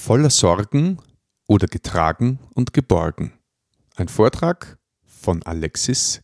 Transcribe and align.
Voller 0.00 0.30
Sorgen 0.30 1.02
oder 1.48 1.66
getragen 1.66 2.38
und 2.54 2.72
geborgen. 2.72 3.32
Ein 3.96 4.08
Vortrag 4.08 4.78
von 5.04 5.42
Alexis 5.42 6.22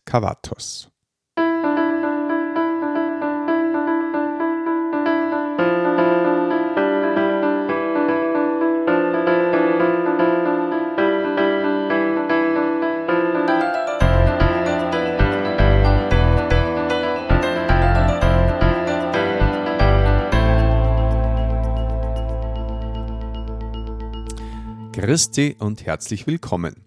Kavatos. 25.15 25.25
Christi 25.25 25.55
und 25.59 25.85
herzlich 25.85 26.27
willkommen. 26.27 26.83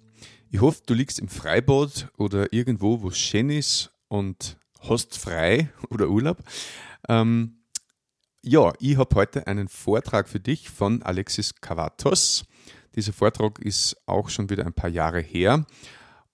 Ich 0.51 0.61
hoffe, 0.61 0.83
du 0.85 0.93
liegst 0.93 1.19
im 1.19 1.29
Freibad 1.29 2.11
oder 2.19 2.53
irgendwo, 2.53 3.01
wo 3.01 3.09
es 3.09 3.17
schön 3.17 3.49
ist 3.49 3.91
und 4.09 4.59
hast 4.87 5.17
frei 5.17 5.71
oder 5.91 6.11
Urlaub. 6.11 6.37
Ähm, 7.09 7.63
ja, 8.43 8.75
ich 8.81 8.99
habe 8.99 9.17
heute 9.17 9.47
einen 9.47 9.69
Vortrag 9.69 10.29
für 10.29 10.41
dich 10.41 10.69
von 10.69 11.03
Alexis 11.03 11.55
Cavatos. 11.63 12.45
Dieser 12.95 13.15
Vortrag 13.15 13.61
ist 13.61 13.97
auch 14.05 14.29
schon 14.29 14.51
wieder 14.51 14.67
ein 14.67 14.75
paar 14.75 14.91
Jahre 14.91 15.21
her, 15.21 15.65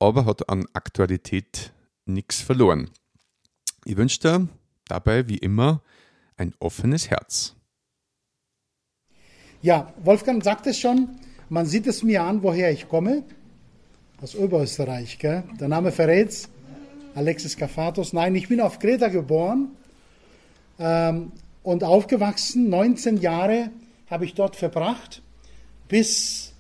aber 0.00 0.24
hat 0.24 0.48
an 0.48 0.66
Aktualität 0.72 1.72
nichts 2.06 2.40
verloren. 2.40 2.90
Ich 3.84 3.96
wünsche 3.96 4.18
dir 4.18 4.48
dabei 4.88 5.28
wie 5.28 5.38
immer 5.38 5.80
ein 6.36 6.54
offenes 6.58 7.08
Herz. 7.08 7.54
Ja, 9.62 9.94
Wolfgang 10.02 10.42
sagt 10.42 10.66
es 10.66 10.76
schon, 10.76 11.20
man 11.48 11.66
sieht 11.66 11.86
es 11.86 12.02
mir 12.02 12.22
an, 12.22 12.42
woher 12.42 12.70
ich 12.70 12.88
komme. 12.88 13.24
Aus 14.22 14.34
Oberösterreich, 14.34 15.19
gell? 15.19 15.44
Der 15.60 15.69
Name 15.69 15.92
verrät's. 15.92 16.48
Alexis 17.14 17.56
Kafatos. 17.56 18.12
Nein, 18.12 18.34
ich 18.34 18.48
bin 18.48 18.60
auf 18.60 18.78
Kreta 18.78 19.08
geboren 19.08 19.69
ähm, 20.78 21.32
und 21.62 21.84
aufgewachsen. 21.84 22.69
19 22.69 23.19
Jahre 23.19 23.70
habe 24.10 24.24
ich 24.24 24.34
dort 24.34 24.56
verbracht, 24.56 25.22
bis 25.88 26.52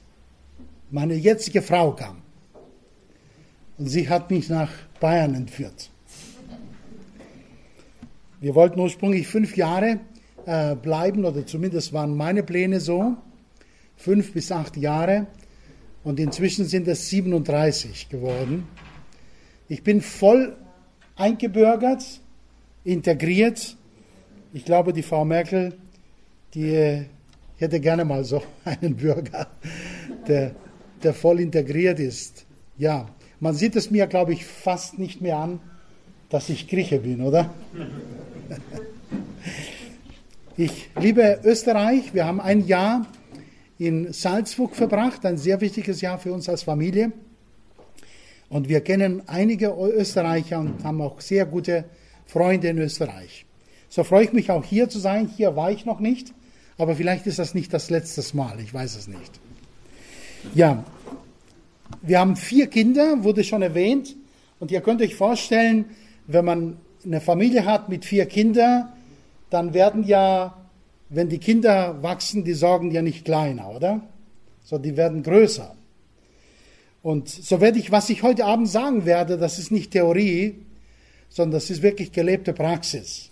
meine 0.90 1.14
jetzige 1.14 1.62
Frau 1.62 1.92
kam. 1.92 2.18
Und 3.78 3.88
sie 3.88 4.08
hat 4.08 4.30
mich 4.30 4.48
nach 4.48 4.70
Bayern 5.00 5.34
entführt. 5.34 5.90
Wir 8.40 8.54
wollten 8.54 8.78
ursprünglich 8.78 9.26
fünf 9.26 9.56
Jahre 9.56 10.00
äh, 10.46 10.76
bleiben, 10.76 11.24
oder 11.24 11.46
zumindest 11.46 11.92
waren 11.92 12.16
meine 12.16 12.42
Pläne 12.42 12.78
so 12.78 13.16
fünf 14.04 14.34
bis 14.34 14.52
acht 14.52 14.76
Jahre 14.76 15.26
und 16.02 16.20
inzwischen 16.20 16.66
sind 16.66 16.86
es 16.88 17.08
37 17.08 18.10
geworden. 18.10 18.68
Ich 19.66 19.82
bin 19.82 20.02
voll 20.02 20.54
eingebürgert, 21.16 22.20
integriert. 22.84 23.78
Ich 24.52 24.66
glaube, 24.66 24.92
die 24.92 25.02
Frau 25.02 25.24
Merkel, 25.24 25.72
die 26.52 27.06
hätte 27.56 27.80
gerne 27.80 28.04
mal 28.04 28.24
so 28.24 28.42
einen 28.66 28.94
Bürger, 28.94 29.46
der, 30.28 30.54
der 31.02 31.14
voll 31.14 31.40
integriert 31.40 31.98
ist. 31.98 32.44
Ja, 32.76 33.08
man 33.40 33.54
sieht 33.54 33.74
es 33.74 33.90
mir, 33.90 34.06
glaube 34.06 34.34
ich, 34.34 34.44
fast 34.44 34.98
nicht 34.98 35.22
mehr 35.22 35.38
an, 35.38 35.60
dass 36.28 36.50
ich 36.50 36.68
Grieche 36.68 36.98
bin, 36.98 37.22
oder? 37.22 37.54
Ich 40.56 40.88
liebe 41.00 41.40
Österreich. 41.42 42.14
Wir 42.14 42.26
haben 42.26 42.40
ein 42.40 42.64
Jahr 42.64 43.06
in 43.78 44.12
Salzburg 44.12 44.76
verbracht, 44.76 45.24
ein 45.26 45.36
sehr 45.36 45.60
wichtiges 45.60 46.00
Jahr 46.00 46.18
für 46.18 46.32
uns 46.32 46.48
als 46.48 46.62
Familie. 46.62 47.12
Und 48.48 48.68
wir 48.68 48.80
kennen 48.82 49.22
einige 49.26 49.74
Österreicher 49.74 50.60
und 50.60 50.84
haben 50.84 51.00
auch 51.00 51.20
sehr 51.20 51.46
gute 51.46 51.84
Freunde 52.26 52.68
in 52.68 52.78
Österreich. 52.78 53.46
So 53.88 54.04
freue 54.04 54.24
ich 54.24 54.32
mich 54.32 54.50
auch 54.50 54.64
hier 54.64 54.88
zu 54.88 54.98
sein. 54.98 55.28
Hier 55.36 55.56
war 55.56 55.70
ich 55.70 55.84
noch 55.84 56.00
nicht, 56.00 56.32
aber 56.78 56.96
vielleicht 56.96 57.26
ist 57.26 57.38
das 57.38 57.54
nicht 57.54 57.72
das 57.72 57.90
letzte 57.90 58.36
Mal, 58.36 58.60
ich 58.60 58.72
weiß 58.72 58.96
es 58.96 59.08
nicht. 59.08 59.40
Ja, 60.54 60.84
wir 62.02 62.20
haben 62.20 62.36
vier 62.36 62.66
Kinder, 62.66 63.24
wurde 63.24 63.44
schon 63.44 63.62
erwähnt. 63.62 64.16
Und 64.60 64.70
ihr 64.70 64.80
könnt 64.80 65.00
euch 65.02 65.14
vorstellen, 65.14 65.86
wenn 66.26 66.44
man 66.44 66.76
eine 67.04 67.20
Familie 67.20 67.66
hat 67.66 67.88
mit 67.88 68.04
vier 68.04 68.26
Kindern, 68.26 68.88
dann 69.50 69.74
werden 69.74 70.04
ja 70.04 70.56
wenn 71.08 71.28
die 71.28 71.38
Kinder 71.38 72.02
wachsen, 72.02 72.44
die 72.44 72.54
sorgen 72.54 72.90
ja 72.90 73.02
nicht 73.02 73.24
kleiner, 73.24 73.70
oder? 73.70 74.00
So, 74.64 74.78
die 74.78 74.96
werden 74.96 75.22
größer. 75.22 75.74
Und 77.02 77.28
so 77.28 77.60
werde 77.60 77.78
ich, 77.78 77.90
was 77.92 78.08
ich 78.08 78.22
heute 78.22 78.46
Abend 78.46 78.68
sagen 78.68 79.04
werde, 79.04 79.36
das 79.36 79.58
ist 79.58 79.70
nicht 79.70 79.90
Theorie, 79.90 80.54
sondern 81.28 81.52
das 81.52 81.68
ist 81.68 81.82
wirklich 81.82 82.12
gelebte 82.12 82.52
Praxis. 82.52 83.30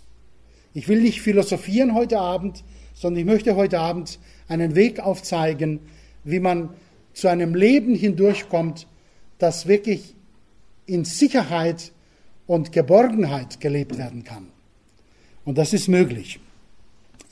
Ich 0.73 0.87
will 0.87 1.01
nicht 1.01 1.21
philosophieren 1.21 1.95
heute 1.95 2.19
Abend, 2.19 2.63
sondern 2.93 3.21
ich 3.21 3.25
möchte 3.25 3.55
heute 3.55 3.79
Abend 3.79 4.19
einen 4.47 4.75
Weg 4.75 4.99
aufzeigen, 4.99 5.79
wie 6.23 6.39
man 6.39 6.69
zu 7.13 7.27
einem 7.27 7.55
Leben 7.55 7.95
hindurchkommt, 7.95 8.87
das 9.39 9.67
wirklich 9.67 10.15
in 10.85 11.05
Sicherheit 11.05 11.91
und 12.45 12.71
Geborgenheit 12.71 13.59
gelebt 13.59 13.97
werden 13.97 14.23
kann. 14.23 14.47
Und 15.45 15.57
das 15.57 15.73
ist 15.73 15.87
möglich. 15.87 16.39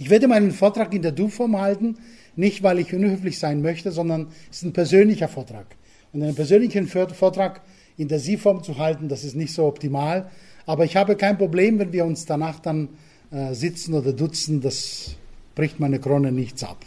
Ich 0.02 0.10
werde 0.10 0.28
meinen 0.28 0.50
Vortrag 0.50 0.96
in 0.96 1.04
der 1.04 1.12
Du-Form 1.12 1.62
halten, 1.62 2.00
nicht 2.36 2.64
weil 2.64 2.80
ich 2.80 2.92
unhöflich 2.92 3.38
sein 3.38 3.62
möchte, 3.62 3.92
sondern 3.92 4.30
es 4.50 4.58
ist 4.58 4.64
ein 4.64 4.74
persönlicher 4.74 5.28
Vortrag. 5.28 5.68
Und 6.12 6.24
einen 6.24 6.34
persönlichen 6.34 6.88
Vortrag 6.88 7.62
in 7.98 8.08
der 8.08 8.18
Sie-Form 8.18 8.64
zu 8.64 8.80
halten, 8.80 9.10
das 9.10 9.24
ist 9.24 9.36
nicht 9.36 9.54
so 9.54 9.64
optimal. 9.64 10.32
Aber 10.66 10.86
ich 10.86 10.96
habe 10.96 11.16
kein 11.16 11.38
Problem, 11.38 11.78
wenn 11.78 11.94
wir 11.94 12.04
uns 12.04 12.26
danach 12.26 12.60
dann 12.60 12.90
äh, 13.30 13.54
sitzen 13.54 13.94
oder 13.94 14.12
dutzen, 14.12 14.60
das 14.60 15.18
bricht 15.54 15.80
meine 15.80 16.00
Krone 16.00 16.32
nichts 16.32 16.64
ab. 16.64 16.80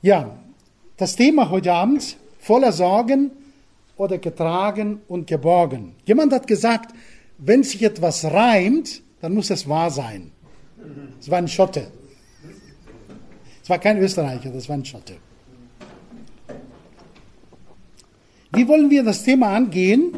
Ja, 0.00 0.38
das 0.96 1.14
Thema 1.14 1.50
heute 1.50 1.74
Abend, 1.74 2.16
voller 2.38 2.72
Sorgen 2.72 3.32
oder 3.98 4.16
getragen 4.16 5.02
und 5.08 5.26
geborgen. 5.26 5.94
Jemand 6.06 6.32
hat 6.32 6.46
gesagt, 6.46 6.94
wenn 7.36 7.62
sich 7.64 7.82
etwas 7.82 8.24
reimt, 8.24 9.02
dann 9.20 9.34
muss 9.34 9.50
es 9.50 9.68
wahr 9.68 9.90
sein. 9.90 10.30
Es 11.20 11.30
war 11.30 11.38
ein 11.38 11.48
Schotte. 11.48 11.86
Es 13.62 13.70
war 13.70 13.78
kein 13.78 13.98
Österreicher, 13.98 14.50
das 14.50 14.68
war 14.68 14.76
ein 14.76 14.84
Schotte. 14.84 15.16
Wie 18.52 18.68
wollen 18.68 18.90
wir 18.90 19.02
das 19.02 19.24
Thema 19.24 19.48
angehen? 19.54 20.12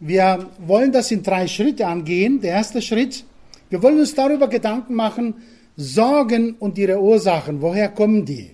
Wir 0.00 0.50
wollen 0.58 0.92
das 0.92 1.10
in 1.10 1.22
drei 1.22 1.46
Schritte 1.48 1.86
angehen. 1.86 2.40
Der 2.40 2.52
erste 2.52 2.82
Schritt, 2.82 3.24
wir 3.70 3.82
wollen 3.82 3.98
uns 3.98 4.14
darüber 4.14 4.48
Gedanken 4.48 4.94
machen, 4.94 5.34
Sorgen 5.76 6.56
und 6.58 6.76
ihre 6.76 7.00
Ursachen, 7.00 7.62
woher 7.62 7.88
kommen 7.88 8.24
die? 8.24 8.50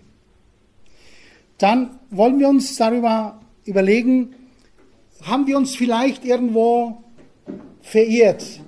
Dann 1.58 1.98
wollen 2.10 2.38
wir 2.38 2.48
uns 2.48 2.76
darüber 2.76 3.40
überlegen, 3.64 4.34
haben 5.22 5.46
wir 5.46 5.56
uns 5.56 5.74
vielleicht 5.74 6.24
irgendwo 6.24 7.02
verirrt? 7.80 8.60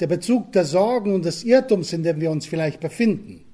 Der 0.00 0.06
Bezug 0.06 0.52
der 0.52 0.64
Sorgen 0.64 1.14
und 1.14 1.24
des 1.24 1.44
Irrtums, 1.44 1.92
in 1.92 2.02
dem 2.02 2.20
wir 2.20 2.30
uns 2.30 2.46
vielleicht 2.46 2.80
befinden. 2.80 3.44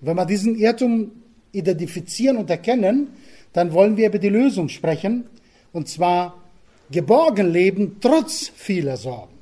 Und 0.00 0.06
wenn 0.06 0.16
wir 0.16 0.26
diesen 0.26 0.56
Irrtum 0.56 1.10
identifizieren 1.52 2.36
und 2.36 2.50
erkennen, 2.50 3.08
dann 3.52 3.72
wollen 3.72 3.96
wir 3.96 4.08
über 4.08 4.18
die 4.18 4.28
Lösung 4.28 4.68
sprechen, 4.68 5.24
und 5.72 5.88
zwar 5.88 6.42
geborgen 6.90 7.50
leben 7.50 7.96
trotz 8.00 8.48
vieler 8.54 8.96
Sorgen. 8.96 9.32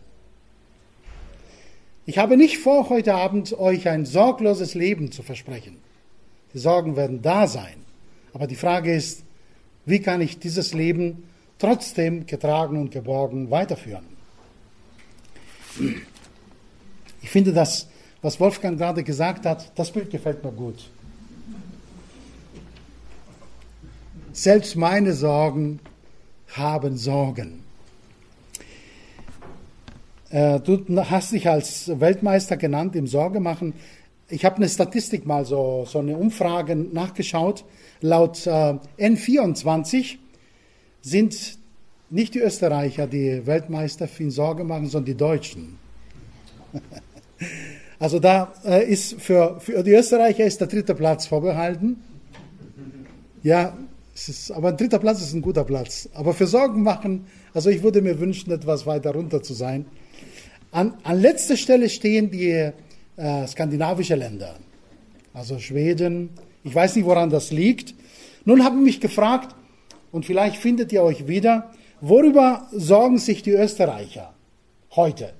Ich 2.07 2.19
habe 2.19 2.37
nicht 2.37 2.59
vor, 2.59 2.89
heute 2.89 3.15
Abend 3.15 3.53
euch 3.59 3.89
ein 3.89 4.07
sorgloses 4.07 4.75
Leben 4.75 5.13
zu 5.13 5.23
versprechen. 5.23 5.77
Die 6.55 6.59
Sorgen 6.59 6.97
werden 6.97 7.23
da 7.23 7.47
sein. 7.47 7.75
Aber 8.33 8.47
die 8.47 8.57
Frage 8.57 8.95
ist, 8.95 9.23
wie 9.87 10.01
kann 10.01 10.21
ich 10.21 10.39
dieses 10.39 10.75
Leben 10.75 11.25
trotzdem 11.59 12.27
getragen 12.27 12.79
und 12.79 12.91
geborgen 12.91 13.51
weiterführen? 13.51 14.05
Ich 17.23 17.31
finde 17.31 17.53
das, 17.53 17.89
was 18.23 18.41
Wolfgang 18.41 18.79
gerade 18.79 19.03
gesagt 19.03 19.47
hat, 19.47 19.73
das 19.75 19.91
Bild 19.91 20.11
gefällt 20.11 20.45
mir 20.45 20.53
gut. 20.53 20.91
Selbst 24.33 24.77
meine 24.77 25.13
Sorgen 25.13 25.81
haben 26.49 26.97
Sorgen. 26.97 27.65
Äh, 30.31 30.61
du 30.61 30.85
hast 31.11 31.33
dich 31.33 31.49
als 31.49 31.89
Weltmeister 32.01 32.57
genannt 32.57 32.95
im 32.95 33.07
Sorgemachen. 33.07 33.75
Ich 34.29 34.45
habe 34.45 34.57
eine 34.57 34.69
Statistik 34.69 35.27
mal 35.27 35.45
so, 35.45 35.85
so 35.89 35.99
eine 35.99 36.17
Umfrage 36.17 36.77
nachgeschaut. 36.77 37.65
Laut 38.01 38.47
äh, 38.47 38.79
N24 38.99 40.19
sind 41.03 41.59
nicht 42.11 42.35
die 42.35 42.41
Österreicher 42.41 43.07
die 43.07 43.47
Weltmeister 43.47 44.09
in 44.19 44.31
Sorge 44.31 44.65
machen, 44.65 44.87
sondern 44.87 45.07
die 45.07 45.17
Deutschen. 45.17 45.79
Also 47.99 48.19
da 48.19 48.53
äh, 48.65 48.91
ist 48.91 49.21
für, 49.21 49.61
für 49.61 49.83
die 49.83 49.93
Österreicher 49.93 50.45
ist 50.45 50.61
der 50.61 50.69
dritte 50.69 50.95
Platz 50.95 51.27
vorbehalten. 51.27 52.03
Ja, 53.43 53.77
ist, 54.15 54.51
aber 54.51 54.69
ein 54.69 54.77
dritter 54.77 54.99
Platz 54.99 55.21
ist 55.21 55.35
ein 55.35 55.43
guter 55.43 55.65
Platz. 55.65 56.09
Aber 56.15 56.35
für 56.35 56.47
Sorgen 56.47 56.83
machen, 56.83 57.27
also 57.55 57.71
ich 57.71 57.83
würde 57.83 58.03
mir 58.03 58.19
wünschen, 58.19 58.51
etwas 58.53 58.87
weiter 58.87 59.13
runter 59.13 59.43
zu 59.43 59.55
sein. 59.55 59.87
An, 60.73 60.95
an 61.03 61.21
letzter 61.21 61.57
Stelle 61.57 61.89
stehen 61.89 62.31
die 62.31 62.71
äh, 63.17 63.47
skandinavische 63.47 64.15
Länder, 64.15 64.57
also 65.35 65.59
Schweden. 65.59 66.31
Ich 66.65 66.75
weiß 66.75 66.97
nicht, 66.97 67.05
woran 67.07 67.31
das 67.31 67.51
liegt. 67.51 67.95
Nun 68.45 68.65
haben 68.65 68.83
mich 68.83 69.01
gefragt, 69.01 69.55
und 70.13 70.27
vielleicht 70.27 70.57
findet 70.57 70.93
ihr 70.93 71.03
euch 71.03 71.29
wieder, 71.29 71.71
worüber 72.01 72.69
sorgen 72.73 73.19
sich 73.19 73.43
die 73.43 73.53
Österreicher 73.53 74.35
heute? 74.97 75.33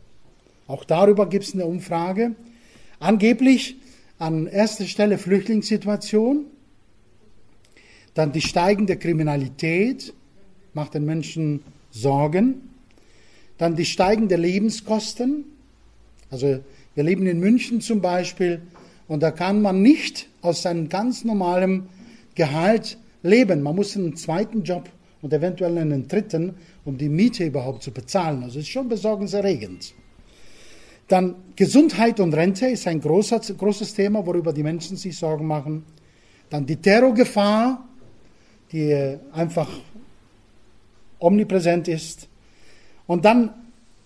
Auch 0.71 0.85
darüber 0.85 1.29
gibt 1.29 1.47
es 1.47 1.55
eine 1.55 1.67
Umfrage. 1.67 2.37
Angeblich 3.01 3.75
an 4.21 4.47
erster 4.47 4.85
Stelle 4.85 5.19
Flüchtlingssituation, 5.19 6.45
dann 8.15 8.31
die 8.31 8.41
steigende 8.41 8.97
Kriminalität 8.97 10.15
macht 10.73 10.95
den 10.95 11.05
Menschen 11.07 11.65
Sorgen, 11.91 12.71
dann 13.59 13.75
die 13.75 13.85
steigende 13.85 14.37
Lebenskosten. 14.37 15.45
Also 16.31 16.61
wir 16.95 17.03
leben 17.03 17.27
in 17.27 17.41
München 17.41 17.81
zum 17.81 18.01
Beispiel 18.01 18.63
und 19.09 19.25
da 19.25 19.33
kann 19.33 19.63
man 19.63 19.83
nicht 19.83 20.29
aus 20.41 20.63
seinem 20.63 20.89
ganz 20.89 21.25
normalen 21.25 21.89
Gehalt 22.37 22.97
leben. 23.25 23.63
Man 23.63 23.75
muss 23.75 23.97
einen 23.97 24.15
zweiten 24.15 24.63
Job 24.63 24.89
und 25.21 25.33
eventuell 25.33 25.77
einen 25.79 26.07
dritten, 26.07 26.55
um 26.85 26.97
die 26.97 27.09
Miete 27.09 27.45
überhaupt 27.45 27.83
zu 27.83 27.91
bezahlen. 27.91 28.45
Also 28.45 28.61
es 28.61 28.67
ist 28.67 28.71
schon 28.71 28.89
besorgniserregend. 28.89 29.95
Dann 31.11 31.35
Gesundheit 31.57 32.21
und 32.21 32.35
Rente 32.35 32.67
ist 32.67 32.87
ein 32.87 33.01
großer, 33.01 33.41
großes 33.41 33.95
Thema, 33.95 34.25
worüber 34.25 34.53
die 34.53 34.63
Menschen 34.63 34.97
sich 34.97 35.19
Sorgen 35.19 35.45
machen. 35.45 35.85
Dann 36.51 36.65
die 36.65 36.77
Terrorgefahr, 36.77 37.85
die 38.71 39.17
einfach 39.33 39.69
omnipräsent 41.19 41.89
ist. 41.89 42.29
Und 43.09 43.25
dann 43.25 43.53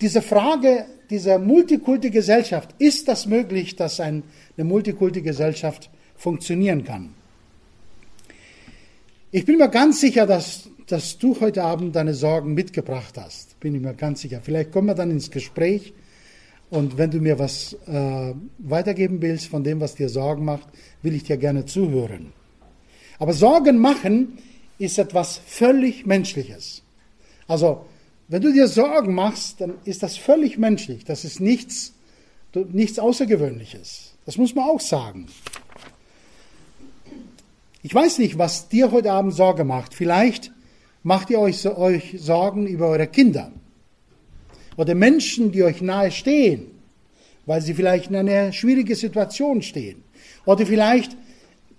diese 0.01 0.23
Frage 0.23 0.87
dieser 1.11 1.39
Multikulti-Gesellschaft. 1.39 2.71
Ist 2.79 3.07
das 3.07 3.27
möglich, 3.27 3.77
dass 3.77 4.01
ein, 4.01 4.23
eine 4.57 4.65
Multikulti-Gesellschaft 4.65 5.91
funktionieren 6.17 6.85
kann? 6.85 7.13
Ich 9.31 9.45
bin 9.45 9.59
mir 9.59 9.69
ganz 9.69 10.01
sicher, 10.01 10.27
dass, 10.27 10.71
dass 10.87 11.19
du 11.19 11.39
heute 11.39 11.65
Abend 11.65 11.97
deine 11.97 12.15
Sorgen 12.15 12.55
mitgebracht 12.55 13.19
hast. 13.19 13.61
Bin 13.61 13.75
ich 13.75 13.83
mir 13.83 13.93
ganz 13.93 14.23
sicher. 14.23 14.41
Vielleicht 14.43 14.73
kommen 14.73 14.87
wir 14.87 14.95
dann 14.95 15.11
ins 15.11 15.31
Gespräch 15.31 15.93
und 16.75 16.99
wenn 16.99 17.13
du 17.13 17.21
mir 17.21 17.39
was 17.39 17.75
äh, 17.87 18.35
weitergeben 18.59 19.23
willst 19.23 19.47
von 19.47 19.63
dem, 19.63 19.81
was 19.81 19.95
dir 19.95 20.09
Sorgen 20.09 20.45
macht, 20.45 20.67
will 21.03 21.15
ich 21.15 21.23
dir 21.23 21.37
gerne 21.37 21.67
zuhören. 21.67 22.33
Aber 23.21 23.33
Sorgen 23.33 23.79
machen 23.79 24.39
ist 24.79 24.99
etwas 24.99 25.41
völlig 25.47 26.05
Menschliches. 26.05 26.83
Also, 27.47 27.87
wenn 28.27 28.43
du 28.43 28.53
dir 28.53 28.67
Sorgen 28.67 29.15
machst, 29.15 29.61
dann 29.61 29.75
ist 29.85 30.03
das 30.03 30.17
völlig 30.17 30.59
menschlich. 30.59 31.05
Das 31.05 31.25
ist 31.25 31.39
nichts, 31.39 31.95
nichts 32.73 32.99
Außergewöhnliches. 32.99 34.15
Das 34.27 34.37
muss 34.37 34.57
man 34.57 34.69
auch 34.69 34.81
sagen. 34.81 35.29
Ich 37.83 37.95
weiß 37.95 38.19
nicht, 38.19 38.37
was 38.37 38.69
dir 38.69 38.91
heute 38.91 39.13
Abend 39.13 39.33
Sorge 39.33 39.63
macht. 39.63 39.95
Vielleicht 39.95 40.51
macht 41.05 41.31
ihr 41.31 41.39
euch, 41.39 41.65
euch 41.69 42.17
Sorgen 42.19 42.67
über 42.67 42.89
eure 42.89 43.07
Kinder 43.07 43.53
oder 44.77 44.95
Menschen, 44.95 45.53
die 45.53 45.63
euch 45.63 45.81
nahe 45.81 46.11
stehen, 46.11 46.67
weil 47.47 47.61
sie 47.63 47.75
vielleicht 47.75 48.11
in 48.11 48.17
einer 48.17 48.53
schwierigen 48.53 48.95
Situation 48.95 49.63
stehen. 49.63 50.03
Oder 50.45 50.67
vielleicht 50.67 51.17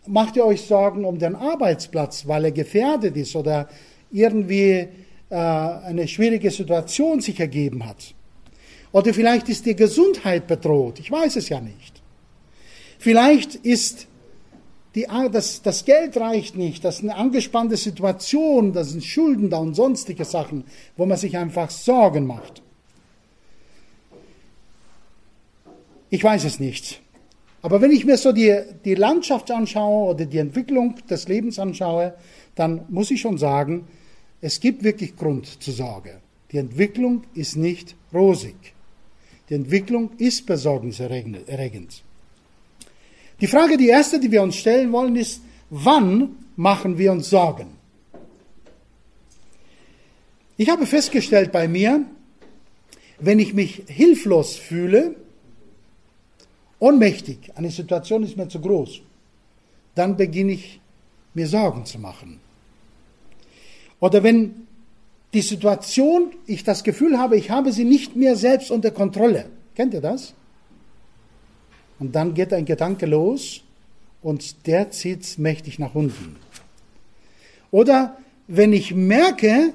macht 0.07 0.35
ihr 0.35 0.45
euch 0.45 0.61
Sorgen 0.61 1.05
um 1.05 1.19
den 1.19 1.35
Arbeitsplatz, 1.35 2.27
weil 2.27 2.45
er 2.45 2.51
gefährdet 2.51 3.15
ist 3.17 3.35
oder 3.35 3.67
irgendwie 4.11 4.87
äh, 5.29 5.35
eine 5.35 6.07
schwierige 6.07 6.51
Situation 6.51 7.21
sich 7.21 7.39
ergeben 7.39 7.85
hat. 7.85 8.13
Oder 8.91 9.13
vielleicht 9.13 9.49
ist 9.49 9.65
die 9.65 9.75
Gesundheit 9.75 10.47
bedroht. 10.47 10.99
Ich 10.99 11.11
weiß 11.11 11.35
es 11.35 11.49
ja 11.49 11.59
nicht. 11.59 12.01
Vielleicht 12.97 13.55
ist 13.55 14.07
die, 14.95 15.07
das, 15.31 15.61
das 15.61 15.83
Geld 15.83 16.15
reicht 16.15 16.55
nicht, 16.55 16.85
das 16.85 16.95
ist 16.97 17.03
eine 17.03 17.15
angespannte 17.15 17.75
Situation, 17.75 18.71
das 18.71 18.91
sind 18.91 19.03
Schulden 19.03 19.49
da 19.49 19.57
und 19.57 19.75
sonstige 19.75 20.23
Sachen, 20.23 20.63
wo 20.95 21.05
man 21.05 21.17
sich 21.17 21.37
einfach 21.37 21.69
Sorgen 21.69 22.25
macht. 22.25 22.63
Ich 26.15 26.23
weiß 26.23 26.45
es 26.45 26.61
nicht. 26.61 27.01
Aber 27.61 27.81
wenn 27.81 27.91
ich 27.91 28.05
mir 28.05 28.15
so 28.15 28.31
die, 28.31 28.57
die 28.85 28.95
Landschaft 28.95 29.51
anschaue 29.51 30.11
oder 30.11 30.25
die 30.25 30.37
Entwicklung 30.37 30.95
des 31.09 31.27
Lebens 31.27 31.59
anschaue, 31.59 32.13
dann 32.55 32.85
muss 32.87 33.11
ich 33.11 33.19
schon 33.19 33.37
sagen, 33.37 33.85
es 34.39 34.61
gibt 34.61 34.85
wirklich 34.85 35.17
Grund 35.17 35.61
zur 35.61 35.73
Sorge. 35.73 36.21
Die 36.53 36.57
Entwicklung 36.57 37.23
ist 37.33 37.57
nicht 37.57 37.97
rosig. 38.13 38.55
Die 39.49 39.55
Entwicklung 39.55 40.11
ist 40.17 40.45
besorgniserregend. 40.45 42.01
Die 43.41 43.47
Frage, 43.47 43.75
die 43.75 43.89
erste, 43.89 44.17
die 44.21 44.31
wir 44.31 44.41
uns 44.41 44.55
stellen 44.55 44.93
wollen, 44.93 45.17
ist, 45.17 45.41
wann 45.69 46.37
machen 46.55 46.97
wir 46.97 47.11
uns 47.11 47.29
Sorgen? 47.29 47.67
Ich 50.55 50.69
habe 50.69 50.85
festgestellt 50.85 51.51
bei 51.51 51.67
mir, 51.67 52.05
wenn 53.19 53.39
ich 53.39 53.53
mich 53.53 53.83
hilflos 53.87 54.55
fühle, 54.55 55.17
ohnmächtig, 56.79 57.51
eine 57.55 57.71
Situation 57.71 58.23
ist 58.23 58.37
mir 58.37 58.47
zu 58.47 58.59
groß, 58.59 59.01
dann 59.95 60.17
beginne 60.17 60.53
ich 60.53 60.79
mir 61.33 61.47
Sorgen 61.47 61.85
zu 61.85 61.99
machen. 61.99 62.39
Oder 63.99 64.23
wenn 64.23 64.67
die 65.33 65.41
Situation, 65.41 66.31
ich 66.47 66.63
das 66.63 66.83
Gefühl 66.83 67.17
habe, 67.17 67.37
ich 67.37 67.49
habe 67.51 67.71
sie 67.71 67.83
nicht 67.83 68.15
mehr 68.15 68.35
selbst 68.35 68.71
unter 68.71 68.91
Kontrolle. 68.91 69.47
Kennt 69.75 69.93
ihr 69.93 70.01
das? 70.01 70.33
Und 71.99 72.15
dann 72.15 72.33
geht 72.33 72.53
ein 72.53 72.65
Gedanke 72.65 73.05
los 73.05 73.61
und 74.21 74.65
der 74.67 74.91
zieht 74.91 75.37
mächtig 75.37 75.79
nach 75.79 75.95
unten. 75.95 76.37
Oder 77.71 78.17
wenn 78.47 78.73
ich 78.73 78.93
merke, 78.93 79.73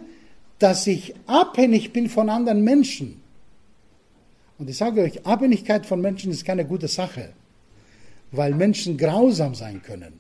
dass 0.59 0.87
ich 0.87 1.15
abhängig 1.27 1.93
bin 1.93 2.09
von 2.09 2.31
anderen 2.31 2.63
Menschen, 2.63 3.20
und 4.61 4.69
ich 4.69 4.77
sage 4.77 5.01
euch, 5.01 5.27
Abhängigkeit 5.27 5.87
von 5.87 6.03
Menschen 6.03 6.31
ist 6.31 6.45
keine 6.45 6.67
gute 6.67 6.87
Sache, 6.87 7.31
weil 8.31 8.55
Menschen 8.55 8.99
grausam 8.99 9.55
sein 9.55 9.83
können. 9.83 10.13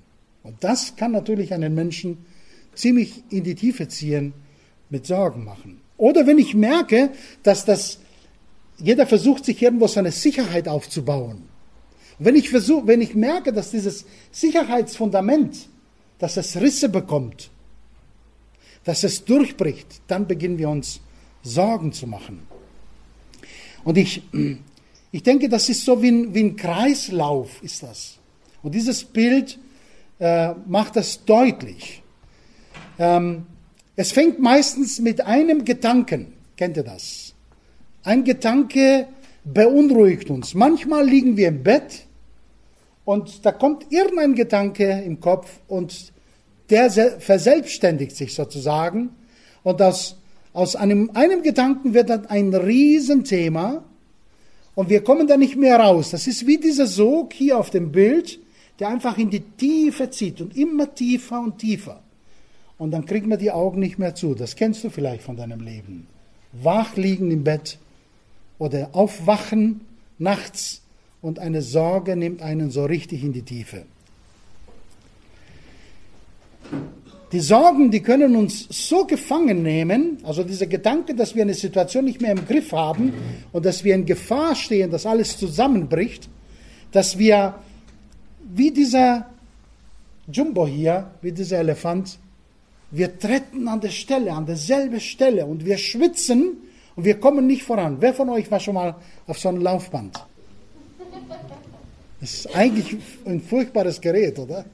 Und 0.42 0.64
das 0.64 0.96
kann 0.96 1.12
natürlich 1.12 1.52
einen 1.52 1.74
Menschen 1.74 2.24
ziemlich 2.74 3.22
in 3.28 3.44
die 3.44 3.54
Tiefe 3.54 3.86
ziehen, 3.88 4.32
mit 4.88 5.04
Sorgen 5.04 5.44
machen. 5.44 5.82
Oder 5.98 6.26
wenn 6.26 6.38
ich 6.38 6.54
merke, 6.54 7.10
dass 7.42 7.66
das, 7.66 7.98
jeder 8.78 9.06
versucht 9.06 9.44
sich 9.44 9.60
irgendwo 9.60 9.86
seine 9.86 10.10
Sicherheit 10.10 10.68
aufzubauen. 10.68 11.42
Wenn 12.18 12.34
ich 12.34 12.48
versuche, 12.48 12.86
wenn 12.86 13.02
ich 13.02 13.14
merke, 13.14 13.52
dass 13.52 13.70
dieses 13.70 14.06
Sicherheitsfundament, 14.32 15.68
dass 16.18 16.38
es 16.38 16.58
Risse 16.58 16.88
bekommt, 16.88 17.50
dass 18.84 19.04
es 19.04 19.22
durchbricht, 19.22 20.00
dann 20.06 20.26
beginnen 20.26 20.56
wir 20.56 20.70
uns 20.70 21.00
Sorgen 21.42 21.92
zu 21.92 22.06
machen. 22.06 22.49
Und 23.84 23.98
ich, 23.98 24.22
ich 25.12 25.22
denke, 25.22 25.48
das 25.48 25.68
ist 25.68 25.84
so 25.84 26.02
wie 26.02 26.10
ein, 26.10 26.34
wie 26.34 26.44
ein 26.44 26.56
Kreislauf, 26.56 27.62
ist 27.62 27.82
das. 27.82 28.18
Und 28.62 28.74
dieses 28.74 29.04
Bild 29.04 29.58
äh, 30.18 30.54
macht 30.66 30.96
das 30.96 31.24
deutlich. 31.24 32.02
Ähm, 32.98 33.46
es 33.96 34.12
fängt 34.12 34.38
meistens 34.38 35.00
mit 35.00 35.22
einem 35.22 35.64
Gedanken. 35.64 36.32
Kennt 36.56 36.76
ihr 36.76 36.82
das? 36.82 37.34
Ein 38.02 38.24
Gedanke 38.24 39.08
beunruhigt 39.44 40.30
uns. 40.30 40.54
Manchmal 40.54 41.06
liegen 41.06 41.36
wir 41.36 41.48
im 41.48 41.62
Bett 41.62 42.06
und 43.04 43.44
da 43.44 43.52
kommt 43.52 43.90
irgendein 43.90 44.34
Gedanke 44.34 45.02
im 45.04 45.20
Kopf 45.20 45.60
und 45.68 46.12
der 46.68 46.90
verselbstständigt 46.90 48.14
sich 48.14 48.34
sozusagen 48.34 49.10
und 49.62 49.80
das 49.80 50.16
aus 50.60 50.76
einem, 50.76 51.10
einem 51.14 51.42
Gedanken 51.42 51.94
wird 51.94 52.10
dann 52.10 52.26
ein 52.26 52.54
Riesenthema 52.54 53.82
und 54.74 54.90
wir 54.90 55.02
kommen 55.02 55.26
da 55.26 55.38
nicht 55.38 55.56
mehr 55.56 55.80
raus. 55.80 56.10
Das 56.10 56.26
ist 56.26 56.46
wie 56.46 56.58
dieser 56.58 56.86
Sog 56.86 57.32
hier 57.32 57.58
auf 57.58 57.70
dem 57.70 57.90
Bild, 57.90 58.38
der 58.78 58.88
einfach 58.88 59.16
in 59.16 59.30
die 59.30 59.40
Tiefe 59.40 60.10
zieht 60.10 60.40
und 60.42 60.54
immer 60.56 60.94
tiefer 60.94 61.40
und 61.40 61.58
tiefer. 61.58 62.02
Und 62.76 62.90
dann 62.90 63.06
kriegt 63.06 63.26
man 63.26 63.38
die 63.38 63.50
Augen 63.50 63.80
nicht 63.80 63.98
mehr 63.98 64.14
zu. 64.14 64.34
Das 64.34 64.54
kennst 64.54 64.84
du 64.84 64.90
vielleicht 64.90 65.22
von 65.22 65.36
deinem 65.36 65.60
Leben. 65.60 66.06
Wach 66.52 66.94
liegen 66.96 67.30
im 67.30 67.42
Bett 67.42 67.78
oder 68.58 68.90
aufwachen 68.92 69.80
nachts 70.18 70.82
und 71.22 71.38
eine 71.38 71.62
Sorge 71.62 72.16
nimmt 72.16 72.42
einen 72.42 72.70
so 72.70 72.84
richtig 72.84 73.24
in 73.24 73.32
die 73.32 73.42
Tiefe. 73.42 73.86
Die 77.32 77.40
Sorgen, 77.40 77.92
die 77.92 78.00
können 78.00 78.34
uns 78.34 78.66
so 78.70 79.04
gefangen 79.04 79.62
nehmen, 79.62 80.18
also 80.24 80.42
dieser 80.42 80.66
Gedanke, 80.66 81.14
dass 81.14 81.36
wir 81.36 81.42
eine 81.42 81.54
Situation 81.54 82.04
nicht 82.04 82.20
mehr 82.20 82.32
im 82.32 82.44
Griff 82.44 82.72
haben 82.72 83.12
und 83.52 83.64
dass 83.64 83.84
wir 83.84 83.94
in 83.94 84.04
Gefahr 84.04 84.56
stehen, 84.56 84.90
dass 84.90 85.06
alles 85.06 85.38
zusammenbricht, 85.38 86.28
dass 86.90 87.18
wir 87.18 87.54
wie 88.52 88.72
dieser 88.72 89.26
Jumbo 90.30 90.66
hier, 90.66 91.10
wie 91.22 91.30
dieser 91.30 91.58
Elefant, 91.58 92.18
wir 92.90 93.16
treten 93.16 93.68
an 93.68 93.80
der 93.80 93.90
Stelle, 93.90 94.32
an 94.32 94.46
derselbe 94.46 94.98
Stelle 94.98 95.46
und 95.46 95.64
wir 95.64 95.78
schwitzen 95.78 96.56
und 96.96 97.04
wir 97.04 97.20
kommen 97.20 97.46
nicht 97.46 97.62
voran. 97.62 97.98
Wer 98.00 98.12
von 98.12 98.28
euch 98.30 98.50
war 98.50 98.58
schon 98.58 98.74
mal 98.74 98.96
auf 99.28 99.38
so 99.38 99.48
einem 99.48 99.62
Laufband? 99.62 100.26
Das 102.20 102.34
ist 102.34 102.56
eigentlich 102.56 102.98
ein 103.24 103.40
furchtbares 103.40 104.00
Gerät, 104.00 104.38
oder? 104.38 104.64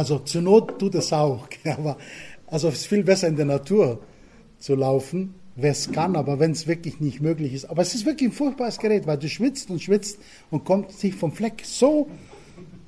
Also 0.00 0.18
zur 0.20 0.40
Not 0.40 0.78
tut 0.78 0.94
es 0.94 1.12
auch, 1.12 1.46
aber 1.66 1.98
also 2.46 2.68
es 2.68 2.76
ist 2.76 2.86
viel 2.86 3.04
besser 3.04 3.28
in 3.28 3.36
der 3.36 3.44
Natur 3.44 4.00
zu 4.58 4.74
laufen, 4.74 5.34
wer 5.56 5.72
es 5.72 5.92
kann, 5.92 6.16
aber 6.16 6.38
wenn 6.40 6.52
es 6.52 6.66
wirklich 6.66 7.00
nicht 7.00 7.20
möglich 7.20 7.52
ist. 7.52 7.66
Aber 7.66 7.82
es 7.82 7.94
ist 7.94 8.06
wirklich 8.06 8.30
ein 8.30 8.32
furchtbares 8.32 8.78
Gerät, 8.78 9.06
weil 9.06 9.18
du 9.18 9.28
schwitzt 9.28 9.68
und 9.68 9.82
schwitzt 9.82 10.18
und 10.50 10.64
kommt 10.64 11.04
nicht 11.04 11.18
vom 11.18 11.32
Fleck. 11.32 11.60
So, 11.66 12.08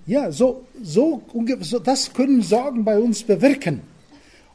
ja, 0.06 0.32
so, 0.32 0.64
so, 0.82 1.20
so, 1.60 1.78
das 1.80 2.14
können 2.14 2.40
Sorgen 2.40 2.82
bei 2.82 2.98
uns 2.98 3.22
bewirken. 3.24 3.82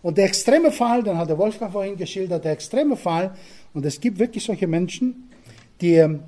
Und 0.02 0.18
der 0.18 0.26
extreme 0.26 0.72
Fall, 0.72 1.04
dann 1.04 1.20
hat 1.20 1.30
der 1.30 1.38
Wolfgang 1.38 1.72
vorhin 1.72 1.96
geschildert, 1.96 2.44
der 2.44 2.54
extreme 2.54 2.98
Fall, 2.98 3.36
und 3.76 3.86
es 3.86 4.02
gibt 4.02 4.18
wirklich 4.18 4.44
solche 4.44 4.66
Menschen, 4.66 5.30
die 5.80 5.94
ähm, 5.94 6.22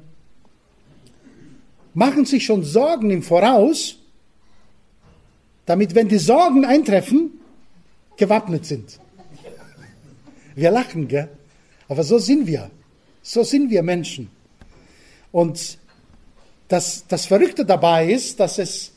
machen 1.96 2.26
sich 2.26 2.46
schon 2.46 2.64
Sorgen 2.64 3.10
im 3.10 3.24
Voraus, 3.24 3.99
damit, 5.70 5.94
wenn 5.94 6.08
die 6.08 6.18
Sorgen 6.18 6.66
eintreffen, 6.66 7.30
gewappnet 8.18 8.66
sind. 8.66 9.00
Wir 10.56 10.72
lachen, 10.72 11.08
gell? 11.08 11.30
Aber 11.88 12.04
so 12.04 12.18
sind 12.18 12.48
wir. 12.48 12.72
So 13.22 13.44
sind 13.44 13.70
wir 13.70 13.84
Menschen. 13.84 14.32
Und 15.32 15.78
das, 16.70 17.06
das 17.08 17.28
Verrückte 17.28 17.66
dabei 17.66 18.12
ist, 18.12 18.40
dass 18.40 18.58
es, 18.58 18.94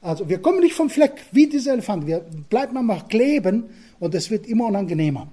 also 0.00 0.26
wir 0.30 0.38
kommen 0.38 0.60
nicht 0.60 0.74
vom 0.74 0.88
Fleck 0.88 1.12
wie 1.32 1.46
dieser 1.46 1.74
Elefant. 1.74 2.06
Wir 2.06 2.20
bleiben 2.48 2.78
einfach 2.78 3.06
kleben 3.08 3.64
und 4.00 4.14
es 4.14 4.30
wird 4.30 4.46
immer 4.46 4.64
unangenehmer. 4.64 5.28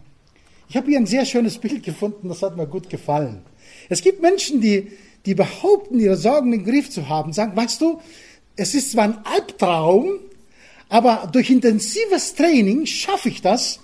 Ich 0.67 0.75
habe 0.75 0.87
hier 0.87 0.97
ein 0.97 1.05
sehr 1.05 1.23
schönes 1.23 1.57
Bild 1.57 1.83
gefunden, 1.83 2.27
das 2.27 2.41
hat 2.41 2.57
mir 2.57 2.67
gut 2.67 2.89
gefallen. 2.89 3.43
Es 3.87 4.01
gibt 4.01 4.21
Menschen, 4.21 4.59
die, 4.59 4.91
die 5.25 5.35
behaupten, 5.35 6.01
ihre 6.01 6.17
Sorgen 6.17 6.51
im 6.51 6.65
Griff 6.65 6.89
zu 6.89 7.07
haben, 7.07 7.31
sagen, 7.31 7.55
weißt 7.55 7.79
du, 7.79 8.01
es 8.57 8.75
ist 8.75 8.91
zwar 8.91 9.05
ein 9.05 9.17
Albtraum, 9.23 10.19
aber 10.89 11.29
durch 11.31 11.49
intensives 11.49 12.35
Training 12.35 12.85
schaffe 12.85 13.29
ich 13.29 13.41
das, 13.41 13.79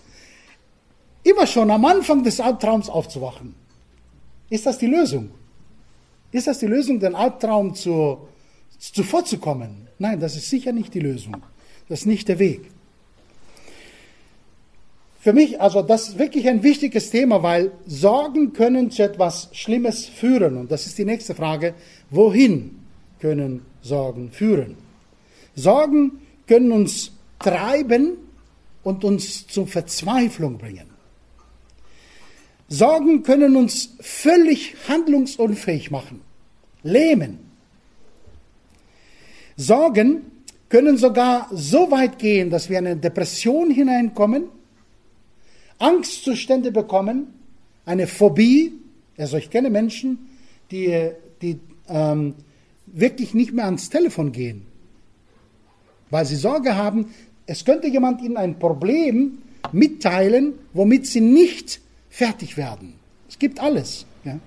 immer 1.24 1.48
schon 1.48 1.70
am 1.72 1.86
Anfang 1.86 2.24
des 2.24 2.40
Albtraums 2.40 2.90
aufzuwachen. 2.90 3.56
Ist 4.50 4.66
das 4.66 4.78
die 4.78 4.88
Lösung? 4.88 5.32
Ist 6.32 6.48
das 6.48 6.60
die 6.60 6.68
Lösung, 6.68 7.00
den 7.00 7.16
Albtraum 7.16 7.76
zu, 7.76 8.28
zuvorzukommen? 8.80 9.88
Nein, 10.00 10.20
das 10.20 10.36
ist 10.36 10.50
sicher 10.50 10.72
nicht 10.72 10.94
die 10.94 11.00
Lösung. 11.00 11.38
Das 11.90 12.02
ist 12.02 12.06
nicht 12.06 12.28
der 12.28 12.40
Weg 12.40 12.72
für 15.22 15.34
mich, 15.34 15.62
also 15.62 15.84
das 15.84 16.10
ist 16.10 16.20
wirklich 16.20 16.50
ein 16.50 16.64
wichtiges 16.64 17.12
Thema, 17.12 17.44
weil 17.44 17.72
Sorgen 17.86 18.54
können 18.54 18.90
zu 18.90 19.04
etwas 19.04 19.50
Schlimmes 19.52 20.08
führen. 20.08 20.58
Und 20.58 20.72
das 20.72 20.88
ist 20.88 20.98
die 20.98 21.06
nächste 21.06 21.36
Frage. 21.36 21.76
Wohin 22.10 22.80
können 23.20 23.62
Sorgen 23.84 24.32
führen? 24.32 24.78
Sorgen 25.56 26.21
können 26.52 26.74
uns 26.74 27.14
treiben 27.40 28.18
und 28.84 29.06
uns 29.06 29.48
zur 29.48 29.68
Verzweiflung 29.68 30.58
bringen. 30.58 30.90
Sorgen 32.68 33.24
können 33.24 33.56
uns 33.56 33.96
völlig 34.02 34.76
handlungsunfähig 34.90 35.92
machen, 35.92 36.20
lähmen. 36.84 37.40
Sorgen 39.56 40.24
können 40.68 40.98
sogar 40.98 41.48
so 41.54 41.90
weit 41.90 42.20
gehen, 42.20 42.50
dass 42.50 42.70
wir 42.70 42.80
in 42.80 42.88
eine 42.88 42.98
Depression 42.98 43.72
hineinkommen 43.72 44.50
Angstzustände 45.80 46.74
bekommen, 46.74 47.28
eine 47.86 48.08
Phobie. 48.08 48.74
Also 49.18 49.38
ich 49.38 49.50
kenne 49.50 49.70
Menschen, 49.70 50.28
die, 50.70 51.12
die 51.42 51.62
ähm, 51.88 52.36
wirklich 52.88 53.34
nicht 53.34 53.54
mehr 53.54 53.64
ans 53.64 53.90
Telefon 53.90 54.34
gehen, 54.34 54.66
weil 56.12 56.26
sie 56.26 56.36
Sorge 56.36 56.76
haben, 56.76 57.14
es 57.48 57.66
könnte 57.66 57.88
jemand 57.88 58.22
ihnen 58.22 58.38
ein 58.38 58.60
Problem 58.60 59.40
mitteilen, 59.72 60.54
womit 60.74 61.08
sie 61.08 61.22
nicht 61.22 61.82
fertig 62.10 62.58
werden. 62.58 62.94
Es 63.28 63.40
gibt 63.40 63.60
alles. 63.60 64.06
Ja? 64.24 64.40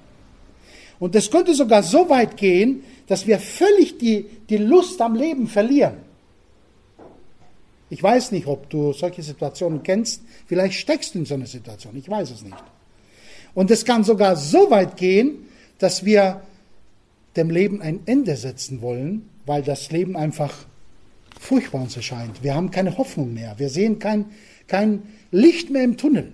Und 0.98 1.16
es 1.16 1.30
könnte 1.30 1.54
sogar 1.54 1.82
so 1.82 2.08
weit 2.08 2.36
gehen, 2.36 2.84
dass 3.06 3.26
wir 3.26 3.38
völlig 3.38 3.98
die, 3.98 4.26
die 4.48 4.58
Lust 4.58 5.00
am 5.00 5.16
Leben 5.16 5.48
verlieren. 5.48 5.96
Ich 7.90 8.02
weiß 8.02 8.32
nicht, 8.32 8.46
ob 8.46 8.70
du 8.70 8.92
solche 8.92 9.22
Situationen 9.22 9.82
kennst. 9.82 10.22
Vielleicht 10.46 10.78
steckst 10.78 11.14
du 11.14 11.20
in 11.20 11.26
so 11.26 11.34
einer 11.34 11.46
Situation. 11.46 11.96
Ich 11.96 12.08
weiß 12.08 12.30
es 12.30 12.42
nicht. 12.42 12.56
Und 13.54 13.70
es 13.70 13.84
kann 13.84 14.04
sogar 14.04 14.36
so 14.36 14.70
weit 14.70 14.96
gehen, 14.96 15.46
dass 15.78 16.04
wir 16.04 16.42
dem 17.36 17.50
Leben 17.50 17.82
ein 17.82 18.00
Ende 18.06 18.36
setzen 18.36 18.80
wollen, 18.80 19.28
weil 19.46 19.62
das 19.62 19.90
Leben 19.90 20.16
einfach 20.16 20.66
furchtbar 21.44 21.82
uns 21.82 21.96
erscheint. 21.96 22.42
Wir 22.42 22.54
haben 22.54 22.70
keine 22.70 22.96
Hoffnung 22.96 23.34
mehr. 23.34 23.54
Wir 23.58 23.68
sehen 23.68 23.98
kein, 23.98 24.26
kein 24.66 25.02
Licht 25.30 25.68
mehr 25.70 25.84
im 25.84 25.96
Tunnel. 25.96 26.32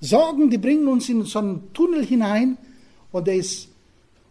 Sorgen, 0.00 0.48
die 0.48 0.58
bringen 0.58 0.86
uns 0.86 1.08
in 1.08 1.24
so 1.24 1.40
einen 1.40 1.72
Tunnel 1.72 2.04
hinein 2.06 2.56
und 3.10 3.26
der 3.26 3.34
ist 3.34 3.68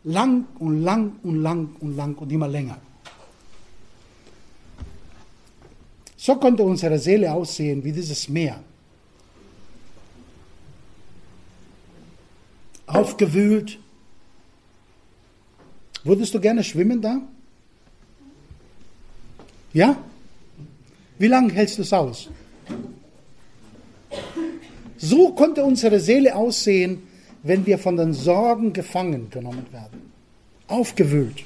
lang 0.05 0.45
und 0.59 0.81
lang 0.81 1.19
und 1.23 1.41
lang 1.41 1.75
und 1.79 1.95
lang 1.95 2.17
und 2.17 2.31
immer 2.31 2.47
länger. 2.47 2.77
So 6.15 6.35
könnte 6.37 6.63
unsere 6.63 6.97
Seele 6.99 7.33
aussehen 7.33 7.83
wie 7.83 7.91
dieses 7.91 8.29
Meer. 8.29 8.63
Aufgewühlt. 12.87 13.77
Würdest 16.05 16.33
du 16.33 16.39
gerne 16.39 16.63
schwimmen 16.63 17.01
da? 17.01 17.21
Ja? 19.73 19.97
Wie 21.17 21.27
lange 21.27 21.53
hältst 21.53 21.77
du 21.77 21.81
es 21.83 21.93
aus? 21.93 22.29
So 24.97 25.33
könnte 25.33 25.63
unsere 25.63 25.99
Seele 25.99 26.35
aussehen, 26.35 27.03
wenn 27.43 27.65
wir 27.65 27.77
von 27.77 27.97
den 27.97 28.13
Sorgen 28.13 28.71
gefangen 28.71 29.29
genommen 29.29 29.67
werden. 29.71 30.11
Aufgewühlt. 30.67 31.43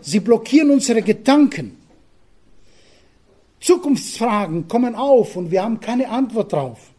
Sie 0.00 0.20
blockieren 0.20 0.70
unsere 0.70 1.02
Gedanken. 1.02 1.76
Zukunftsfragen 3.60 4.66
kommen 4.66 4.94
auf 4.94 5.36
und 5.36 5.50
wir 5.50 5.62
haben 5.62 5.78
keine 5.80 6.08
Antwort 6.08 6.52
drauf. 6.52 6.90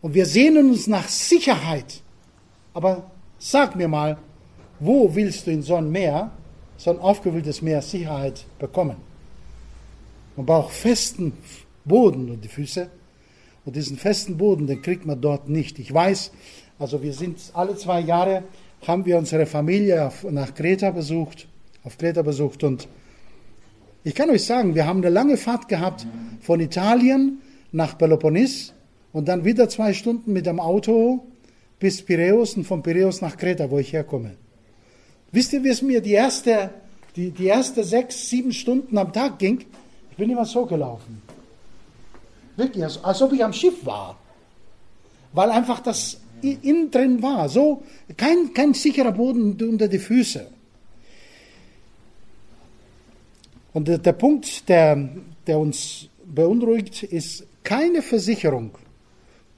Und 0.00 0.14
wir 0.14 0.24
sehnen 0.24 0.70
uns 0.70 0.86
nach 0.86 1.08
Sicherheit. 1.08 2.00
Aber 2.72 3.10
sag 3.38 3.76
mir 3.76 3.88
mal, 3.88 4.16
wo 4.80 5.14
willst 5.14 5.46
du 5.46 5.50
in 5.50 5.62
so 5.62 5.76
ein 5.76 5.90
Meer, 5.90 6.30
so 6.78 6.90
ein 6.90 6.98
aufgewühltes 6.98 7.60
Meer, 7.60 7.82
Sicherheit 7.82 8.46
bekommen? 8.58 8.96
Man 10.36 10.46
braucht 10.46 10.74
festen 10.74 11.32
Boden 11.84 12.30
und 12.30 12.44
die 12.44 12.48
Füße. 12.48 12.88
Und 13.64 13.76
diesen 13.76 13.96
festen 13.96 14.36
Boden, 14.36 14.66
den 14.66 14.82
kriegt 14.82 15.06
man 15.06 15.20
dort 15.20 15.48
nicht. 15.48 15.78
Ich 15.78 15.92
weiß, 15.92 16.32
also 16.78 17.02
wir 17.02 17.12
sind 17.12 17.38
alle 17.54 17.76
zwei 17.76 18.00
Jahre, 18.00 18.44
haben 18.86 19.06
wir 19.06 19.16
unsere 19.16 19.46
Familie 19.46 20.10
nach 20.30 20.54
Kreta 20.54 20.90
besucht, 20.90 21.48
auf 21.82 21.96
Kreta 21.96 22.22
besucht 22.22 22.64
und 22.64 22.88
ich 24.06 24.14
kann 24.14 24.28
euch 24.28 24.44
sagen, 24.44 24.74
wir 24.74 24.86
haben 24.86 24.98
eine 24.98 25.08
lange 25.08 25.38
Fahrt 25.38 25.66
gehabt 25.66 26.06
von 26.42 26.60
Italien 26.60 27.40
nach 27.72 27.96
Peloponnes 27.96 28.74
und 29.14 29.28
dann 29.28 29.46
wieder 29.46 29.70
zwei 29.70 29.94
Stunden 29.94 30.34
mit 30.34 30.44
dem 30.44 30.60
Auto 30.60 31.24
bis 31.78 32.02
Piräus 32.02 32.54
und 32.54 32.64
von 32.64 32.82
Piräus 32.82 33.22
nach 33.22 33.38
Kreta, 33.38 33.70
wo 33.70 33.78
ich 33.78 33.94
herkomme. 33.94 34.32
Wisst 35.32 35.54
ihr, 35.54 35.64
wie 35.64 35.70
es 35.70 35.80
mir 35.80 36.02
die 36.02 36.12
erste, 36.12 36.68
die, 37.16 37.30
die 37.30 37.46
erste 37.46 37.82
sechs, 37.82 38.28
sieben 38.28 38.52
Stunden 38.52 38.98
am 38.98 39.12
Tag 39.12 39.38
ging? 39.38 39.64
Ich 40.14 40.18
bin 40.18 40.30
immer 40.30 40.44
so 40.44 40.64
gelaufen. 40.64 41.20
Wirklich, 42.56 42.84
als, 42.84 43.02
als 43.02 43.20
ob 43.20 43.32
ich 43.32 43.42
am 43.42 43.52
Schiff 43.52 43.84
war. 43.84 44.16
Weil 45.32 45.50
einfach 45.50 45.80
das 45.80 46.20
innen 46.40 46.88
drin 46.88 47.20
war. 47.20 47.48
So, 47.48 47.82
kein, 48.16 48.54
kein 48.54 48.74
sicherer 48.74 49.10
Boden 49.10 49.60
unter 49.60 49.88
die 49.88 49.98
Füße. 49.98 50.46
Und 53.72 53.88
der, 53.88 53.98
der 53.98 54.12
Punkt, 54.12 54.68
der, 54.68 55.08
der 55.48 55.58
uns 55.58 56.06
beunruhigt, 56.24 57.02
ist 57.02 57.44
keine 57.64 58.00
Versicherung, 58.00 58.70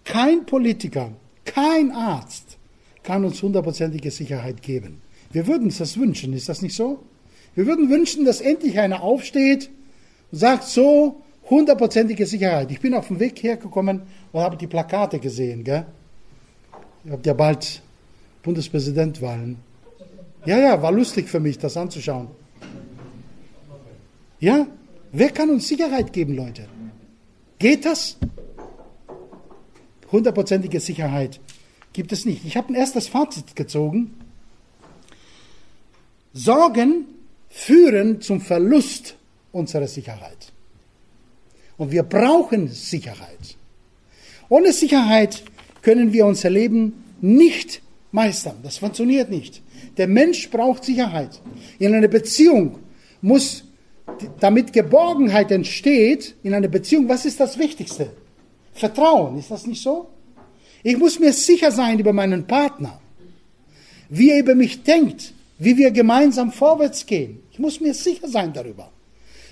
kein 0.04 0.46
Politiker, 0.46 1.12
kein 1.44 1.92
Arzt 1.92 2.56
kann 3.02 3.26
uns 3.26 3.42
hundertprozentige 3.42 4.10
Sicherheit 4.10 4.62
geben. 4.62 5.02
Wir 5.32 5.46
würden 5.46 5.64
uns 5.64 5.76
das 5.76 5.98
wünschen, 5.98 6.32
ist 6.32 6.48
das 6.48 6.62
nicht 6.62 6.74
so? 6.74 7.00
Wir 7.54 7.66
würden 7.66 7.90
wünschen, 7.90 8.24
dass 8.24 8.40
endlich 8.40 8.78
einer 8.78 9.02
aufsteht 9.02 9.68
sagt 10.32 10.64
so, 10.64 11.22
hundertprozentige 11.48 12.26
Sicherheit. 12.26 12.70
Ich 12.70 12.80
bin 12.80 12.94
auf 12.94 13.08
dem 13.08 13.20
Weg 13.20 13.42
hergekommen 13.42 14.02
und 14.32 14.40
habe 14.40 14.56
die 14.56 14.66
Plakate 14.66 15.18
gesehen. 15.18 15.64
Gell? 15.64 15.86
Ihr 17.04 17.12
habt 17.12 17.26
ja 17.26 17.34
bald 17.34 17.82
Bundespräsidentwahlen. 18.42 19.56
Ja, 20.44 20.58
ja, 20.58 20.80
war 20.80 20.92
lustig 20.92 21.28
für 21.28 21.40
mich, 21.40 21.58
das 21.58 21.76
anzuschauen. 21.76 22.28
Ja, 24.38 24.66
wer 25.12 25.30
kann 25.30 25.50
uns 25.50 25.66
Sicherheit 25.66 26.12
geben, 26.12 26.36
Leute? 26.36 26.68
Geht 27.58 27.84
das? 27.84 28.16
Hundertprozentige 30.12 30.78
Sicherheit 30.78 31.40
gibt 31.92 32.12
es 32.12 32.24
nicht. 32.24 32.44
Ich 32.44 32.56
habe 32.56 32.72
ein 32.72 32.74
erstes 32.74 33.08
Fazit 33.08 33.56
gezogen. 33.56 34.14
Sorgen 36.32 37.06
führen 37.48 38.20
zum 38.20 38.40
Verlust 38.40 39.16
unserer 39.56 39.88
Sicherheit. 39.88 40.52
Und 41.76 41.90
wir 41.90 42.02
brauchen 42.02 42.68
Sicherheit. 42.68 43.56
Ohne 44.48 44.72
Sicherheit 44.72 45.42
können 45.82 46.12
wir 46.12 46.26
unser 46.26 46.50
Leben 46.50 47.04
nicht 47.20 47.82
meistern. 48.12 48.56
Das 48.62 48.78
funktioniert 48.78 49.30
nicht. 49.30 49.62
Der 49.96 50.08
Mensch 50.08 50.50
braucht 50.50 50.84
Sicherheit. 50.84 51.40
In 51.78 51.94
einer 51.94 52.08
Beziehung 52.08 52.78
muss, 53.20 53.64
damit 54.40 54.72
Geborgenheit 54.72 55.50
entsteht, 55.50 56.34
in 56.42 56.54
einer 56.54 56.68
Beziehung, 56.68 57.08
was 57.08 57.24
ist 57.24 57.40
das 57.40 57.58
Wichtigste? 57.58 58.10
Vertrauen, 58.72 59.38
ist 59.38 59.50
das 59.50 59.66
nicht 59.66 59.82
so? 59.82 60.08
Ich 60.82 60.96
muss 60.96 61.18
mir 61.18 61.32
sicher 61.32 61.72
sein 61.72 61.98
über 61.98 62.12
meinen 62.12 62.46
Partner, 62.46 63.00
wie 64.08 64.30
er 64.30 64.38
über 64.38 64.54
mich 64.54 64.82
denkt, 64.82 65.32
wie 65.58 65.76
wir 65.76 65.90
gemeinsam 65.90 66.52
vorwärts 66.52 67.04
gehen. 67.06 67.42
Ich 67.50 67.58
muss 67.58 67.80
mir 67.80 67.94
sicher 67.94 68.28
sein 68.28 68.52
darüber. 68.52 68.92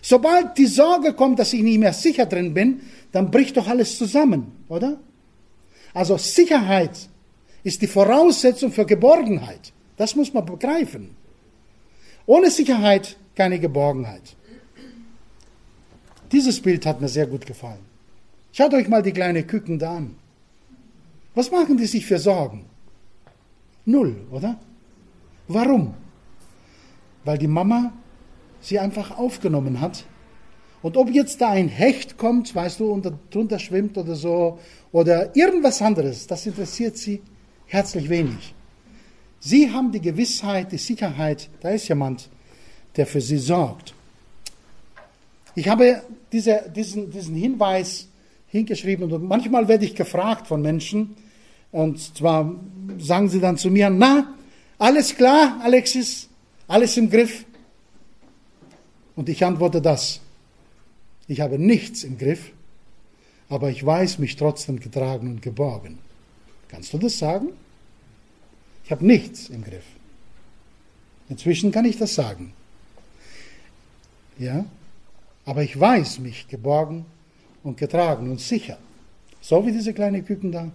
Sobald 0.06 0.58
die 0.58 0.66
Sorge 0.66 1.14
kommt, 1.14 1.38
dass 1.38 1.54
ich 1.54 1.62
nicht 1.62 1.78
mehr 1.78 1.94
sicher 1.94 2.26
drin 2.26 2.52
bin, 2.52 2.82
dann 3.10 3.30
bricht 3.30 3.56
doch 3.56 3.66
alles 3.66 3.96
zusammen, 3.96 4.52
oder? 4.68 5.00
Also 5.94 6.18
Sicherheit 6.18 7.08
ist 7.62 7.80
die 7.80 7.86
Voraussetzung 7.86 8.70
für 8.70 8.84
Geborgenheit. 8.84 9.72
Das 9.96 10.14
muss 10.14 10.34
man 10.34 10.44
begreifen. 10.44 11.16
Ohne 12.26 12.50
Sicherheit 12.50 13.16
keine 13.34 13.58
Geborgenheit. 13.58 14.36
Dieses 16.30 16.60
Bild 16.60 16.84
hat 16.84 17.00
mir 17.00 17.08
sehr 17.08 17.26
gut 17.26 17.46
gefallen. 17.46 17.86
Schaut 18.52 18.74
euch 18.74 18.88
mal 18.88 19.02
die 19.02 19.12
kleine 19.12 19.42
Küken 19.44 19.78
da 19.78 19.96
an. 19.96 20.16
Was 21.34 21.50
machen 21.50 21.78
die 21.78 21.86
sich 21.86 22.04
für 22.04 22.18
Sorgen? 22.18 22.66
Null, 23.86 24.14
oder? 24.30 24.58
Warum? 25.48 25.94
Weil 27.24 27.38
die 27.38 27.48
Mama 27.48 27.94
sie 28.64 28.78
einfach 28.78 29.16
aufgenommen 29.16 29.80
hat. 29.80 30.04
Und 30.82 30.96
ob 30.96 31.10
jetzt 31.10 31.40
da 31.40 31.50
ein 31.50 31.68
Hecht 31.68 32.18
kommt, 32.18 32.54
weißt 32.54 32.80
du, 32.80 32.90
und 32.90 33.10
drunter 33.30 33.58
schwimmt 33.58 33.96
oder 33.96 34.14
so, 34.14 34.58
oder 34.92 35.34
irgendwas 35.34 35.80
anderes, 35.80 36.26
das 36.26 36.46
interessiert 36.46 36.96
sie 36.96 37.22
herzlich 37.66 38.08
wenig. 38.08 38.54
Sie 39.40 39.70
haben 39.70 39.92
die 39.92 40.00
Gewissheit, 40.00 40.72
die 40.72 40.78
Sicherheit, 40.78 41.48
da 41.60 41.70
ist 41.70 41.88
jemand, 41.88 42.28
der 42.96 43.06
für 43.06 43.20
sie 43.20 43.38
sorgt. 43.38 43.94
Ich 45.54 45.68
habe 45.68 46.02
diese, 46.32 46.70
diesen, 46.74 47.10
diesen 47.10 47.34
Hinweis 47.34 48.08
hingeschrieben 48.48 49.10
und 49.10 49.24
manchmal 49.24 49.68
werde 49.68 49.84
ich 49.84 49.94
gefragt 49.94 50.46
von 50.46 50.62
Menschen, 50.62 51.16
und 51.72 51.98
zwar 52.16 52.54
sagen 52.98 53.28
sie 53.28 53.40
dann 53.40 53.56
zu 53.56 53.68
mir, 53.70 53.90
na, 53.90 54.34
alles 54.78 55.16
klar, 55.16 55.60
Alexis, 55.62 56.28
alles 56.68 56.96
im 56.96 57.10
Griff. 57.10 57.44
Und 59.16 59.28
ich 59.28 59.44
antworte 59.44 59.80
das. 59.80 60.20
Ich 61.26 61.40
habe 61.40 61.58
nichts 61.58 62.04
im 62.04 62.18
Griff, 62.18 62.52
aber 63.48 63.70
ich 63.70 63.84
weiß 63.84 64.18
mich 64.18 64.36
trotzdem 64.36 64.80
getragen 64.80 65.28
und 65.28 65.42
geborgen. 65.42 65.98
Kannst 66.68 66.92
du 66.92 66.98
das 66.98 67.18
sagen? 67.18 67.48
Ich 68.84 68.90
habe 68.90 69.06
nichts 69.06 69.48
im 69.48 69.64
Griff. 69.64 69.84
Inzwischen 71.28 71.72
kann 71.72 71.84
ich 71.84 71.96
das 71.96 72.14
sagen. 72.14 72.52
Ja? 74.38 74.66
Aber 75.46 75.62
ich 75.62 75.78
weiß 75.78 76.18
mich 76.18 76.48
geborgen 76.48 77.06
und 77.62 77.78
getragen 77.78 78.30
und 78.30 78.40
sicher. 78.40 78.78
So 79.40 79.66
wie 79.66 79.72
diese 79.72 79.94
kleinen 79.94 80.24
Küken 80.24 80.52
da. 80.52 80.70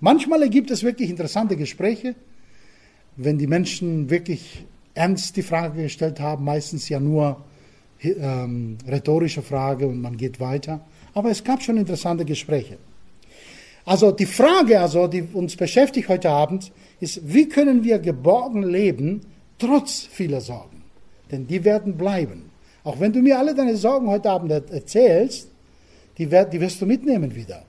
Manchmal 0.00 0.42
ergibt 0.42 0.70
es 0.70 0.82
wirklich 0.82 1.10
interessante 1.10 1.56
Gespräche, 1.56 2.14
wenn 3.16 3.38
die 3.38 3.46
Menschen 3.46 4.10
wirklich 4.10 4.64
ernst 4.94 5.36
die 5.36 5.42
Frage 5.42 5.82
gestellt 5.82 6.20
haben, 6.20 6.44
meistens 6.44 6.88
ja 6.88 7.00
nur 7.00 7.44
ähm, 8.02 8.78
rhetorische 8.86 9.42
Frage 9.42 9.86
und 9.86 10.00
man 10.00 10.16
geht 10.16 10.40
weiter. 10.40 10.80
Aber 11.14 11.30
es 11.30 11.42
gab 11.42 11.62
schon 11.62 11.76
interessante 11.76 12.24
Gespräche. 12.24 12.78
Also 13.84 14.12
die 14.12 14.26
Frage, 14.26 14.80
also, 14.80 15.06
die 15.06 15.22
uns 15.22 15.56
beschäftigt 15.56 16.08
heute 16.08 16.30
Abend, 16.30 16.72
ist, 17.00 17.20
wie 17.24 17.48
können 17.48 17.84
wir 17.84 17.98
geborgen 17.98 18.62
leben, 18.62 19.20
trotz 19.58 20.00
vieler 20.00 20.40
Sorgen? 20.40 20.82
Denn 21.30 21.46
die 21.46 21.64
werden 21.64 21.96
bleiben. 21.96 22.50
Auch 22.82 23.00
wenn 23.00 23.12
du 23.12 23.20
mir 23.20 23.38
alle 23.38 23.54
deine 23.54 23.76
Sorgen 23.76 24.06
heute 24.08 24.30
Abend 24.30 24.50
erzählst, 24.50 25.48
die, 26.18 26.26
die 26.26 26.60
wirst 26.60 26.80
du 26.80 26.86
mitnehmen 26.86 27.34
wieder. 27.34 27.64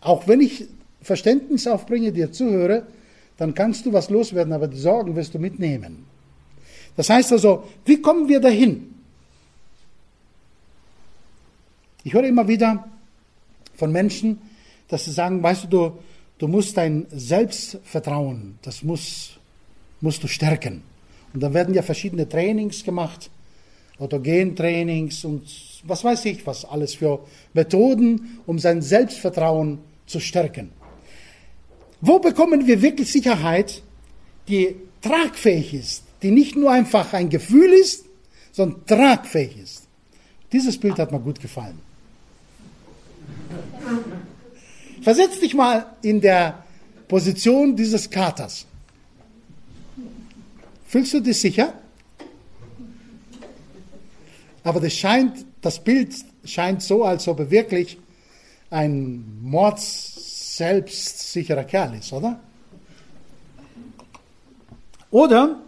Auch 0.00 0.26
wenn 0.28 0.40
ich 0.40 0.66
Verständnis 1.00 1.66
aufbringe, 1.66 2.12
dir 2.12 2.32
zuhöre, 2.32 2.86
dann 3.42 3.54
kannst 3.54 3.84
du 3.84 3.92
was 3.92 4.08
loswerden, 4.08 4.52
aber 4.52 4.68
die 4.68 4.78
Sorgen 4.78 5.16
wirst 5.16 5.34
du 5.34 5.40
mitnehmen. 5.40 6.06
Das 6.96 7.10
heißt 7.10 7.32
also, 7.32 7.64
wie 7.84 8.00
kommen 8.00 8.28
wir 8.28 8.38
dahin? 8.38 8.94
Ich 12.04 12.14
höre 12.14 12.22
immer 12.22 12.46
wieder 12.46 12.88
von 13.74 13.90
Menschen, 13.90 14.38
dass 14.86 15.06
sie 15.06 15.10
sagen, 15.10 15.42
weißt 15.42 15.64
du, 15.64 15.66
du, 15.66 15.98
du 16.38 16.46
musst 16.46 16.76
dein 16.76 17.08
Selbstvertrauen, 17.10 18.60
das 18.62 18.84
muss, 18.84 19.40
musst 20.00 20.22
du 20.22 20.28
stärken. 20.28 20.82
Und 21.34 21.42
da 21.42 21.52
werden 21.52 21.74
ja 21.74 21.82
verschiedene 21.82 22.28
Trainings 22.28 22.84
gemacht, 22.84 23.28
Autogentrainings 23.98 25.24
und 25.24 25.42
was 25.82 26.04
weiß 26.04 26.26
ich, 26.26 26.46
was 26.46 26.64
alles 26.64 26.94
für 26.94 27.18
Methoden, 27.54 28.38
um 28.46 28.60
sein 28.60 28.82
Selbstvertrauen 28.82 29.80
zu 30.06 30.20
stärken. 30.20 30.70
Wo 32.04 32.18
bekommen 32.18 32.66
wir 32.66 32.82
wirklich 32.82 33.12
Sicherheit, 33.12 33.80
die 34.48 34.74
tragfähig 35.00 35.72
ist, 35.72 36.02
die 36.22 36.32
nicht 36.32 36.56
nur 36.56 36.72
einfach 36.72 37.12
ein 37.12 37.30
Gefühl 37.30 37.72
ist, 37.72 38.04
sondern 38.50 38.84
tragfähig 38.86 39.56
ist? 39.56 39.86
Dieses 40.50 40.78
Bild 40.78 40.98
hat 40.98 41.12
mir 41.12 41.20
gut 41.20 41.40
gefallen. 41.40 41.78
Versetz 45.00 45.38
dich 45.38 45.54
mal 45.54 45.94
in 46.02 46.20
der 46.20 46.64
Position 47.06 47.76
dieses 47.76 48.10
Katers. 48.10 48.66
Fühlst 50.88 51.14
du 51.14 51.20
dich 51.20 51.38
sicher? 51.38 51.72
Aber 54.64 54.80
das 54.80 54.92
scheint, 54.92 55.46
das 55.60 55.82
Bild 55.82 56.14
scheint 56.44 56.82
so, 56.82 57.04
als 57.04 57.28
ob 57.28 57.38
er 57.38 57.50
wirklich 57.50 57.96
ein 58.70 59.24
Mords 59.40 60.11
selbstsicherer 60.62 61.64
Kerl 61.64 61.94
ist, 61.94 62.12
oder? 62.12 62.38
Oder 65.10 65.60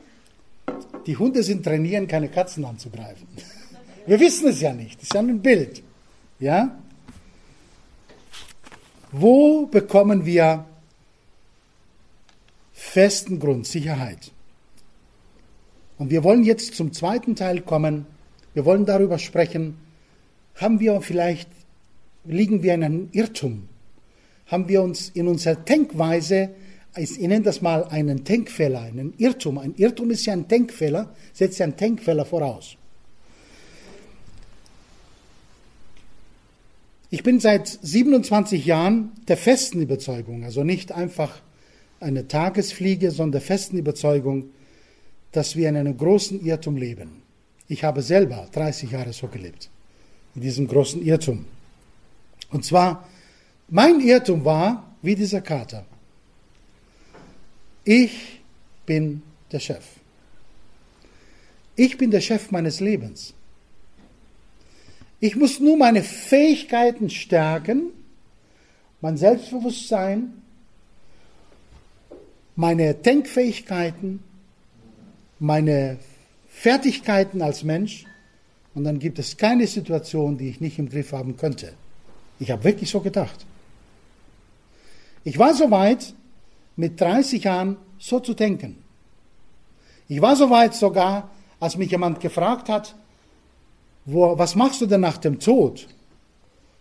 die 1.07 1.17
Hunde 1.17 1.43
sind 1.43 1.65
trainieren, 1.65 2.07
keine 2.07 2.29
Katzen 2.29 2.65
anzugreifen. 2.65 3.27
Wir 4.07 4.21
wissen 4.21 4.49
es 4.49 4.61
ja 4.61 4.73
nicht, 4.73 4.97
das 5.01 5.05
ist 5.05 5.15
ja 5.15 5.21
ein 5.21 5.41
Bild. 5.41 5.83
Ja? 6.39 6.79
Wo 9.11 9.67
bekommen 9.67 10.25
wir 10.25 10.65
festen 12.73 13.39
Grund, 13.41 13.67
Sicherheit? 13.67 14.31
Und 15.99 16.11
wir 16.11 16.23
wollen 16.25 16.45
jetzt 16.45 16.75
zum 16.75 16.93
zweiten 16.93 17.35
Teil 17.35 17.61
kommen. 17.61 18.07
Wir 18.55 18.65
wollen 18.65 18.87
darüber 18.87 19.19
sprechen, 19.19 19.77
haben 20.57 20.79
wir 20.81 21.01
vielleicht, 21.01 21.49
liegen 22.25 22.63
wir 22.63 22.75
in 22.75 22.85
einem 22.85 23.09
Irrtum? 23.13 23.69
Haben 24.47 24.69
wir 24.69 24.83
uns 24.83 25.11
in 25.11 25.29
unserer 25.29 25.57
Denkweise, 25.57 26.51
ich 26.97 27.19
nenne 27.19 27.43
das 27.43 27.63
mal 27.63 27.85
einen 27.85 28.25
Denkfehler, 28.25 28.83
einen 28.83 29.15
Irrtum. 29.19 29.59
Ein 29.59 29.75
Irrtum 29.77 30.11
ist 30.11 30.27
ja 30.27 30.33
ein 30.33 30.47
Denkfehler, 30.49 31.15
setzt 31.33 31.59
ja 31.59 31.65
einen 31.65 31.77
Denkfehler 31.77 32.25
voraus. 32.25 32.77
Ich 37.11 37.23
bin 37.23 37.39
seit 37.39 37.69
27 37.69 38.67
Jahren 38.67 39.13
der 39.29 39.37
festen 39.37 39.81
Überzeugung, 39.81 40.43
also 40.45 40.65
nicht 40.65 40.91
einfach 40.91 41.41
eine 42.01 42.27
Tagesfliege, 42.27 43.13
sondern 43.13 43.33
der 43.33 43.41
festen 43.41 43.79
Überzeugung, 43.79 44.47
dass 45.31 45.57
wir 45.57 45.69
in 45.69 45.77
einem 45.77 45.97
großen 45.97 46.45
Irrtum 46.45 46.77
leben. 46.77 47.23
Ich 47.69 47.85
habe 47.85 48.03
selber 48.03 48.49
30 48.53 48.91
Jahre 48.91 49.13
so 49.13 49.29
gelebt, 49.29 49.71
in 50.35 50.43
diesem 50.43 50.67
großen 50.67 51.05
Irrtum. 51.05 51.47
Und 52.51 52.65
zwar 52.65 53.09
mein 53.69 54.01
Irrtum 54.01 54.45
war, 54.45 54.95
wie 55.03 55.15
dieser 55.15 55.41
Kater, 55.41 55.85
ich 57.85 58.41
bin 58.87 59.23
der 59.53 59.61
Chef. 59.61 59.85
Ich 61.77 61.99
bin 61.99 62.11
der 62.11 62.21
Chef 62.21 62.51
meines 62.51 62.81
Lebens. 62.81 63.35
Ich 65.21 65.37
muss 65.37 65.61
nur 65.61 65.77
meine 65.77 66.03
Fähigkeiten 66.03 67.11
stärken, 67.11 67.91
mein 69.01 69.17
Selbstbewusstsein 69.17 70.33
meine 72.57 72.95
Denkfähigkeiten, 72.95 74.21
meine 75.39 75.99
Fertigkeiten 76.49 77.43
als 77.43 77.65
Mensch 77.65 78.05
und 78.75 78.85
dann 78.85 78.99
gibt 78.99 79.19
es 79.19 79.37
keine 79.37 79.67
Situation, 79.67 80.39
die 80.39 80.49
ich 80.49 80.61
nicht 80.61 80.79
im 80.79 80.89
Griff 80.89 81.13
haben 81.13 81.37
könnte. 81.37 81.73
Ich 82.39 82.51
habe 82.51 82.65
wirklich 82.65 82.91
so 82.91 83.01
gedacht. 83.01 83.45
Ich 85.25 85.39
war 85.39 85.55
so 85.55 85.71
weit, 85.71 86.15
mit 86.77 87.01
30 87.01 87.45
Jahren 87.45 87.77
so 87.99 88.21
zu 88.21 88.35
denken. 88.35 88.77
Ich 90.09 90.21
war 90.21 90.37
so 90.37 90.51
weit 90.51 90.75
sogar, 90.75 91.31
als 91.61 91.77
mich 91.77 91.91
jemand 91.91 92.21
gefragt 92.21 92.69
hat, 92.69 92.95
wo, 94.05 94.37
was 94.39 94.55
machst 94.55 94.83
du 94.83 94.87
denn 94.87 95.01
nach 95.01 95.17
dem 95.17 95.41
Tod? 95.41 95.89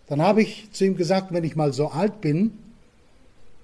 Dann 0.08 0.20
habe 0.20 0.42
ich 0.42 0.70
zu 0.72 0.84
ihm 0.84 0.96
gesagt, 0.96 1.32
wenn 1.32 1.44
ich 1.44 1.56
mal 1.56 1.72
so 1.72 1.88
alt 1.88 2.20
bin, 2.20 2.58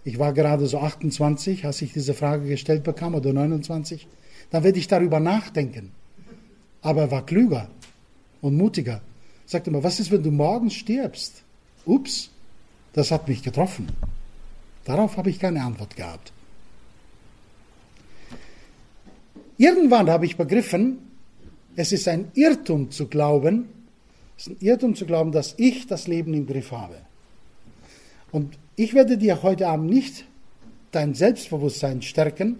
ich 0.02 0.18
war 0.18 0.32
gerade 0.32 0.66
so 0.66 0.78
28, 0.78 1.66
als 1.66 1.82
ich 1.82 1.92
diese 1.92 2.14
Frage 2.14 2.48
gestellt 2.48 2.84
bekam, 2.84 3.14
oder 3.14 3.34
29, 3.34 4.08
dann 4.50 4.64
werde 4.64 4.78
ich 4.78 4.88
darüber 4.88 5.20
nachdenken. 5.20 5.92
Aber 6.80 7.02
er 7.02 7.10
war 7.10 7.26
klüger 7.26 7.68
und 8.40 8.56
mutiger. 8.56 9.02
Sagte 9.44 9.70
mir, 9.70 9.82
was 9.82 10.00
ist, 10.00 10.10
wenn 10.10 10.22
du 10.22 10.30
morgens 10.30 10.72
stirbst? 10.72 11.42
Ups, 11.84 12.30
das 12.94 13.10
hat 13.10 13.28
mich 13.28 13.42
getroffen. 13.42 13.88
Darauf 14.84 15.16
habe 15.16 15.30
ich 15.30 15.38
keine 15.38 15.62
Antwort 15.62 15.96
gehabt. 15.96 16.32
Irgendwann 19.58 20.08
habe 20.08 20.24
ich 20.24 20.36
begriffen, 20.36 20.98
es 21.76 21.92
ist 21.92 22.08
ein 22.08 22.30
Irrtum 22.34 22.90
zu 22.90 23.06
glauben, 23.06 23.68
es 24.36 24.46
ist 24.46 24.52
ein 24.52 24.66
Irrtum 24.66 24.94
zu 24.94 25.04
glauben, 25.04 25.32
dass 25.32 25.54
ich 25.58 25.86
das 25.86 26.08
Leben 26.08 26.32
im 26.32 26.46
Griff 26.46 26.72
habe. 26.72 26.96
Und 28.32 28.58
ich 28.76 28.94
werde 28.94 29.18
dir 29.18 29.42
heute 29.42 29.68
Abend 29.68 29.90
nicht 29.90 30.24
dein 30.92 31.14
Selbstbewusstsein 31.14 32.00
stärken, 32.02 32.56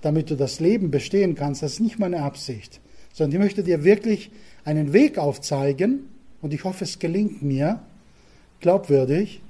damit 0.00 0.30
du 0.30 0.36
das 0.36 0.60
Leben 0.60 0.90
bestehen 0.90 1.34
kannst. 1.34 1.62
Das 1.62 1.74
ist 1.74 1.80
nicht 1.80 1.98
meine 1.98 2.22
Absicht, 2.22 2.80
sondern 3.12 3.38
ich 3.38 3.44
möchte 3.44 3.62
dir 3.62 3.84
wirklich 3.84 4.30
einen 4.64 4.92
Weg 4.92 5.18
aufzeigen 5.18 6.08
und 6.40 6.54
ich 6.54 6.64
hoffe, 6.64 6.84
es 6.84 6.98
gelingt 6.98 7.42
mir 7.42 7.80
glaubwürdig, 8.60 9.42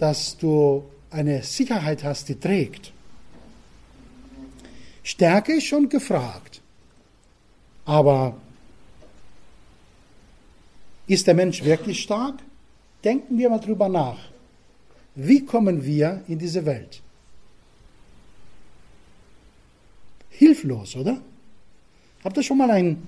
dass 0.00 0.38
du 0.38 0.82
eine 1.10 1.42
Sicherheit 1.42 2.02
hast, 2.04 2.30
die 2.30 2.40
trägt. 2.40 2.90
Stärke 5.02 5.52
ist 5.52 5.66
schon 5.66 5.90
gefragt, 5.90 6.62
aber 7.84 8.34
ist 11.06 11.26
der 11.26 11.34
Mensch 11.34 11.62
wirklich 11.62 12.00
stark? 12.00 12.36
Denken 13.04 13.36
wir 13.36 13.50
mal 13.50 13.58
drüber 13.58 13.90
nach. 13.90 14.18
Wie 15.16 15.44
kommen 15.44 15.84
wir 15.84 16.22
in 16.28 16.38
diese 16.38 16.64
Welt? 16.64 17.02
Hilflos, 20.30 20.96
oder? 20.96 21.20
Habt 22.24 22.38
ihr 22.38 22.42
schon 22.42 22.56
mal 22.56 22.70
ein, 22.70 23.06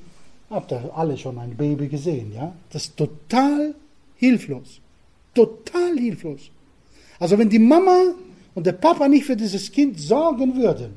habt 0.51 0.73
ihr 0.73 0.93
alle 0.95 1.17
schon 1.17 1.39
ein 1.39 1.57
Baby 1.57 1.89
gesehen, 1.89 2.35
ja? 2.35 2.53
Das 2.69 2.83
ist 2.85 2.97
total 2.99 3.75
hilflos. 4.17 4.81
Total 5.33 5.97
hilflos. 5.97 6.51
Also 7.23 7.39
wenn 7.39 7.49
die 7.49 7.61
Mama 7.61 8.17
und 8.53 8.67
der 8.67 8.73
Papa 8.73 9.07
nicht 9.07 9.27
für 9.27 9.37
dieses 9.37 9.71
Kind 9.71 10.01
sorgen 10.01 10.57
würden, 10.57 10.95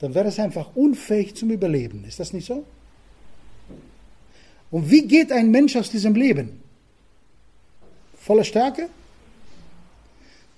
dann 0.00 0.12
wäre 0.12 0.26
es 0.26 0.40
einfach 0.40 0.74
unfähig 0.74 1.36
zum 1.36 1.50
Überleben. 1.50 2.04
Ist 2.04 2.18
das 2.18 2.32
nicht 2.32 2.46
so? 2.46 2.64
Und 4.72 4.90
wie 4.90 5.02
geht 5.02 5.30
ein 5.30 5.52
Mensch 5.52 5.76
aus 5.76 5.88
diesem 5.88 6.16
Leben? 6.16 6.60
Voller 8.18 8.42
Stärke? 8.42 8.88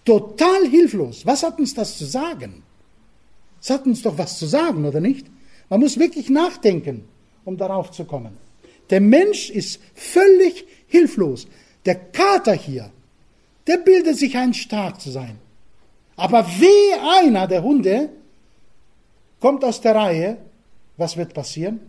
Total 0.06 0.66
hilflos. 0.66 1.26
Was 1.26 1.42
hat 1.42 1.58
uns 1.58 1.74
das 1.74 1.98
zu 1.98 2.06
sagen? 2.06 2.62
Es 3.60 3.68
hat 3.68 3.84
uns 3.84 4.00
doch 4.00 4.16
was 4.16 4.38
zu 4.38 4.46
sagen, 4.46 4.86
oder 4.86 5.00
nicht? 5.00 5.26
Man 5.68 5.80
muss 5.80 5.98
wirklich 5.98 6.30
nachdenken, 6.30 7.04
um 7.44 7.58
darauf 7.58 7.90
zu 7.90 8.06
kommen. 8.06 8.38
Der 8.88 9.02
Mensch 9.02 9.50
ist 9.50 9.80
völlig 9.94 10.64
hilflos. 10.86 11.46
Der 11.84 11.96
Kater 11.96 12.54
hier, 12.54 12.90
der 13.66 13.79
bildet 13.79 14.16
sich 14.16 14.37
ein, 14.37 14.55
stark 14.55 15.00
zu 15.00 15.11
sein. 15.11 15.38
Aber 16.16 16.46
wie 16.46 17.22
einer 17.22 17.46
der 17.46 17.62
Hunde 17.62 18.11
kommt 19.40 19.64
aus 19.64 19.81
der 19.81 19.94
Reihe, 19.94 20.38
was 20.96 21.16
wird 21.16 21.35
passieren? 21.35 21.81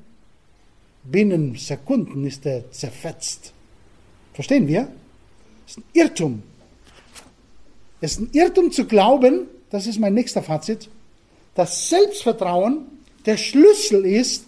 Binnen 1.04 1.56
Sekunden 1.56 2.26
ist 2.26 2.46
er 2.46 2.70
zerfetzt. 2.72 3.54
Verstehen 4.34 4.68
wir? 4.68 4.90
Das 5.66 5.72
ist 5.72 5.78
ein 5.78 5.84
Irrtum. 5.94 6.44
Es 8.02 8.12
ist 8.14 8.20
ein 8.20 8.30
Irrtum 8.34 8.72
zu 8.72 8.86
glauben, 8.86 9.48
das 9.70 9.88
ist 9.88 10.00
mein 10.00 10.14
nächster 10.14 10.44
Fazit, 10.44 10.90
dass 11.56 11.90
Selbstvertrauen 11.90 12.86
der 13.26 13.38
Schlüssel 13.38 14.06
ist, 14.06 14.46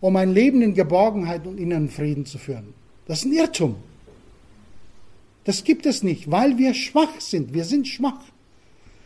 um 0.00 0.16
ein 0.16 0.32
Leben 0.32 0.62
in 0.62 0.74
Geborgenheit 0.74 1.46
und 1.46 1.58
inneren 1.58 1.88
Frieden 1.88 2.26
zu 2.26 2.38
führen. 2.38 2.74
Das 3.06 3.20
ist 3.20 3.24
ein 3.24 3.32
Irrtum. 3.32 3.76
Das 5.46 5.62
gibt 5.62 5.86
es 5.86 6.02
nicht, 6.02 6.28
weil 6.28 6.58
wir 6.58 6.74
schwach 6.74 7.20
sind. 7.20 7.54
Wir 7.54 7.64
sind 7.64 7.86
schwach 7.86 8.20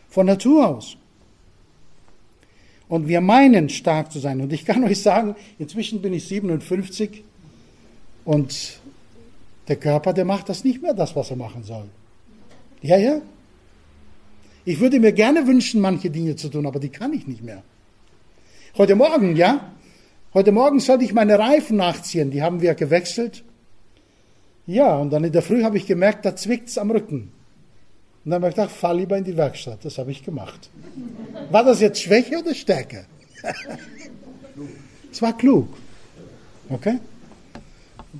von 0.09 0.25
Natur 0.25 0.67
aus. 0.67 0.97
Und 2.89 3.07
wir 3.07 3.21
meinen 3.21 3.69
stark 3.69 4.11
zu 4.11 4.19
sein. 4.19 4.41
Und 4.41 4.51
ich 4.51 4.65
kann 4.65 4.83
euch 4.83 5.01
sagen, 5.01 5.35
inzwischen 5.59 6.01
bin 6.01 6.13
ich 6.13 6.27
57 6.27 7.23
und 8.25 8.79
der 9.67 9.75
Körper, 9.75 10.13
der 10.13 10.25
macht 10.25 10.49
das 10.49 10.63
nicht 10.63 10.81
mehr, 10.81 10.95
das, 10.95 11.15
was 11.15 11.29
er 11.29 11.37
machen 11.37 11.63
soll. 11.63 11.87
Ja, 12.81 12.97
ja. 12.97 13.21
Ich 14.65 14.79
würde 14.79 14.99
mir 14.99 15.11
gerne 15.11 15.45
wünschen, 15.45 15.79
manche 15.79 16.09
Dinge 16.09 16.35
zu 16.35 16.49
tun, 16.49 16.65
aber 16.65 16.79
die 16.79 16.89
kann 16.89 17.13
ich 17.13 17.27
nicht 17.27 17.43
mehr. 17.43 17.61
Heute 18.77 18.95
Morgen, 18.95 19.35
ja? 19.35 19.73
Heute 20.33 20.51
Morgen 20.51 20.79
sollte 20.79 21.03
ich 21.03 21.13
meine 21.13 21.37
Reifen 21.37 21.77
nachziehen, 21.77 22.31
die 22.31 22.41
haben 22.41 22.61
wir 22.61 22.73
gewechselt. 22.73 23.43
Ja, 24.67 24.97
und 24.97 25.09
dann 25.09 25.23
in 25.23 25.31
der 25.31 25.41
Früh 25.41 25.63
habe 25.63 25.77
ich 25.77 25.87
gemerkt, 25.87 26.25
da 26.25 26.35
zwickt 26.35 26.69
es 26.69 26.77
am 26.77 26.91
Rücken. 26.91 27.31
Und 28.23 28.31
dann 28.31 28.41
habe 28.41 28.49
ich 28.49 28.55
gedacht, 28.55 28.71
fahr 28.71 28.93
lieber 28.93 29.17
in 29.17 29.23
die 29.23 29.35
Werkstatt. 29.35 29.83
Das 29.83 29.97
habe 29.97 30.11
ich 30.11 30.23
gemacht. 30.23 30.69
War 31.49 31.63
das 31.63 31.81
jetzt 31.81 32.01
Schwäche 32.01 32.37
oder 32.39 32.53
Stärke? 32.53 33.05
Es 35.11 35.21
war 35.21 35.35
klug. 35.35 35.67
Okay? 36.69 36.99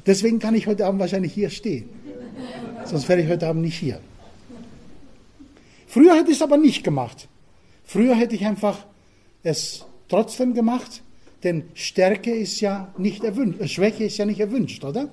Deswegen 0.06 0.40
kann 0.40 0.56
ich 0.56 0.68
heute 0.68 0.86
Abend 0.86 1.00
wahrscheinlich 1.00 1.34
hier 1.34 1.50
stehen. 1.50 1.90
Sonst 2.86 3.08
wäre 3.08 3.22
ich 3.22 3.30
heute 3.30 3.48
Abend 3.48 3.62
nicht 3.62 3.78
hier. 3.78 4.00
Früher 5.88 6.16
hätte 6.16 6.32
ich 6.32 6.38
es 6.38 6.42
aber 6.42 6.58
nicht 6.58 6.84
gemacht. 6.84 7.28
Früher 7.84 8.16
hätte 8.16 8.36
ich 8.36 8.46
einfach 8.46 8.86
es 9.44 9.86
trotzdem 10.08 10.54
gemacht, 10.54 11.04
denn 11.44 11.66
Stärke 11.74 12.34
ist 12.34 12.62
ja 12.62 12.94
nicht 12.98 13.24
erwünscht, 13.24 13.68
Schwäche 13.70 14.06
ist 14.06 14.18
ja 14.18 14.26
nicht 14.26 14.40
erwünscht, 14.40 14.84
oder? 14.84 15.10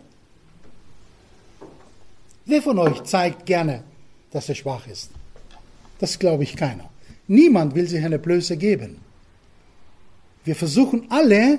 Wer 2.49 2.63
von 2.63 2.79
euch 2.79 3.03
zeigt 3.05 3.45
gerne, 3.45 3.85
dass 4.31 4.49
er 4.49 4.55
schwach 4.55 4.87
ist? 4.87 5.11
Das 5.99 6.19
glaube 6.19 6.45
ich 6.45 6.57
keiner. 6.57 6.89
Niemand 7.27 7.75
will 7.75 7.87
sich 7.87 8.03
eine 8.03 8.19
Blöße 8.19 8.57
geben. 8.57 8.97
Wir 10.47 10.57
versuchen 10.57 11.05
alle 11.11 11.59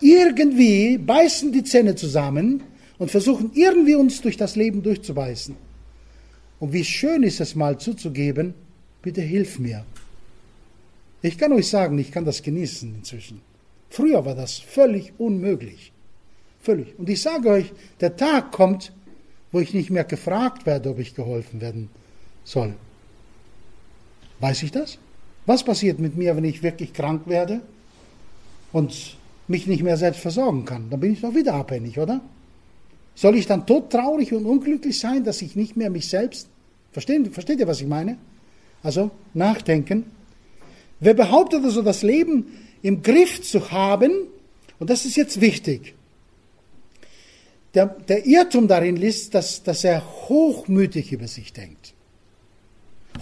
irgendwie, 0.00 0.96
beißen 0.96 1.52
die 1.52 1.64
Zähne 1.64 1.96
zusammen 1.96 2.62
und 2.96 3.10
versuchen 3.10 3.50
irgendwie 3.52 3.94
uns 3.94 4.22
durch 4.22 4.38
das 4.38 4.56
Leben 4.56 4.82
durchzubeißen. 4.82 5.54
Und 6.60 6.72
wie 6.72 6.84
schön 6.84 7.24
ist 7.24 7.42
es 7.42 7.54
mal 7.54 7.78
zuzugeben, 7.78 8.54
bitte 9.02 9.20
hilf 9.20 9.58
mir. 9.58 9.84
Ich 11.20 11.36
kann 11.36 11.52
euch 11.52 11.68
sagen, 11.68 11.98
ich 11.98 12.10
kann 12.10 12.24
das 12.24 12.42
genießen 12.42 12.94
inzwischen. 12.94 13.42
Früher 13.90 14.24
war 14.24 14.34
das 14.34 14.58
völlig 14.58 15.12
unmöglich. 15.18 15.92
Völlig. 16.62 16.98
Und 16.98 17.10
ich 17.10 17.20
sage 17.20 17.50
euch, 17.50 17.72
der 18.00 18.16
Tag 18.16 18.50
kommt, 18.50 18.92
wo 19.52 19.60
ich 19.60 19.74
nicht 19.74 19.90
mehr 19.90 20.04
gefragt 20.04 20.66
werde, 20.66 20.90
ob 20.90 20.98
ich 20.98 21.14
geholfen 21.14 21.60
werden 21.60 21.90
soll. 22.44 22.74
Weiß 24.40 24.62
ich 24.62 24.72
das? 24.72 24.98
Was 25.46 25.62
passiert 25.62 25.98
mit 25.98 26.16
mir, 26.16 26.36
wenn 26.36 26.44
ich 26.44 26.62
wirklich 26.62 26.92
krank 26.92 27.22
werde 27.26 27.60
und 28.72 29.16
mich 29.46 29.66
nicht 29.66 29.82
mehr 29.82 29.96
selbst 29.96 30.20
versorgen 30.20 30.64
kann? 30.64 30.88
Dann 30.90 31.00
bin 31.00 31.12
ich 31.12 31.20
doch 31.20 31.34
wieder 31.34 31.54
abhängig, 31.54 31.98
oder? 31.98 32.20
Soll 33.14 33.36
ich 33.36 33.46
dann 33.46 33.66
todtraurig 33.66 34.32
und 34.32 34.46
unglücklich 34.46 34.98
sein, 34.98 35.22
dass 35.24 35.42
ich 35.42 35.54
nicht 35.54 35.76
mehr 35.76 35.90
mich 35.90 36.08
selbst. 36.08 36.48
Verstehen, 36.92 37.30
versteht 37.30 37.60
ihr, 37.60 37.68
was 37.68 37.80
ich 37.80 37.86
meine? 37.86 38.16
Also 38.82 39.10
nachdenken. 39.34 40.06
Wer 40.98 41.14
behauptet 41.14 41.64
also, 41.64 41.82
das 41.82 42.02
Leben 42.02 42.46
im 42.80 43.02
Griff 43.02 43.42
zu 43.42 43.70
haben, 43.70 44.12
und 44.78 44.90
das 44.90 45.04
ist 45.04 45.16
jetzt 45.16 45.40
wichtig, 45.40 45.94
der, 47.74 47.86
der 47.86 48.26
Irrtum 48.26 48.68
darin 48.68 48.96
liegt, 48.96 49.34
dass, 49.34 49.62
dass 49.62 49.84
er 49.84 50.02
hochmütig 50.28 51.12
über 51.12 51.26
sich 51.26 51.52
denkt. 51.52 51.94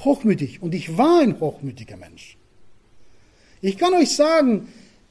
Hochmütig. 0.04 0.62
Und 0.62 0.74
ich 0.74 0.96
war 0.96 1.20
ein 1.20 1.38
hochmütiger 1.38 1.96
Mensch. 1.96 2.36
Ich 3.60 3.76
kann 3.76 3.94
euch 3.94 4.16
sagen, 4.16 4.68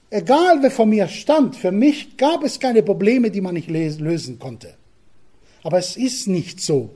egal 0.09 0.61
wer 0.61 0.71
vor 0.71 0.85
mir 0.85 1.07
stand, 1.07 1.55
für 1.55 1.71
mich 1.71 2.17
gab 2.17 2.43
es 2.43 2.59
keine 2.59 2.83
Probleme, 2.83 3.31
die 3.31 3.41
man 3.41 3.53
nicht 3.53 3.69
lösen 3.69 4.39
konnte. 4.39 4.75
Aber 5.63 5.77
es 5.77 5.97
ist 5.97 6.27
nicht 6.27 6.61
so. 6.61 6.89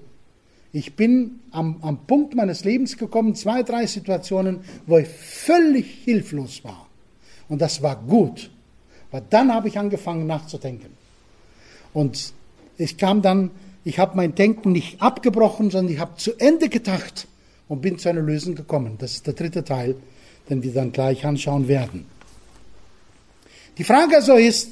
Ich 0.71 0.95
bin 0.95 1.39
am, 1.51 1.77
am 1.81 2.07
Punkt 2.07 2.33
meines 2.33 2.65
Lebens 2.65 2.97
gekommen, 2.97 3.35
zwei, 3.35 3.61
drei 3.61 3.85
Situationen, 3.85 4.61
wo 4.87 4.97
ich 4.97 5.07
völlig 5.07 5.85
hilflos 6.03 6.63
war. 6.63 6.89
Und 7.47 7.61
das 7.61 7.83
war 7.83 8.01
gut, 8.01 8.49
weil 9.11 9.21
dann 9.29 9.53
habe 9.53 9.67
ich 9.67 9.77
angefangen 9.77 10.25
nachzudenken. 10.25 11.02
Und 11.93 12.33
ich 12.77 12.97
kam 12.97 13.21
dann, 13.21 13.51
ich 13.83 13.99
habe 13.99 14.15
mein 14.15 14.35
Denken 14.35 14.71
nicht 14.71 15.01
abgebrochen, 15.01 15.69
sondern 15.69 15.93
ich 15.93 15.99
habe 15.99 16.15
zu 16.17 16.33
Ende 16.39 16.69
gedacht 16.69 17.27
und 17.67 17.81
bin 17.81 17.97
zu 17.97 18.09
einer 18.09 18.21
Lösung 18.21 18.55
gekommen. 18.55 18.95
Das 18.97 19.13
ist 19.13 19.27
der 19.27 19.33
dritte 19.33 19.63
Teil, 19.63 19.95
den 20.49 20.63
wir 20.63 20.73
dann 20.73 20.91
gleich 20.91 21.25
anschauen 21.25 21.67
werden. 21.67 22.05
Die 23.77 23.83
Frage 23.83 24.15
also 24.15 24.35
ist, 24.35 24.71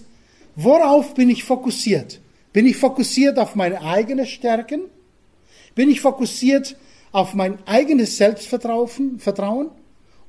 worauf 0.55 1.13
bin 1.13 1.29
ich 1.29 1.43
fokussiert? 1.43 2.19
Bin 2.53 2.65
ich 2.65 2.77
fokussiert 2.77 3.39
auf 3.39 3.55
meine 3.55 3.81
eigenen 3.81 4.25
Stärken? 4.25 4.81
Bin 5.75 5.89
ich 5.89 6.01
fokussiert 6.01 6.75
auf 7.11 7.33
mein 7.33 7.57
eigenes 7.65 8.17
Selbstvertrauen 8.17 9.19
Vertrauen? 9.19 9.71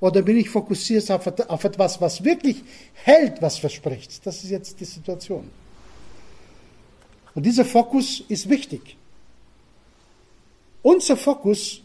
oder 0.03 0.21
bin 0.23 0.37
ich 0.37 0.51
fokussiert 0.51 1.09
auf 1.13 1.65
etwas, 1.65 2.01
was 2.01 2.25
wirklich 2.25 2.65
hält, 2.93 3.41
was 3.41 3.59
verspricht? 3.59 4.27
Das 4.27 4.43
ist 4.43 4.51
jetzt 4.51 4.81
die 4.81 4.85
Situation. 4.85 5.49
Und 7.35 7.45
dieser 7.47 7.65
Fokus 7.65 8.23
ist 8.29 8.49
wichtig. 8.49 8.97
Unser 10.83 11.17
Fokus 11.17 11.81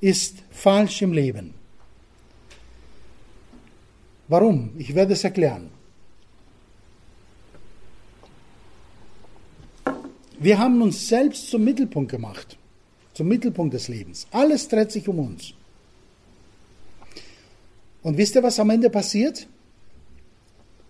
ist 0.00 0.36
falsch 0.50 1.02
im 1.02 1.12
Leben. 1.12 1.54
Warum? 4.28 4.70
Ich 4.78 4.94
werde 4.94 5.14
es 5.14 5.24
erklären. 5.24 5.70
Wir 10.38 10.58
haben 10.58 10.82
uns 10.82 11.08
selbst 11.08 11.50
zum 11.50 11.62
Mittelpunkt 11.64 12.10
gemacht, 12.10 12.56
zum 13.14 13.28
Mittelpunkt 13.28 13.74
des 13.74 13.88
Lebens. 13.88 14.26
Alles 14.32 14.66
dreht 14.68 14.90
sich 14.90 15.06
um 15.06 15.20
uns. 15.20 15.54
Und 18.02 18.16
wisst 18.16 18.34
ihr, 18.34 18.42
was 18.42 18.58
am 18.58 18.70
Ende 18.70 18.90
passiert? 18.90 19.46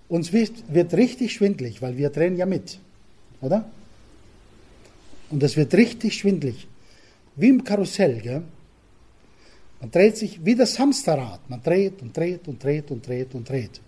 Uns 0.08 0.32
wird, 0.32 0.52
wird 0.72 0.94
richtig 0.94 1.34
schwindlig, 1.34 1.82
weil 1.82 1.96
wir 1.98 2.08
drehen 2.10 2.36
ja 2.36 2.46
mit, 2.46 2.78
oder? 3.42 3.70
Und 5.32 5.42
es 5.42 5.56
wird 5.56 5.74
richtig 5.74 6.14
schwindlig, 6.14 6.68
wie 7.36 7.48
im 7.48 7.64
Karussell, 7.64 8.20
gell? 8.20 8.42
Man 9.80 9.90
dreht 9.90 10.16
sich 10.16 10.44
wie 10.44 10.54
das 10.54 10.78
Hamsterrad. 10.78 11.40
Man 11.48 11.62
dreht 11.62 12.02
und 12.02 12.16
dreht 12.16 12.46
und 12.46 12.62
dreht 12.62 12.90
und 12.90 13.04
dreht 13.04 13.34
und 13.34 13.48
dreht. 13.48 13.80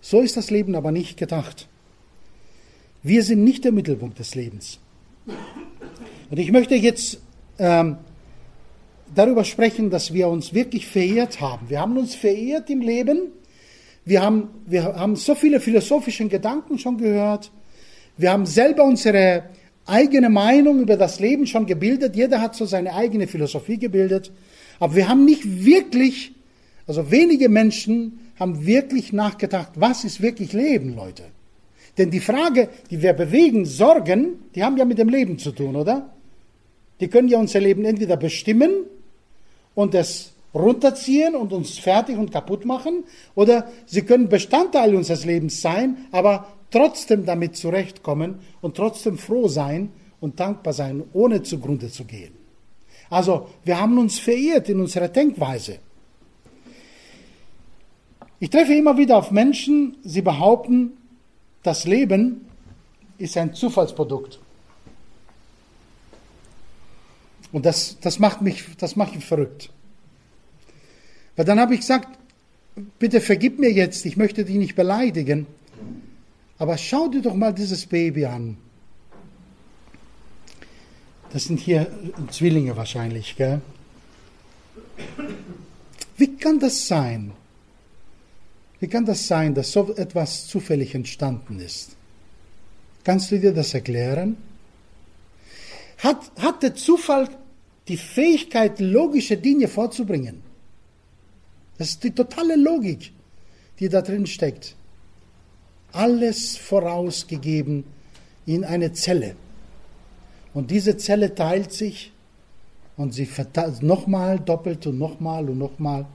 So 0.00 0.20
ist 0.22 0.36
das 0.36 0.50
Leben 0.50 0.74
aber 0.74 0.90
nicht 0.90 1.16
gedacht. 1.16 1.68
Wir 3.02 3.22
sind 3.22 3.44
nicht 3.44 3.64
der 3.64 3.72
Mittelpunkt 3.72 4.18
des 4.18 4.34
Lebens. 4.34 4.80
Und 6.30 6.38
ich 6.38 6.50
möchte 6.50 6.74
jetzt 6.74 7.20
ähm, 7.58 7.98
darüber 9.14 9.44
sprechen, 9.44 9.90
dass 9.90 10.12
wir 10.12 10.28
uns 10.28 10.54
wirklich 10.54 10.86
verehrt 10.86 11.40
haben. 11.40 11.68
Wir 11.68 11.80
haben 11.80 11.96
uns 11.96 12.14
verehrt 12.14 12.70
im 12.70 12.80
Leben. 12.80 13.32
Wir 14.04 14.22
haben, 14.22 14.48
wir 14.64 14.82
haben 14.82 15.14
so 15.14 15.34
viele 15.34 15.60
philosophische 15.60 16.26
Gedanken 16.26 16.78
schon 16.78 16.96
gehört. 16.96 17.52
Wir 18.16 18.32
haben 18.32 18.46
selber 18.46 18.82
unsere 18.82 19.44
eigene 19.86 20.28
Meinung 20.28 20.80
über 20.80 20.96
das 20.96 21.20
Leben 21.20 21.46
schon 21.46 21.66
gebildet. 21.66 22.16
Jeder 22.16 22.40
hat 22.40 22.54
so 22.54 22.66
seine 22.66 22.94
eigene 22.94 23.26
Philosophie 23.26 23.78
gebildet. 23.78 24.32
Aber 24.78 24.94
wir 24.94 25.08
haben 25.08 25.24
nicht 25.24 25.64
wirklich, 25.64 26.32
also 26.86 27.10
wenige 27.10 27.48
Menschen 27.48 28.20
haben 28.38 28.66
wirklich 28.66 29.12
nachgedacht, 29.12 29.72
was 29.76 30.04
ist 30.04 30.20
wirklich 30.20 30.52
Leben, 30.52 30.94
Leute? 30.94 31.24
Denn 31.96 32.10
die 32.10 32.20
Frage, 32.20 32.68
die 32.90 33.00
wir 33.00 33.14
bewegen, 33.14 33.64
Sorgen, 33.64 34.40
die 34.54 34.62
haben 34.62 34.76
ja 34.76 34.84
mit 34.84 34.98
dem 34.98 35.08
Leben 35.08 35.38
zu 35.38 35.52
tun, 35.52 35.76
oder? 35.76 36.14
Die 37.00 37.08
können 37.08 37.28
ja 37.28 37.38
unser 37.38 37.60
Leben 37.60 37.84
entweder 37.84 38.16
bestimmen 38.16 38.70
und 39.74 39.94
es 39.94 40.32
runterziehen 40.56 41.34
und 41.34 41.52
uns 41.52 41.78
fertig 41.78 42.16
und 42.16 42.32
kaputt 42.32 42.64
machen, 42.64 43.04
oder 43.34 43.68
sie 43.86 44.02
können 44.02 44.28
Bestandteil 44.28 44.94
unseres 44.94 45.24
Lebens 45.24 45.60
sein, 45.60 46.06
aber 46.12 46.46
trotzdem 46.70 47.24
damit 47.24 47.56
zurechtkommen 47.56 48.40
und 48.60 48.76
trotzdem 48.76 49.18
froh 49.18 49.48
sein 49.48 49.90
und 50.20 50.40
dankbar 50.40 50.72
sein, 50.72 51.04
ohne 51.12 51.42
zugrunde 51.42 51.90
zu 51.90 52.04
gehen. 52.04 52.34
Also 53.10 53.48
wir 53.64 53.80
haben 53.80 53.98
uns 53.98 54.18
verirrt 54.18 54.68
in 54.68 54.80
unserer 54.80 55.08
Denkweise. 55.08 55.78
Ich 58.38 58.50
treffe 58.50 58.74
immer 58.74 58.98
wieder 58.98 59.16
auf 59.16 59.30
Menschen, 59.30 59.96
sie 60.02 60.22
behaupten, 60.22 60.96
das 61.62 61.84
Leben 61.84 62.46
ist 63.18 63.36
ein 63.36 63.54
Zufallsprodukt. 63.54 64.40
Und 67.52 67.64
das, 67.64 67.96
das, 68.00 68.18
macht 68.18 68.42
mich, 68.42 68.64
das 68.76 68.96
macht 68.96 69.14
mich 69.14 69.24
verrückt. 69.24 69.70
Weil 71.36 71.44
dann 71.44 71.60
habe 71.60 71.74
ich 71.74 71.80
gesagt, 71.80 72.08
bitte 72.98 73.20
vergib 73.20 73.58
mir 73.58 73.70
jetzt, 73.70 74.04
ich 74.06 74.16
möchte 74.16 74.44
dich 74.44 74.56
nicht 74.56 74.74
beleidigen, 74.74 75.46
aber 76.58 76.78
schau 76.78 77.08
dir 77.08 77.22
doch 77.22 77.34
mal 77.34 77.52
dieses 77.52 77.86
Baby 77.86 78.24
an. 78.26 78.56
Das 81.32 81.44
sind 81.44 81.60
hier 81.60 81.86
Zwillinge 82.30 82.76
wahrscheinlich, 82.76 83.36
gell? 83.36 83.60
Wie 86.16 86.36
kann 86.36 86.58
das 86.58 86.86
sein? 86.86 87.32
Wie 88.80 88.88
kann 88.88 89.04
das 89.04 89.26
sein, 89.26 89.54
dass 89.54 89.72
so 89.72 89.94
etwas 89.94 90.46
zufällig 90.46 90.94
entstanden 90.94 91.60
ist? 91.60 91.96
Kannst 93.04 93.30
du 93.30 93.38
dir 93.38 93.52
das 93.52 93.74
erklären? 93.74 94.36
Hat, 95.98 96.30
hat 96.38 96.62
der 96.62 96.74
Zufall 96.74 97.28
die 97.88 97.96
Fähigkeit, 97.96 98.80
logische 98.80 99.36
Dinge 99.36 99.68
vorzubringen? 99.68 100.45
Das 101.78 101.90
ist 101.90 102.04
die 102.04 102.10
totale 102.10 102.56
Logik, 102.56 103.12
die 103.78 103.88
da 103.88 104.02
drin 104.02 104.26
steckt. 104.26 104.74
Alles 105.92 106.56
vorausgegeben 106.56 107.84
in 108.46 108.64
eine 108.64 108.92
Zelle. 108.92 109.36
Und 110.54 110.70
diese 110.70 110.96
Zelle 110.96 111.34
teilt 111.34 111.72
sich 111.72 112.12
und 112.96 113.12
sie 113.12 113.26
verteilt 113.26 113.82
nochmal, 113.82 114.40
doppelt 114.40 114.86
und 114.86 114.98
nochmal 114.98 115.48
und 115.50 115.58
nochmal. 115.58 116.06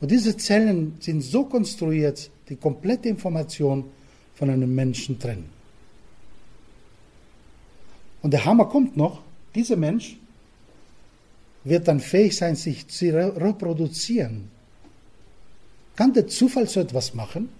Und 0.00 0.10
diese 0.10 0.36
Zellen 0.36 0.96
sind 1.00 1.20
so 1.20 1.44
konstruiert, 1.44 2.30
die 2.48 2.56
komplette 2.56 3.08
Information 3.08 3.84
von 4.34 4.48
einem 4.48 4.74
Menschen 4.74 5.18
trennen. 5.18 5.50
Und 8.22 8.32
der 8.32 8.44
Hammer 8.44 8.66
kommt 8.66 8.96
noch, 8.96 9.22
dieser 9.54 9.76
Mensch 9.76 10.16
wird 11.64 11.88
dann 11.88 12.00
fähig 12.00 12.36
sein, 12.36 12.56
sich 12.56 12.88
zu 12.88 13.14
reproduzieren. 13.14 14.48
Kann 16.00 16.14
der 16.14 16.28
Zufall 16.28 16.66
so 16.66 16.80
etwas 16.80 17.12
machen? 17.12 17.50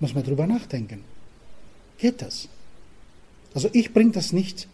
Muss 0.00 0.14
man 0.14 0.24
drüber 0.24 0.46
nachdenken. 0.46 1.04
Geht 1.98 2.22
das? 2.22 2.48
Also 3.52 3.68
ich 3.74 3.92
bringe 3.92 4.12
das 4.12 4.32
nicht, 4.32 4.68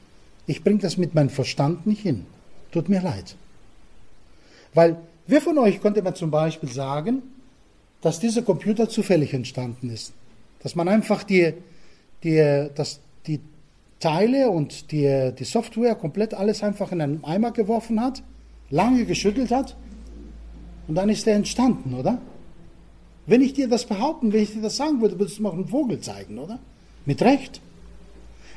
ich 0.47 0.63
bringe 0.63 0.79
das 0.79 0.97
mit 0.97 1.13
meinem 1.13 1.31
Verstand 1.31 1.89
nicht 1.89 2.03
hin. 2.03 2.27
Tut 2.71 2.89
mir 2.89 3.03
leid. 3.03 3.35
Weil 4.75 4.97
Wer 5.27 5.41
von 5.41 5.59
euch 5.59 5.81
konnte 5.81 6.03
mir 6.03 6.15
zum 6.15 6.31
Beispiel 6.31 6.71
sagen, 6.71 7.23
dass 8.01 8.21
dieser 8.21 8.43
Computer 8.43 8.89
zufällig 8.89 9.35
entstanden 9.35 9.91
ist? 9.91 10.13
Dass 10.63 10.77
man 10.77 10.87
einfach 10.87 11.25
die, 11.25 11.55
die, 12.23 12.69
dass 12.77 13.01
die 13.27 13.41
Teile 13.99 14.51
und 14.51 14.93
die, 14.93 15.33
die 15.37 15.45
Software 15.45 15.97
komplett 15.97 16.35
alles 16.35 16.63
einfach 16.63 16.93
in 16.93 17.01
einen 17.01 17.25
Eimer 17.25 17.51
geworfen 17.51 18.01
hat, 18.01 18.23
lange 18.71 19.05
geschüttelt 19.05 19.51
hat 19.51 19.75
und 20.91 20.97
dann 20.97 21.09
ist 21.09 21.25
er 21.29 21.37
entstanden, 21.37 21.95
oder? 21.95 22.21
Wenn 23.25 23.43
ich 23.43 23.53
dir 23.53 23.69
das 23.69 23.87
behaupten, 23.87 24.33
wenn 24.33 24.43
ich 24.43 24.55
dir 24.55 24.61
das 24.61 24.77
sagen 24.77 25.01
würde, 25.01 25.21
würdest 25.21 25.39
du 25.39 25.45
mir 25.45 25.51
auch 25.51 25.55
einen 25.55 25.69
Vogel 25.69 26.01
zeigen, 26.01 26.37
oder? 26.37 26.59
Mit 27.07 27.23
Recht. 27.23 27.61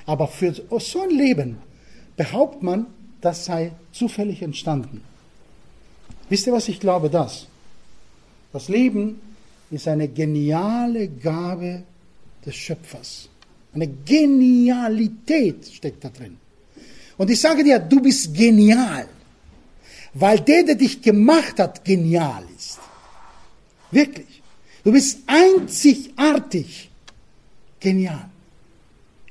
Aber 0.08 0.28
für 0.28 0.52
so 0.52 1.02
ein 1.04 1.12
Leben 1.12 1.58
behauptet 2.18 2.64
man, 2.64 2.88
das 3.22 3.46
sei 3.46 3.74
zufällig 3.92 4.42
entstanden. 4.42 5.02
Wisst 6.28 6.48
ihr, 6.48 6.54
was 6.54 6.70
ich 6.70 6.80
glaube? 6.80 7.12
Das. 7.12 7.46
Das 8.52 8.68
Leben 8.68 9.22
ist 9.70 9.88
eine 9.88 10.08
geniale 10.08 11.10
Gabe 11.10 11.84
des 12.44 12.56
Schöpfers. 12.56 13.30
Eine 13.76 13.88
Genialität 13.88 15.68
steckt 15.72 16.04
da 16.04 16.10
drin. 16.10 16.38
Und 17.16 17.30
ich 17.30 17.40
sage 17.40 17.64
dir, 17.64 17.78
du 17.78 18.02
bist 18.02 18.34
genial, 18.34 19.06
weil 20.14 20.40
der, 20.40 20.64
der 20.64 20.76
dich 20.76 21.02
gemacht 21.02 21.60
hat, 21.60 21.84
genial 21.84 22.44
ist. 22.56 22.80
Wirklich. 23.92 24.42
Du 24.84 24.92
bist 24.92 25.20
einzigartig 25.28 26.90
genial. 27.80 28.30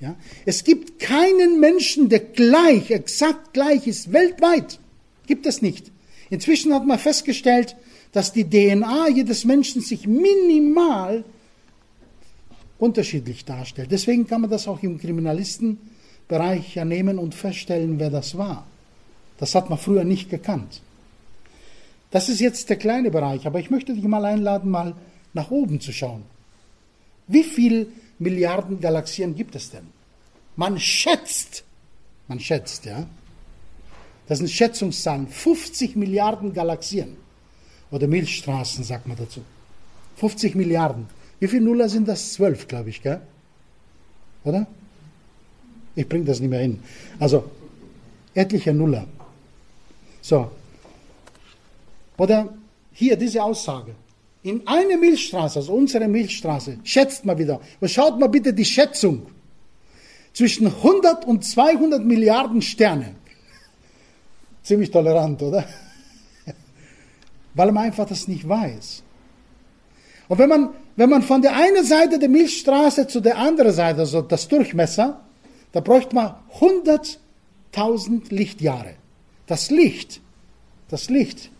Ja? 0.01 0.17
Es 0.45 0.65
gibt 0.65 0.99
keinen 0.99 1.61
Menschen, 1.61 2.09
der 2.09 2.21
gleich, 2.21 2.91
exakt 2.91 3.53
gleich 3.53 3.87
ist, 3.87 4.13
weltweit. 4.13 4.79
Gibt 5.27 5.47
es 5.47 5.63
nicht. 5.63 5.91
Inzwischen 6.31 6.73
hat 6.75 6.87
man 6.87 6.99
festgestellt, 6.99 7.77
dass 8.13 8.33
die 8.33 8.49
DNA 8.49 9.09
jedes 9.09 9.45
Menschen 9.45 9.83
sich 9.83 10.07
minimal 10.07 11.25
unterschiedlich 12.79 13.45
darstellt. 13.45 13.93
Deswegen 13.93 14.27
kann 14.27 14.41
man 14.41 14.51
das 14.51 14.67
auch 14.67 14.83
im 14.83 14.99
Kriminalistenbereich 14.99 16.75
ja 16.75 16.85
nehmen 16.85 17.19
und 17.19 17.35
feststellen, 17.35 17.99
wer 18.01 18.11
das 18.11 18.37
war. 18.37 18.67
Das 19.43 19.57
hat 19.57 19.71
man 19.71 19.77
früher 19.77 20.05
nicht 20.05 20.31
gekannt. 20.31 20.83
Das 22.13 22.29
ist 22.29 22.39
jetzt 22.39 22.71
der 22.71 22.77
kleine 22.77 23.11
Bereich, 23.11 23.45
aber 23.45 23.59
ich 23.59 23.71
möchte 23.71 23.93
dich 23.93 24.05
mal 24.05 24.25
einladen, 24.25 24.71
mal 24.71 24.95
nach 25.33 25.51
oben 25.51 25.81
zu 25.81 25.91
schauen. 25.93 26.23
Wie 27.27 27.43
viele 27.43 27.89
Milliarden 28.21 28.79
Galaxien 28.79 29.35
gibt 29.35 29.57
es 29.57 29.69
denn? 29.71 29.89
Man 30.55 30.79
schätzt, 30.79 31.65
man 32.29 32.39
schätzt, 32.39 32.85
ja. 32.85 33.05
Das 34.29 34.39
sind 34.39 34.49
Schätzungszahlen, 34.49 35.27
50 35.27 35.97
Milliarden 35.97 36.53
Galaxien. 36.53 37.17
Oder 37.91 38.07
Milchstraßen, 38.07 38.85
sagt 38.85 39.09
man 39.09 39.17
dazu. 39.17 39.41
50 40.19 40.55
Milliarden. 40.55 41.09
Wie 41.41 41.49
viele 41.49 41.65
Nuller 41.65 41.89
sind 41.89 42.07
das? 42.07 42.35
Zwölf, 42.35 42.69
glaube 42.69 42.91
ich, 42.91 43.03
gell? 43.03 43.21
Oder? 44.45 44.69
Ich 45.97 46.09
bringe 46.09 46.27
das 46.27 46.39
nicht 46.39 46.51
mehr 46.51 46.61
hin. 46.61 46.79
Also, 47.19 47.51
etliche 48.35 48.73
Nuller. 48.73 49.09
So. 50.23 50.51
Oder 52.17 52.55
hier 52.93 53.17
diese 53.17 53.43
Aussage. 53.43 53.95
In 54.45 54.67
eine 54.67 54.97
Milchstraße, 54.97 55.59
also 55.59 55.73
unsere 55.75 56.09
Milchstraße, 56.09 56.79
schätzt 56.85 57.25
mal 57.25 57.37
wieder. 57.39 57.61
Und 57.81 57.91
schaut 57.91 58.19
mal 58.19 58.29
bitte 58.29 58.55
die 58.55 58.65
Schätzung. 58.65 59.27
Zwischen 60.33 60.67
100 60.69 61.27
und 61.27 61.45
200 61.45 62.03
Milliarden 62.05 62.63
Sterne. 62.63 63.15
Ziemlich 64.63 64.91
tolerant, 64.91 65.43
oder? 65.43 65.65
Weil 67.55 67.73
man 67.73 67.85
einfach 67.85 68.07
das 68.07 68.29
nicht 68.29 68.49
weiß. 68.49 69.03
Und 70.29 70.39
wenn 70.39 70.49
man, 70.49 70.71
wenn 70.97 71.11
man 71.11 71.23
von 71.23 71.43
der 71.43 71.55
einen 71.55 71.85
Seite 71.85 72.19
der 72.19 72.29
Milchstraße 72.29 73.07
zu 73.07 73.21
der 73.21 73.39
anderen 73.39 73.73
Seite, 73.73 74.01
also 74.01 74.23
das 74.23 74.49
Durchmesser, 74.49 75.21
da 75.73 75.81
bräuchte 75.81 76.15
man 76.15 76.35
100.000 76.59 78.33
Lichtjahre. 78.33 79.02
Das 79.47 79.71
Licht, 79.71 80.21
das 80.89 81.11
Licht 81.11 81.51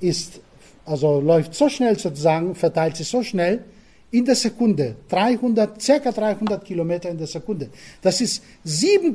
ist, 0.00 0.40
also 0.84 1.20
läuft 1.20 1.54
so 1.54 1.68
schnell 1.68 1.98
sozusagen, 1.98 2.54
verteilt 2.54 2.96
sich 2.96 3.08
so 3.08 3.22
schnell, 3.22 3.64
in 4.10 4.24
der 4.24 4.36
Sekunde, 4.36 4.96
300, 5.08 5.80
circa 5.82 6.12
300 6.12 6.64
Kilometer 6.64 7.10
in 7.10 7.18
der 7.18 7.26
Sekunde. 7.26 7.68
Das 8.00 8.20
ist 8.20 8.42
7, 8.64 9.14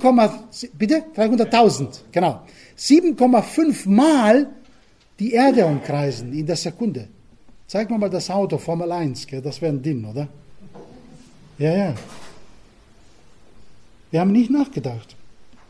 bitte? 0.77 1.05
300.000, 1.15 1.87
genau. 2.11 2.41
7,5 2.77 3.89
Mal 3.89 4.49
die 5.19 5.31
Erde 5.31 5.65
umkreisen 5.65 6.31
in 6.33 6.45
der 6.45 6.55
Sekunde. 6.55 7.07
Zeig 7.65 7.89
mir 7.89 7.97
mal 7.97 8.09
das 8.09 8.29
Auto, 8.29 8.57
Formel 8.57 8.91
1, 8.91 9.25
gell? 9.25 9.41
das 9.41 9.61
wäre 9.61 9.73
ein 9.73 9.81
Ding, 9.81 10.05
oder? 10.05 10.27
Ja, 11.57 11.75
ja. 11.75 11.95
Wir 14.11 14.19
haben 14.19 14.31
nicht 14.31 14.51
nachgedacht. 14.51 15.15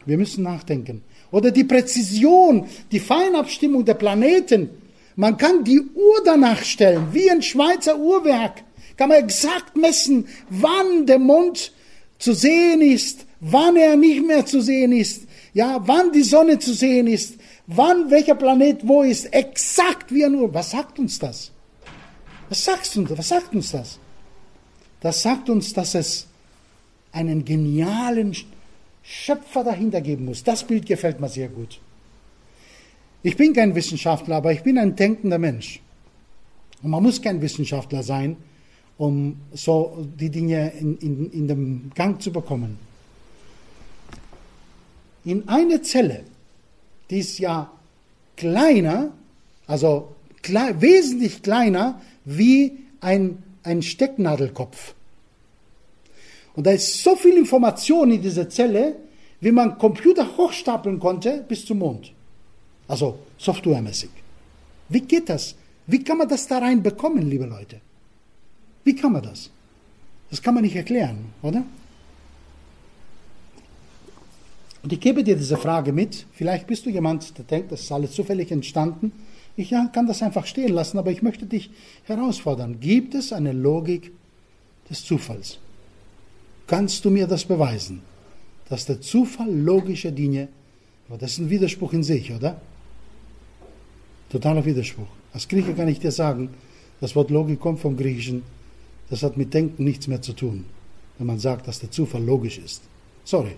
Wir 0.05 0.17
müssen 0.17 0.43
nachdenken. 0.43 1.01
Oder 1.33 1.49
die 1.49 1.63
Präzision, 1.63 2.67
die 2.91 2.99
Feinabstimmung 2.99 3.83
der 3.83 3.95
Planeten. 3.95 4.69
Man 5.15 5.35
kann 5.35 5.63
die 5.63 5.81
Uhr 5.81 6.21
danach 6.23 6.63
stellen, 6.63 7.07
wie 7.11 7.29
ein 7.29 7.41
Schweizer 7.41 7.97
Uhrwerk. 7.97 8.63
Kann 8.97 9.09
man 9.09 9.17
exakt 9.17 9.75
messen, 9.75 10.27
wann 10.49 11.07
der 11.07 11.17
Mond 11.17 11.71
zu 12.19 12.33
sehen 12.33 12.81
ist, 12.81 13.25
wann 13.39 13.75
er 13.75 13.95
nicht 13.95 14.23
mehr 14.23 14.45
zu 14.45 14.61
sehen 14.61 14.91
ist, 14.91 15.23
ja, 15.55 15.81
wann 15.87 16.11
die 16.11 16.21
Sonne 16.21 16.59
zu 16.59 16.71
sehen 16.71 17.07
ist, 17.07 17.39
wann 17.65 18.11
welcher 18.11 18.35
Planet 18.35 18.87
wo 18.87 19.01
ist, 19.01 19.33
exakt 19.33 20.13
wie 20.13 20.25
ein 20.25 20.35
Uhr. 20.35 20.53
Was 20.53 20.69
sagt 20.69 20.99
uns 20.99 21.17
das? 21.17 21.51
Was 22.47 22.63
sagst 22.63 22.95
du, 22.95 23.17
was 23.17 23.27
sagt 23.27 23.55
uns 23.55 23.71
das? 23.71 23.97
Das 25.01 25.23
sagt 25.23 25.49
uns, 25.49 25.73
dass 25.73 25.95
es 25.95 26.27
einen 27.11 27.43
genialen 27.43 28.35
Schöpfer 29.03 29.63
dahinter 29.63 30.01
geben 30.01 30.25
muss. 30.25 30.43
Das 30.43 30.63
Bild 30.63 30.85
gefällt 30.85 31.19
mir 31.19 31.29
sehr 31.29 31.49
gut. 31.49 31.79
Ich 33.21 33.37
bin 33.37 33.53
kein 33.53 33.75
Wissenschaftler, 33.75 34.37
aber 34.37 34.51
ich 34.51 34.63
bin 34.63 34.77
ein 34.77 34.95
denkender 34.95 35.37
Mensch. 35.37 35.81
Und 36.81 36.89
man 36.89 37.03
muss 37.03 37.21
kein 37.21 37.41
Wissenschaftler 37.41 38.03
sein, 38.03 38.37
um 38.97 39.37
so 39.53 40.05
die 40.19 40.29
Dinge 40.29 40.71
in, 40.71 40.97
in, 40.97 41.31
in 41.31 41.47
den 41.47 41.91
Gang 41.95 42.21
zu 42.21 42.31
bekommen. 42.31 42.77
In 45.25 45.47
eine 45.47 45.81
Zelle, 45.81 46.23
die 47.09 47.19
ist 47.19 47.39
ja 47.39 47.71
kleiner, 48.35 49.13
also 49.67 50.13
kle 50.41 50.81
wesentlich 50.81 51.41
kleiner 51.41 52.01
wie 52.25 52.79
ein, 52.99 53.41
ein 53.63 53.81
Stecknadelkopf. 53.81 54.93
Und 56.55 56.65
da 56.65 56.71
ist 56.71 57.03
so 57.03 57.15
viel 57.15 57.37
Information 57.37 58.11
in 58.11 58.21
dieser 58.21 58.49
Zelle, 58.49 58.95
wie 59.41 59.51
man 59.51 59.77
Computer 59.77 60.37
hochstapeln 60.37 60.99
konnte 60.99 61.43
bis 61.47 61.65
zum 61.65 61.79
Mond. 61.79 62.13
Also 62.87 63.19
softwaremäßig. 63.37 64.09
Wie 64.89 65.01
geht 65.01 65.29
das? 65.29 65.55
Wie 65.87 66.03
kann 66.03 66.17
man 66.17 66.29
das 66.29 66.47
da 66.47 66.59
rein 66.59 66.81
bekommen, 66.83 67.29
liebe 67.29 67.45
Leute? 67.45 67.81
Wie 68.83 68.95
kann 68.95 69.13
man 69.13 69.23
das? 69.23 69.49
Das 70.29 70.41
kann 70.41 70.53
man 70.53 70.63
nicht 70.63 70.75
erklären, 70.75 71.25
oder? 71.41 71.63
Und 74.81 74.91
ich 74.91 74.99
gebe 74.99 75.23
dir 75.23 75.35
diese 75.35 75.57
Frage 75.57 75.93
mit. 75.93 76.25
Vielleicht 76.33 76.67
bist 76.67 76.85
du 76.85 76.89
jemand, 76.89 77.37
der 77.37 77.45
denkt, 77.45 77.71
das 77.71 77.81
ist 77.81 77.91
alles 77.91 78.11
zufällig 78.11 78.51
entstanden. 78.51 79.11
Ich 79.55 79.69
kann 79.69 80.07
das 80.07 80.21
einfach 80.21 80.45
stehen 80.45 80.73
lassen, 80.73 80.97
aber 80.97 81.11
ich 81.11 81.21
möchte 81.21 81.45
dich 81.45 81.69
herausfordern. 82.05 82.79
Gibt 82.79 83.15
es 83.15 83.31
eine 83.31 83.53
Logik 83.53 84.11
des 84.89 85.05
Zufalls? 85.05 85.59
Kannst 86.67 87.03
du 87.05 87.09
mir 87.09 87.27
das 87.27 87.45
beweisen? 87.45 88.01
Dass 88.69 88.85
der 88.85 89.01
Zufall 89.01 89.51
logische 89.53 90.11
Dinge, 90.11 90.47
aber 91.07 91.17
das 91.17 91.33
ist 91.33 91.39
ein 91.39 91.49
Widerspruch 91.49 91.93
in 91.93 92.03
sich, 92.03 92.31
oder? 92.31 92.61
Totaler 94.29 94.65
Widerspruch. 94.65 95.07
Als 95.33 95.47
Grieche 95.47 95.73
kann 95.73 95.87
ich 95.87 95.99
dir 95.99 96.11
sagen, 96.11 96.49
das 97.01 97.15
Wort 97.15 97.29
Logik 97.29 97.59
kommt 97.59 97.79
vom 97.79 97.97
Griechischen, 97.97 98.43
das 99.09 99.23
hat 99.23 99.37
mit 99.37 99.53
Denken 99.53 99.83
nichts 99.83 100.07
mehr 100.07 100.21
zu 100.21 100.33
tun, 100.33 100.65
wenn 101.17 101.27
man 101.27 101.39
sagt, 101.39 101.67
dass 101.67 101.79
der 101.79 101.91
Zufall 101.91 102.23
logisch 102.23 102.57
ist. 102.57 102.81
Sorry. 103.25 103.55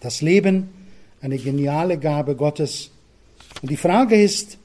Das 0.00 0.20
Leben, 0.20 0.68
eine 1.20 1.38
geniale 1.38 1.98
Gabe 1.98 2.34
Gottes. 2.34 2.90
Und 3.62 3.70
die 3.70 3.76
Frage 3.76 4.20
ist, 4.20 4.58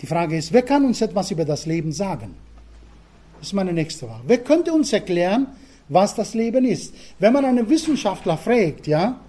die 0.00 0.06
Frage 0.06 0.36
ist, 0.36 0.52
wer 0.52 0.62
kann 0.62 0.84
uns 0.84 1.00
etwas 1.00 1.30
über 1.30 1.44
das 1.44 1.66
Leben 1.66 1.92
sagen? 1.92 2.34
Das 3.38 3.48
ist 3.48 3.52
meine 3.52 3.72
nächste 3.72 4.06
Frage. 4.06 4.22
Wer 4.26 4.38
könnte 4.38 4.72
uns 4.72 4.92
erklären, 4.92 5.46
was 5.88 6.14
das 6.14 6.34
Leben 6.34 6.64
ist? 6.64 6.94
Wenn 7.18 7.32
man 7.32 7.44
einen 7.44 7.68
Wissenschaftler 7.68 8.36
fragt, 8.36 8.86
ja, 8.86 9.20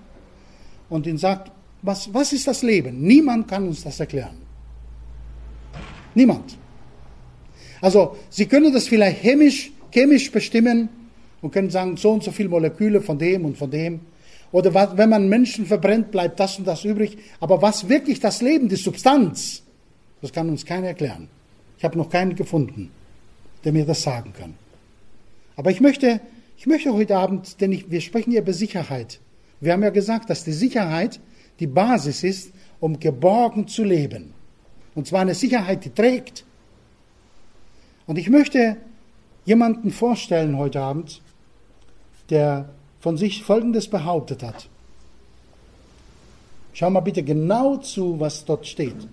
und 0.89 1.07
ihn 1.07 1.17
sagt, 1.17 1.51
was, 1.81 2.13
was 2.13 2.33
ist 2.33 2.47
das 2.47 2.61
Leben? 2.61 3.01
Niemand 3.01 3.47
kann 3.47 3.67
uns 3.67 3.83
das 3.83 3.99
erklären. 3.99 4.37
Niemand. 6.13 6.57
Also, 7.81 8.17
Sie 8.29 8.45
können 8.45 8.71
das 8.71 8.87
vielleicht 8.87 9.21
chemisch, 9.21 9.71
chemisch 9.91 10.31
bestimmen 10.31 10.89
und 11.41 11.51
können 11.51 11.69
sagen, 11.69 11.97
so 11.97 12.11
und 12.11 12.23
so 12.23 12.31
viele 12.31 12.49
Moleküle 12.49 13.01
von 13.01 13.17
dem 13.17 13.45
und 13.45 13.57
von 13.57 13.71
dem. 13.71 14.01
Oder 14.51 14.73
was, 14.73 14.97
wenn 14.97 15.09
man 15.09 15.29
Menschen 15.29 15.65
verbrennt, 15.65 16.11
bleibt 16.11 16.39
das 16.39 16.59
und 16.59 16.67
das 16.67 16.83
übrig. 16.83 17.17
Aber 17.39 17.61
was 17.61 17.89
wirklich 17.89 18.19
das 18.19 18.41
Leben, 18.41 18.67
die 18.67 18.75
Substanz, 18.75 19.63
das 20.21 20.31
kann 20.31 20.49
uns 20.49 20.65
keiner 20.65 20.87
erklären. 20.87 21.27
Ich 21.77 21.83
habe 21.83 21.97
noch 21.97 22.09
keinen 22.09 22.35
gefunden, 22.35 22.91
der 23.63 23.73
mir 23.73 23.85
das 23.85 24.03
sagen 24.03 24.33
kann. 24.33 24.55
Aber 25.55 25.71
ich 25.71 25.81
möchte, 25.81 26.21
ich 26.57 26.67
möchte 26.67 26.93
heute 26.93 27.17
Abend, 27.17 27.59
denn 27.61 27.71
ich, 27.71 27.89
wir 27.89 28.01
sprechen 28.01 28.31
hier 28.31 28.41
über 28.41 28.53
Sicherheit. 28.53 29.19
Wir 29.59 29.73
haben 29.73 29.83
ja 29.83 29.89
gesagt, 29.89 30.29
dass 30.29 30.43
die 30.43 30.53
Sicherheit 30.53 31.19
die 31.59 31.67
Basis 31.67 32.23
ist, 32.23 32.51
um 32.79 32.99
geborgen 32.99 33.67
zu 33.67 33.83
leben. 33.83 34.33
Und 34.95 35.07
zwar 35.07 35.21
eine 35.21 35.35
Sicherheit, 35.35 35.85
die 35.85 35.91
trägt. 35.91 36.45
Und 38.07 38.17
ich 38.17 38.29
möchte 38.29 38.77
jemanden 39.45 39.91
vorstellen 39.91 40.57
heute 40.57 40.81
Abend, 40.81 41.21
der 42.29 42.69
von 42.99 43.17
sich 43.17 43.43
Folgendes 43.43 43.87
behauptet 43.87 44.43
hat. 44.43 44.69
Schau 46.73 46.89
mal 46.89 47.01
bitte 47.01 47.23
genau 47.23 47.77
zu, 47.77 48.19
was 48.19 48.45
dort 48.45 48.67
steht. 48.67 49.07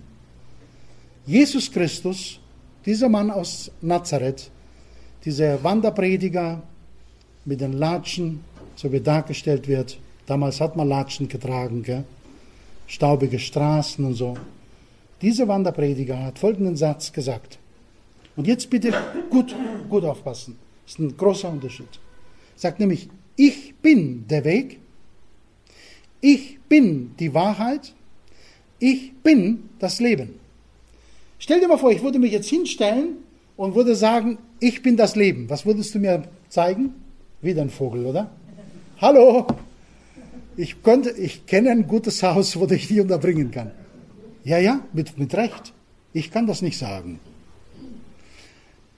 Jesus 1.29 1.71
Christus, 1.71 2.41
dieser 2.87 3.11
Mann 3.11 3.31
aus 3.31 3.71
Nazareth, 3.83 4.51
dieser 5.27 5.63
Wanderprediger 5.63 6.63
mit 7.45 7.61
den 7.61 7.75
Latschen, 7.75 8.41
so 8.77 8.91
wie 8.91 9.01
dargestellt 9.01 9.69
wird, 9.69 9.99
damals 10.25 10.59
hat 10.59 10.75
man 10.75 10.89
Latschen 10.89 11.29
getragen, 11.29 11.83
gell? 11.83 12.05
staubige 12.87 13.39
Straßen 13.39 14.07
und 14.07 14.15
so. 14.15 14.39
Dieser 15.21 15.47
Wanderprediger 15.47 16.19
hat 16.25 16.39
folgenden 16.39 16.79
Satz 16.79 17.13
gesagt. 17.13 17.59
Und 18.35 18.47
jetzt 18.47 18.71
bitte 18.71 18.95
gut, 19.29 19.55
gut 19.91 20.05
aufpassen. 20.05 20.57
Das 20.87 20.95
ist 20.95 20.99
ein 20.99 21.15
großer 21.15 21.51
Unterschied. 21.51 22.01
Sagt 22.57 22.81
nämlich, 22.81 23.11
ich 23.37 23.75
bin 23.75 24.27
der 24.29 24.47
Weg, 24.47 24.81
ich 26.23 26.59
bin 26.71 27.15
die 27.19 27.35
Wahrheit, 27.35 27.93
ich 28.79 29.13
bin 29.23 29.69
das 29.79 30.01
Leben. 30.01 30.48
Stell 31.39 31.61
dir 31.61 31.69
mal 31.69 31.79
vor, 31.79 31.93
ich 31.93 32.03
würde 32.03 32.19
mich 32.19 32.33
jetzt 32.33 32.49
hinstellen 32.49 33.19
und 33.57 33.75
würde 33.75 33.95
sagen, 33.95 34.39
ich 34.61 34.83
bin 34.83 34.97
das 34.97 35.15
Leben. 35.15 35.49
Was 35.49 35.65
würdest 35.65 35.95
du 35.95 36.01
mir 36.01 36.25
zeigen? 36.49 36.95
Wieder 37.41 37.63
ein 37.63 37.71
Vogel, 37.71 38.07
oder? 38.07 38.31
Hallo? 39.01 39.47
Ich, 40.57 40.83
könnte, 40.83 41.11
ich 41.11 41.47
kenne 41.47 41.71
ein 41.71 41.87
gutes 41.87 42.23
Haus, 42.25 42.59
wo 42.59 42.67
ich 42.67 42.89
die 42.89 43.01
unterbringen 43.01 43.53
kann. 43.53 43.71
Ja, 44.43 44.59
ja, 44.59 44.81
mit, 44.93 45.17
mit 45.19 45.35
Recht. 45.35 45.73
Ich 46.13 46.33
kann 46.33 46.47
das 46.49 46.63
nicht 46.63 46.79
sagen. 46.79 47.21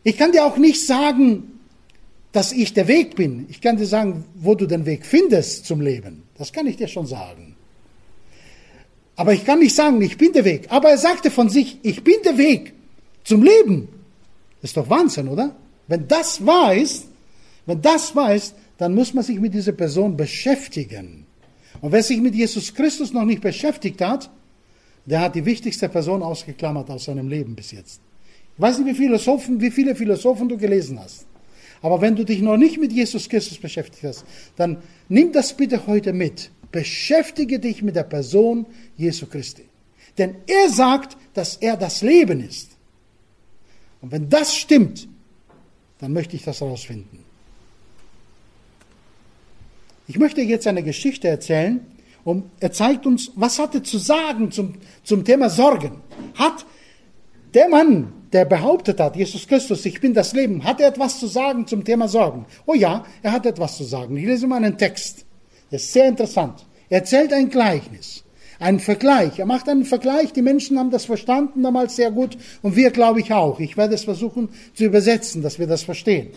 Ich 0.03 0.16
kann 0.16 0.32
dir 0.32 0.47
auch 0.47 0.57
nicht 0.57 0.86
sagen, 0.86 1.61
dass 2.32 2.53
ich 2.53 2.72
der 2.72 2.88
Weg 2.88 3.16
bin. 3.16 3.47
Ich 3.51 3.61
kann 3.61 3.76
dir 3.76 3.86
sagen, 3.86 4.24
wo 4.34 4.55
du 4.55 4.66
den 4.66 4.86
Weg 4.86 5.05
findest 5.05 5.66
zum 5.66 5.82
Leben. 5.82 6.22
Das 6.38 6.53
kann 6.53 6.66
ich 6.66 6.76
dir 6.76 6.88
schon 6.88 7.07
sagen. 7.07 7.49
Aber 9.16 9.32
ich 9.32 9.44
kann 9.44 9.58
nicht 9.58 9.74
sagen, 9.74 10.00
ich 10.00 10.16
bin 10.16 10.32
der 10.32 10.44
Weg. 10.44 10.66
Aber 10.70 10.90
er 10.90 10.98
sagte 10.98 11.30
von 11.30 11.48
sich, 11.48 11.78
ich 11.82 12.02
bin 12.02 12.16
der 12.24 12.38
Weg 12.38 12.72
zum 13.24 13.42
Leben. 13.42 13.88
Ist 14.62 14.76
doch 14.76 14.88
Wahnsinn, 14.88 15.28
oder? 15.28 15.54
Wenn 15.88 16.06
das 16.08 16.40
ist, 16.74 17.08
wenn 17.66 17.82
das 17.82 18.14
ist, 18.34 18.54
dann 18.78 18.94
muss 18.94 19.12
man 19.12 19.24
sich 19.24 19.38
mit 19.38 19.52
dieser 19.54 19.72
Person 19.72 20.16
beschäftigen. 20.16 21.26
Und 21.80 21.92
wer 21.92 22.02
sich 22.02 22.20
mit 22.20 22.34
Jesus 22.34 22.74
Christus 22.74 23.12
noch 23.12 23.24
nicht 23.24 23.42
beschäftigt 23.42 24.00
hat, 24.00 24.30
der 25.06 25.20
hat 25.20 25.34
die 25.34 25.44
wichtigste 25.44 25.88
Person 25.88 26.22
ausgeklammert 26.22 26.90
aus 26.90 27.04
seinem 27.04 27.28
Leben 27.28 27.54
bis 27.54 27.72
jetzt. 27.72 28.00
Ich 28.56 28.62
weiß 28.62 28.78
nicht, 28.78 28.88
wie, 28.88 28.94
Philosophen, 28.94 29.61
wie 29.61 29.70
viele 29.70 29.94
Philosophen 29.94 30.48
du 30.48 30.56
gelesen 30.56 31.00
hast. 31.00 31.26
Aber 31.82 32.00
wenn 32.00 32.16
du 32.16 32.24
dich 32.24 32.42
noch 32.42 32.56
nicht 32.56 32.78
mit 32.78 32.92
Jesus 32.92 33.28
Christus 33.28 33.58
beschäftigt 33.58 34.04
hast, 34.04 34.24
dann 34.56 34.78
nimm 35.08 35.32
das 35.32 35.54
bitte 35.54 35.86
heute 35.86 36.12
mit. 36.12 36.50
Beschäftige 36.73 37.59
dich 37.59 37.83
mit 37.83 37.97
der 37.97 38.05
Person 38.05 38.66
Jesu 38.97 39.27
Christi. 39.27 39.64
Denn 40.18 40.37
er 40.47 40.68
sagt, 40.71 41.16
dass 41.35 41.57
er 41.57 41.77
das 41.77 42.03
Leben 42.03 42.41
ist. 42.41 42.71
Und 44.01 44.12
wenn 44.12 44.29
das 44.29 44.57
stimmt, 44.57 45.09
dann 45.99 46.12
möchte 46.12 46.37
ich 46.37 46.45
das 46.45 46.61
herausfinden. 46.61 47.25
Ich 50.09 50.18
möchte 50.18 50.41
jetzt 50.41 50.66
eine 50.66 50.83
Geschichte 50.83 51.29
erzählen. 51.29 51.87
Und 52.25 52.51
er 52.61 52.73
zeigt 52.73 53.07
uns, 53.07 53.31
was 53.35 53.59
hat 53.59 53.75
er 53.75 53.85
zu 53.85 53.99
sagen 53.99 54.51
zum, 54.51 54.75
zum 55.05 55.25
Thema 55.25 55.49
Sorgen. 55.49 56.03
Hat 56.35 56.66
der 57.55 57.68
Mann, 57.68 58.12
der 58.33 58.45
behauptet 58.45 59.01
hat, 59.01 59.16
Jesus 59.16 59.47
Christus, 59.47 59.85
ich 59.87 60.01
bin 60.01 60.14
das 60.14 60.33
Leben, 60.33 60.64
hat 60.64 60.81
er 60.81 60.89
etwas 60.89 61.18
zu 61.18 61.27
sagen 61.27 61.66
zum 61.66 61.85
Thema 61.85 62.09
Sorgen? 62.09 62.47
Oh 62.66 62.75
ja, 62.75 63.05
er 63.23 63.33
hat 63.33 63.47
etwas 63.47 63.77
zu 63.77 63.85
sagen. 63.85 64.16
Ich 64.16 64.25
lese 64.25 64.47
mal 64.47 64.62
einen 64.62 64.77
Text. 64.77 65.25
Das 65.71 65.83
ist 65.83 65.93
sehr 65.93 66.09
interessant. 66.09 66.66
Er 66.89 66.99
erzählt 66.99 67.33
ein 67.33 67.51
Gleichnis, 67.51 68.25
einen 68.59 68.81
Vergleich. 68.81 69.39
Er 69.39 69.47
macht 69.47 69.68
einen 69.68 69.85
Vergleich. 69.85 70.33
Die 70.33 70.43
Menschen 70.43 70.79
haben 70.79 70.91
das 70.91 71.05
verstanden 71.05 71.62
damals 71.62 71.97
sehr 71.97 72.11
gut 72.11 72.37
und 72.62 72.77
wir, 72.77 72.91
glaube 72.91 73.21
ich, 73.21 73.33
auch. 73.33 73.61
Ich 73.61 73.77
werde 73.77 73.95
es 73.95 74.05
versuchen 74.05 74.49
zu 74.75 74.85
übersetzen, 74.85 75.43
dass 75.43 75.59
wir 75.59 75.66
das 75.66 75.83
verstehen. 75.83 76.31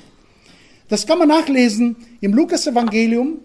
Das 0.87 1.07
kann 1.07 1.17
man 1.17 1.29
nachlesen 1.29 1.95
im 2.21 2.33
Lukas-Evangelium, 2.33 3.39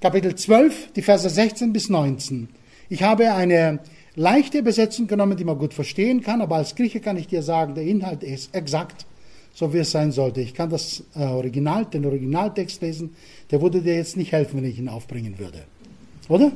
Kapitel 0.00 0.34
12, 0.34 0.92
die 0.92 1.02
Verse 1.02 1.28
16 1.28 1.72
bis 1.72 1.88
19. 1.88 2.48
Ich 2.88 3.02
habe 3.02 3.32
eine 3.32 3.80
leichte 4.14 4.58
Übersetzung 4.58 5.08
genommen, 5.08 5.36
die 5.36 5.44
man 5.44 5.58
gut 5.58 5.74
verstehen 5.74 6.22
kann, 6.22 6.40
aber 6.40 6.56
als 6.56 6.76
Grieche 6.76 7.00
kann 7.00 7.16
ich 7.16 7.26
dir 7.26 7.42
sagen, 7.42 7.74
der 7.74 7.84
Inhalt 7.84 8.22
ist 8.22 8.54
exakt 8.54 9.06
so, 9.54 9.72
wie 9.72 9.78
es 9.78 9.90
sein 9.90 10.12
sollte. 10.12 10.40
Ich 10.40 10.54
kann 10.54 10.70
das 10.70 11.02
äh, 11.14 11.24
Original, 11.24 11.84
den 11.86 12.06
Originaltext 12.06 12.80
lesen, 12.82 13.16
der 13.50 13.60
würde 13.60 13.80
dir 13.80 13.96
jetzt 13.96 14.16
nicht 14.16 14.32
helfen, 14.32 14.58
wenn 14.58 14.70
ich 14.70 14.78
ihn 14.78 14.88
aufbringen 14.88 15.38
würde. 15.38 15.64
Oder? 16.28 16.52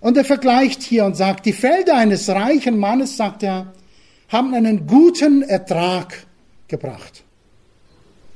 Und 0.00 0.16
er 0.16 0.24
vergleicht 0.24 0.82
hier 0.82 1.04
und 1.04 1.16
sagt, 1.16 1.46
die 1.46 1.52
Felder 1.52 1.96
eines 1.96 2.28
reichen 2.28 2.78
Mannes, 2.78 3.16
sagt 3.16 3.42
er, 3.42 3.72
haben 4.28 4.54
einen 4.54 4.86
guten 4.86 5.42
Ertrag 5.42 6.26
gebracht. 6.68 7.22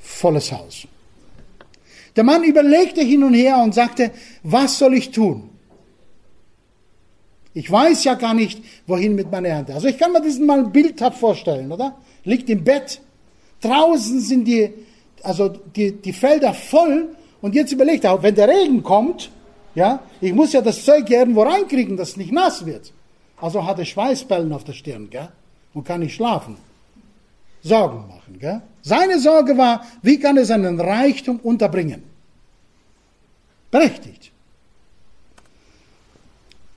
Volles 0.01 0.53
Haus. 0.53 0.87
Der 2.17 2.25
Mann 2.25 2.45
überlegte 2.45 3.01
hin 3.01 3.25
und 3.25 3.35
her 3.35 3.59
und 3.59 3.75
sagte, 3.75 4.13
was 4.43 4.79
soll 4.79 4.95
ich 4.95 5.11
tun? 5.11 5.51
Ich 7.55 7.71
weiß 7.71 8.03
ja 8.05 8.15
gar 8.15 8.35
nicht, 8.35 8.63
wohin 8.87 9.15
mit 9.15 9.31
meiner 9.31 9.49
Ernte. 9.49 9.75
Also 9.75 9.87
ich 9.87 9.97
kann 9.97 10.13
mir 10.13 10.21
diesen 10.21 10.45
mal 10.45 10.65
bildhaft 10.65 11.19
vorstellen, 11.19 11.71
oder? 11.71 11.97
Liegt 12.25 12.51
im 12.51 12.65
Bett, 12.65 13.01
draußen 13.61 14.21
sind 14.21 14.45
die, 14.45 14.71
also 15.23 15.49
die, 15.49 15.93
die 15.93 16.13
Felder 16.13 16.53
voll 16.53 17.15
und 17.41 17.55
jetzt 17.55 17.73
überlegt 17.73 18.05
er, 18.05 18.21
wenn 18.23 18.35
der 18.35 18.49
Regen 18.49 18.83
kommt, 18.83 19.31
ja, 19.75 20.01
ich 20.21 20.33
muss 20.33 20.53
ja 20.53 20.61
das 20.61 20.85
Zeug 20.85 21.09
irgendwo 21.09 21.43
reinkriegen, 21.43 21.97
dass 21.97 22.11
es 22.11 22.17
nicht 22.17 22.33
nass 22.33 22.67
wird. 22.67 22.93
Also 23.41 23.65
hat 23.67 23.79
er 23.79 23.85
Schweißbällen 23.85 24.53
auf 24.53 24.65
der 24.65 24.73
Stirn, 24.73 25.09
gell? 25.11 25.29
Und 25.75 25.85
kann 25.85 26.01
nicht 26.01 26.15
schlafen. 26.15 26.57
Sorgen 27.63 28.07
machen, 28.09 28.39
gell? 28.39 28.63
Seine 28.83 29.19
Sorge 29.19 29.57
war, 29.57 29.85
wie 30.03 30.19
kann 30.19 30.37
er 30.37 30.45
seinen 30.45 30.81
Reichtum 30.81 31.41
unterbringen? 31.43 32.03
Berechtigt. 33.71 34.31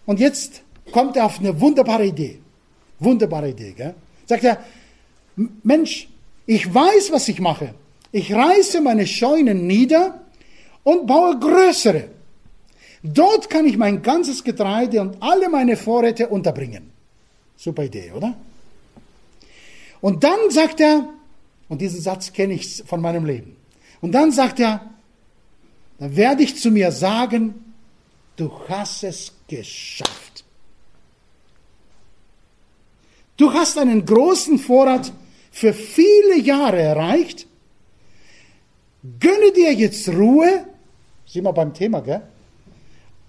Und 0.05 0.19
jetzt 0.19 0.63
kommt 0.91 1.15
er 1.17 1.25
auf 1.25 1.39
eine 1.39 1.59
wunderbare 1.59 2.05
Idee. 2.05 2.39
Wunderbare 2.99 3.49
Idee, 3.49 3.73
gell? 3.73 3.95
Sagt 4.25 4.43
er, 4.43 4.63
Mensch, 5.63 6.07
ich 6.45 6.73
weiß, 6.73 7.11
was 7.11 7.27
ich 7.27 7.39
mache. 7.39 7.73
Ich 8.11 8.33
reiße 8.33 8.81
meine 8.81 9.05
Scheunen 9.05 9.67
nieder 9.67 10.21
und 10.83 11.05
baue 11.05 11.37
größere. 11.39 12.09
Dort 13.03 13.49
kann 13.49 13.65
ich 13.65 13.77
mein 13.77 14.01
ganzes 14.01 14.43
Getreide 14.43 15.01
und 15.01 15.21
alle 15.21 15.49
meine 15.49 15.77
Vorräte 15.77 16.27
unterbringen. 16.27 16.91
Super 17.55 17.83
Idee, 17.83 18.11
oder? 18.15 18.35
Und 20.01 20.23
dann 20.23 20.49
sagt 20.49 20.79
er, 20.79 21.07
und 21.69 21.81
diesen 21.81 22.01
Satz 22.01 22.31
kenne 22.31 22.53
ich 22.53 22.83
von 22.85 23.01
meinem 23.01 23.25
Leben, 23.25 23.55
und 24.01 24.11
dann 24.11 24.31
sagt 24.31 24.59
er, 24.59 24.91
dann 25.99 26.15
werde 26.15 26.43
ich 26.43 26.55
zu 26.55 26.69
mir 26.69 26.91
sagen, 26.91 27.73
du 28.35 28.51
hast 28.69 29.03
es 29.03 29.33
geschafft. 29.47 30.26
Du 33.37 33.53
hast 33.53 33.77
einen 33.77 34.05
großen 34.05 34.59
Vorrat 34.59 35.13
für 35.51 35.73
viele 35.73 36.39
Jahre 36.39 36.81
erreicht. 36.81 37.47
Gönne 39.19 39.51
dir 39.55 39.73
jetzt 39.73 40.09
Ruhe 40.09 40.65
sind 41.27 41.43
wir 41.43 41.53
beim 41.53 41.73
Thema, 41.73 41.99
gell? 42.01 42.21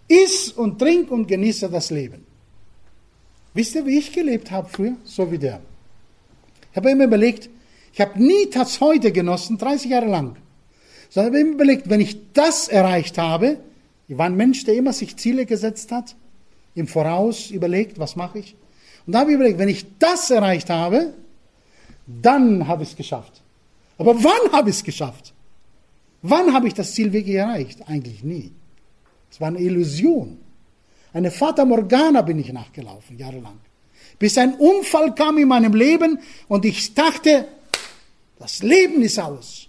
Iss 0.06 0.52
und 0.52 0.78
trink 0.78 1.10
und 1.10 1.26
genieße 1.26 1.68
das 1.68 1.90
Leben. 1.90 2.24
Wisst 3.52 3.74
ihr, 3.74 3.84
wie 3.84 3.98
ich 3.98 4.12
gelebt 4.12 4.50
habe 4.50 4.68
früher? 4.68 4.96
So 5.04 5.30
wie 5.30 5.38
der. 5.38 5.60
Ich 6.70 6.76
habe 6.76 6.90
immer 6.90 7.04
überlegt, 7.04 7.50
ich 7.92 8.00
habe 8.00 8.22
nie 8.22 8.48
das 8.50 8.80
heute 8.80 9.12
genossen, 9.12 9.58
30 9.58 9.90
Jahre 9.90 10.06
lang. 10.06 10.36
Sondern 11.10 11.32
habe 11.32 11.40
immer 11.40 11.54
überlegt, 11.54 11.90
wenn 11.90 12.00
ich 12.00 12.32
das 12.32 12.68
erreicht 12.68 13.18
habe, 13.18 13.58
ich 14.06 14.16
war 14.16 14.26
ein 14.26 14.36
Mensch, 14.36 14.64
der 14.64 14.74
immer 14.74 14.92
sich 14.92 15.16
Ziele 15.16 15.44
gesetzt 15.44 15.90
hat, 15.92 16.14
im 16.74 16.86
Voraus 16.86 17.50
überlegt, 17.50 17.98
was 17.98 18.16
mache 18.16 18.38
ich. 18.38 18.54
Und 19.08 19.12
da 19.14 19.20
habe 19.20 19.30
ich 19.30 19.36
überlegt, 19.36 19.58
wenn 19.58 19.70
ich 19.70 19.86
das 19.98 20.30
erreicht 20.30 20.68
habe, 20.68 21.14
dann 22.06 22.68
habe 22.68 22.82
ich 22.82 22.90
es 22.90 22.96
geschafft. 22.96 23.40
Aber 23.96 24.22
wann 24.22 24.52
habe 24.52 24.68
ich 24.68 24.76
es 24.76 24.84
geschafft? 24.84 25.32
Wann 26.20 26.52
habe 26.52 26.68
ich 26.68 26.74
das 26.74 26.92
Ziel 26.92 27.10
wirklich 27.10 27.36
erreicht? 27.36 27.88
Eigentlich 27.88 28.22
nie. 28.22 28.52
Es 29.30 29.40
war 29.40 29.48
eine 29.48 29.60
Illusion. 29.60 30.36
Eine 31.14 31.30
Fata 31.30 31.64
Morgana 31.64 32.20
bin 32.20 32.38
ich 32.38 32.52
nachgelaufen, 32.52 33.16
jahrelang. 33.16 33.58
Bis 34.18 34.36
ein 34.36 34.52
Unfall 34.56 35.14
kam 35.14 35.38
in 35.38 35.48
meinem 35.48 35.72
Leben 35.72 36.18
und 36.46 36.66
ich 36.66 36.92
dachte, 36.92 37.48
das 38.38 38.62
Leben 38.62 39.00
ist 39.00 39.18
aus. 39.18 39.68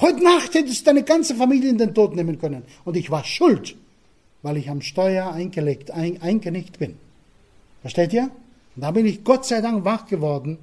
Heute 0.00 0.24
Nacht 0.24 0.54
hättest 0.54 0.80
du 0.80 0.84
deine 0.86 1.02
ganze 1.02 1.34
Familie 1.34 1.68
in 1.68 1.76
den 1.76 1.92
Tod 1.92 2.16
nehmen 2.16 2.38
können. 2.38 2.62
Und 2.86 2.96
ich 2.96 3.10
war 3.10 3.24
schuld, 3.24 3.76
weil 4.40 4.56
ich 4.56 4.70
am 4.70 4.80
Steuer 4.80 5.32
eingelegt, 5.32 5.90
ein, 5.90 6.22
eingenickt 6.22 6.78
bin. 6.78 6.96
Versteht 7.80 8.12
ihr? 8.12 8.30
Und 8.76 8.82
da 8.82 8.90
bin 8.90 9.06
ich 9.06 9.24
Gott 9.24 9.46
sei 9.46 9.60
Dank 9.60 9.84
wach 9.84 10.06
geworden 10.06 10.58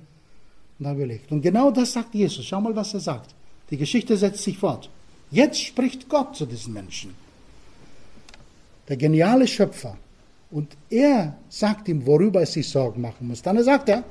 und 0.79 0.87
habe 0.87 0.97
überlegt. 0.99 1.31
Und 1.31 1.41
genau 1.41 1.71
das 1.71 1.93
sagt 1.93 2.13
Jesus. 2.13 2.45
Schau 2.45 2.61
mal, 2.61 2.75
was 2.75 2.93
er 2.93 2.99
sagt. 2.99 3.33
Die 3.69 3.77
Geschichte 3.77 4.17
setzt 4.17 4.43
sich 4.43 4.57
fort. 4.57 4.89
Jetzt 5.31 5.61
spricht 5.61 6.07
Gott 6.07 6.35
zu 6.35 6.45
diesen 6.45 6.73
Menschen. 6.73 7.13
Der 8.87 8.97
geniale 8.97 9.47
Schöpfer. 9.47 9.97
Und 10.51 10.77
er 10.89 11.35
sagt 11.49 11.87
ihm, 11.87 12.05
worüber 12.05 12.41
er 12.41 12.45
sich 12.45 12.69
Sorgen 12.69 13.01
machen 13.01 13.27
muss. 13.27 13.41
Dann 13.41 13.61
sagt 13.63 13.89
er, 13.89 14.03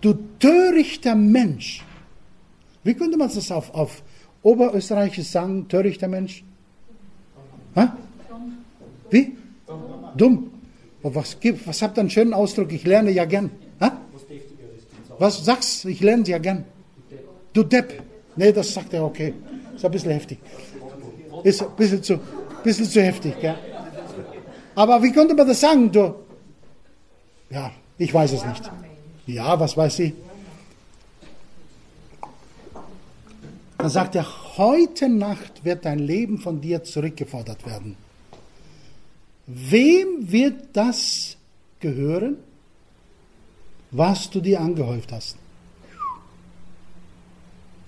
du 0.00 0.14
törichter 0.38 1.14
Mensch. 1.14 1.84
Wie 2.82 2.94
könnte 2.94 3.16
man 3.16 3.32
das 3.32 3.50
auf, 3.50 3.72
auf 3.74 4.02
Oberösterreichisch 4.42 5.28
sagen, 5.28 5.68
törichter 5.68 6.08
Mensch? 6.08 6.42
Ha? 7.76 7.96
Wie? 9.10 9.36
Dumm. 10.16 10.53
Was, 11.04 11.38
gibt, 11.38 11.66
was 11.66 11.82
habt 11.82 11.98
ihr 11.98 12.00
einen 12.00 12.10
schönen 12.10 12.32
Ausdruck? 12.32 12.72
Ich 12.72 12.84
lerne 12.84 13.10
ja 13.10 13.26
gern. 13.26 13.50
Ha? 13.80 14.00
Was 15.18 15.44
sagst 15.44 15.84
du? 15.84 15.88
Ich 15.88 16.00
lerne 16.00 16.24
ja 16.24 16.38
gern. 16.38 16.64
Du 17.52 17.62
Depp. 17.62 18.02
Nee, 18.36 18.52
das 18.52 18.72
sagt 18.72 18.94
er 18.94 19.04
okay. 19.04 19.34
Ist 19.76 19.84
ein 19.84 19.90
bisschen 19.90 20.12
heftig. 20.12 20.38
Ist 21.42 21.62
ein 21.62 21.68
bisschen 21.76 22.02
zu, 22.02 22.18
bisschen 22.62 22.86
zu 22.86 23.02
heftig, 23.02 23.38
gell? 23.40 23.54
Aber 24.74 25.02
wie 25.02 25.12
konnte 25.12 25.34
man 25.34 25.46
das 25.46 25.60
sagen? 25.60 25.92
Du, 25.92 26.14
ja, 27.50 27.70
ich 27.98 28.12
weiß 28.12 28.32
es 28.32 28.44
nicht. 28.44 28.70
Ja, 29.26 29.60
was 29.60 29.76
weiß 29.76 29.98
ich? 30.00 30.14
dann 33.84 33.90
sagt 33.90 34.14
er, 34.14 34.56
heute 34.56 35.10
Nacht 35.10 35.62
wird 35.62 35.84
dein 35.84 35.98
Leben 35.98 36.38
von 36.38 36.62
dir 36.62 36.82
zurückgefordert 36.84 37.66
werden. 37.66 37.98
Wem 39.46 40.30
wird 40.30 40.68
das 40.72 41.36
gehören, 41.80 42.36
was 43.90 44.30
du 44.30 44.40
dir 44.40 44.60
angehäuft 44.60 45.12
hast? 45.12 45.36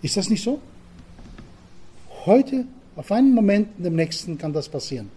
Ist 0.03 0.17
das 0.17 0.29
nicht 0.29 0.43
so? 0.43 0.61
Heute, 2.27 2.67
auf 2.95 3.11
einen 3.11 3.35
Moment, 3.35 3.69
in 3.79 3.85
dem 3.85 3.97
nächsten 3.97 4.37
kann 4.37 4.53
das 4.53 4.69
passieren. 4.69 5.11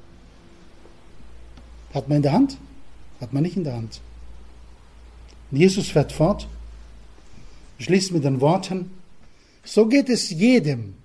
Hat 1.93 2.07
man 2.07 2.17
in 2.17 2.23
der 2.23 2.33
Hand? 2.33 2.57
Hat 3.19 3.33
man 3.33 3.43
nicht 3.43 3.57
in 3.57 3.63
der 3.63 3.75
Hand. 3.75 4.01
Jesus 5.51 5.89
fährt 5.89 6.11
fort, 6.11 6.47
schließt 7.79 8.11
mit 8.11 8.23
den 8.23 8.39
Worten, 8.39 8.91
so 9.63 9.87
geht 9.87 10.09
es 10.09 10.29
jedem, 10.29 10.95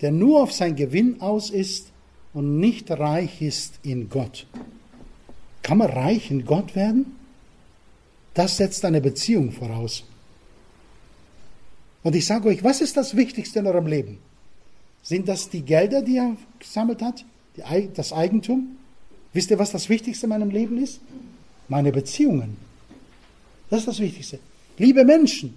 der 0.00 0.10
nur 0.10 0.42
auf 0.42 0.52
sein 0.52 0.76
Gewinn 0.76 1.20
aus 1.20 1.50
ist 1.50 1.90
und 2.36 2.60
nicht 2.60 2.90
reich 2.90 3.40
ist 3.40 3.80
in 3.82 4.10
Gott. 4.10 4.46
Kann 5.62 5.78
man 5.78 5.88
reich 5.88 6.30
in 6.30 6.44
Gott 6.44 6.76
werden? 6.76 7.16
Das 8.34 8.58
setzt 8.58 8.84
eine 8.84 9.00
Beziehung 9.00 9.52
voraus. 9.52 10.04
Und 12.02 12.14
ich 12.14 12.26
sage 12.26 12.50
euch, 12.50 12.62
was 12.62 12.82
ist 12.82 12.94
das 12.98 13.16
Wichtigste 13.16 13.60
in 13.60 13.66
eurem 13.66 13.86
Leben? 13.86 14.18
Sind 15.02 15.26
das 15.28 15.48
die 15.48 15.62
Gelder, 15.62 16.02
die 16.02 16.18
er 16.18 16.36
gesammelt 16.58 17.00
hat? 17.00 17.24
Die, 17.56 17.88
das 17.94 18.12
Eigentum? 18.12 18.76
Wisst 19.32 19.50
ihr, 19.50 19.58
was 19.58 19.72
das 19.72 19.88
Wichtigste 19.88 20.26
in 20.26 20.30
meinem 20.30 20.50
Leben 20.50 20.76
ist? 20.76 21.00
Meine 21.68 21.90
Beziehungen. 21.90 22.58
Das 23.70 23.78
ist 23.80 23.88
das 23.88 23.98
Wichtigste. 23.98 24.40
Liebe 24.76 25.06
Menschen, 25.06 25.56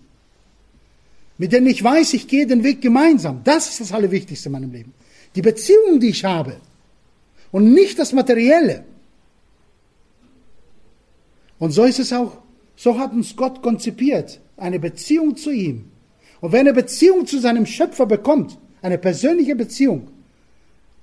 mit 1.38 1.52
denen 1.52 1.68
ich 1.68 1.84
weiß, 1.84 2.14
ich 2.14 2.26
gehe 2.26 2.48
den 2.48 2.64
Weg 2.64 2.80
gemeinsam. 2.82 3.42
Das 3.44 3.70
ist 3.70 3.82
das 3.82 3.92
Allerwichtigste 3.92 4.48
in 4.48 4.54
meinem 4.54 4.72
Leben. 4.72 4.94
Die 5.36 5.42
Beziehungen, 5.42 6.00
die 6.00 6.12
ich 6.12 6.24
habe. 6.24 6.56
Und 7.52 7.74
nicht 7.74 7.98
das 7.98 8.14
Materielle. 8.14 8.86
Und 11.58 11.72
so 11.72 11.84
ist 11.84 12.00
es 12.00 12.14
auch, 12.14 12.38
so 12.76 12.98
hat 12.98 13.12
uns 13.12 13.36
Gott 13.36 13.62
konzipiert. 13.62 14.40
Eine 14.56 14.80
Beziehung 14.80 15.36
zu 15.36 15.52
ihm. 15.52 15.92
Und 16.42 16.52
wer 16.52 16.62
eine 16.62 16.74
Beziehung 16.74 17.26
zu 17.26 17.40
seinem 17.40 17.66
Schöpfer 17.66 18.06
bekommt, 18.06 18.58
eine 18.82 18.98
persönliche 18.98 19.56
Beziehung, 19.56 20.10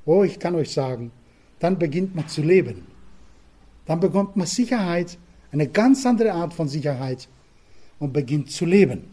oh, 0.06 0.22
ich 0.22 0.38
kann 0.38 0.54
euch 0.54 0.72
sagen, 0.72 1.10
dann 1.58 1.78
beginnt 1.78 2.14
man 2.14 2.28
zu 2.28 2.42
leben. 2.42 2.86
Dann 3.86 4.00
bekommt 4.00 4.36
man 4.36 4.46
Sicherheit, 4.46 5.18
eine 5.52 5.68
ganz 5.68 6.04
andere 6.06 6.32
Art 6.32 6.54
von 6.54 6.68
Sicherheit 6.68 7.28
und 7.98 8.12
beginnt 8.12 8.50
zu 8.50 8.64
leben. 8.64 9.04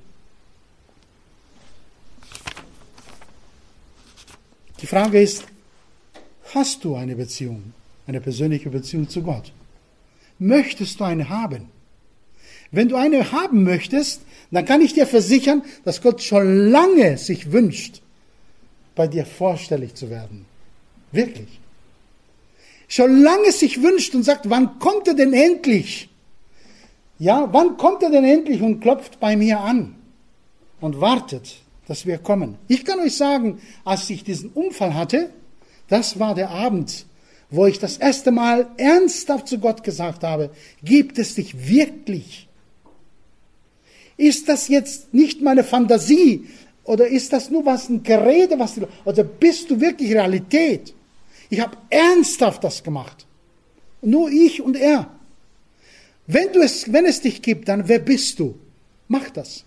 Die 4.82 4.88
Frage 4.88 5.22
ist, 5.22 5.46
hast 6.54 6.84
du 6.84 6.95
eine 6.95 7.16
Beziehung, 7.16 7.74
eine 8.08 8.22
persönliche 8.22 8.70
Beziehung 8.70 9.10
zu 9.10 9.22
Gott? 9.22 9.51
Möchtest 10.39 10.99
du 10.99 11.04
eine 11.04 11.30
haben? 11.30 11.70
Wenn 12.72 12.89
du 12.89 12.95
eine 12.95 13.32
haben 13.32 13.64
möchtest, 13.64 14.22
dann 14.51 14.66
kann 14.66 14.82
ich 14.82 14.93
dir 14.93 15.06
versichern, 15.06 15.64
dass 15.86 16.01
Gott 16.01 16.22
schon 16.22 16.70
lange 16.70 17.18
sich 17.18 17.51
wünscht, 17.51 18.01
bei 18.95 19.08
dir 19.08 19.26
vorstellig 19.26 19.95
zu 19.95 20.10
werden. 20.10 20.45
Wirklich. 21.12 21.60
Schon 22.88 23.22
lange 23.22 23.51
sich 23.51 23.82
wünscht 23.82 24.14
und 24.16 24.24
sagt, 24.24 24.49
wann 24.49 24.80
kommt 24.80 25.08
er 25.08 25.14
denn 25.14 25.34
endlich? 25.34 26.10
Ja, 27.20 27.47
wann 27.51 27.78
kommt 27.78 28.04
er 28.04 28.10
denn 28.10 28.26
endlich 28.26 28.62
und 28.62 28.82
klopft 28.82 29.20
bei 29.20 29.36
mir 29.36 29.60
an 29.60 29.95
und 30.82 30.99
wartet, 30.99 31.62
dass 31.88 32.06
wir 32.06 32.18
kommen? 32.18 32.58
Ich 32.68 32.84
kann 32.86 32.99
euch 32.99 33.16
sagen, 33.16 33.62
als 33.86 34.10
ich 34.10 34.24
diesen 34.24 34.49
Unfall 34.49 34.93
hatte, 34.93 35.30
das 35.88 36.20
war 36.20 36.36
der 36.36 36.50
Abend, 36.50 37.06
wo 37.50 37.66
ich 37.66 37.80
das 37.80 37.98
erste 37.98 38.32
Mal 38.32 38.68
ernsthaft 38.78 39.48
zu 39.48 39.60
Gott 39.60 39.84
gesagt 39.84 40.24
habe, 40.24 40.50
gibt 40.84 41.20
es 41.20 41.36
dich 41.36 41.68
wirklich? 41.68 42.48
Ist 44.18 44.50
das 44.50 44.68
jetzt 44.68 45.14
nicht 45.14 45.42
meine 45.42 45.64
Fantasie 45.64 46.48
oder 46.84 47.08
ist 47.08 47.32
das 47.32 47.50
nur 47.50 47.66
was 47.66 47.90
ein 47.90 48.04
Gerede, 48.04 48.58
was 48.60 48.76
die, 48.76 48.82
oder 49.06 49.24
bist 49.24 49.70
du 49.70 49.80
wirklich 49.80 50.12
Realität? 50.14 50.94
Ich 51.50 51.60
habe 51.60 51.78
ernsthaft 51.90 52.64
das 52.64 52.84
gemacht. 52.84 53.26
Nur 54.02 54.30
ich 54.30 54.62
und 54.62 54.76
er. 54.76 55.10
Wenn, 56.28 56.52
du 56.52 56.62
es, 56.62 56.92
wenn 56.92 57.06
es 57.06 57.22
dich 57.22 57.42
gibt, 57.42 57.68
dann 57.68 57.88
wer 57.88 58.00
bist 58.00 58.40
du? 58.40 58.56
Mach 59.08 59.30
das. 59.30 59.64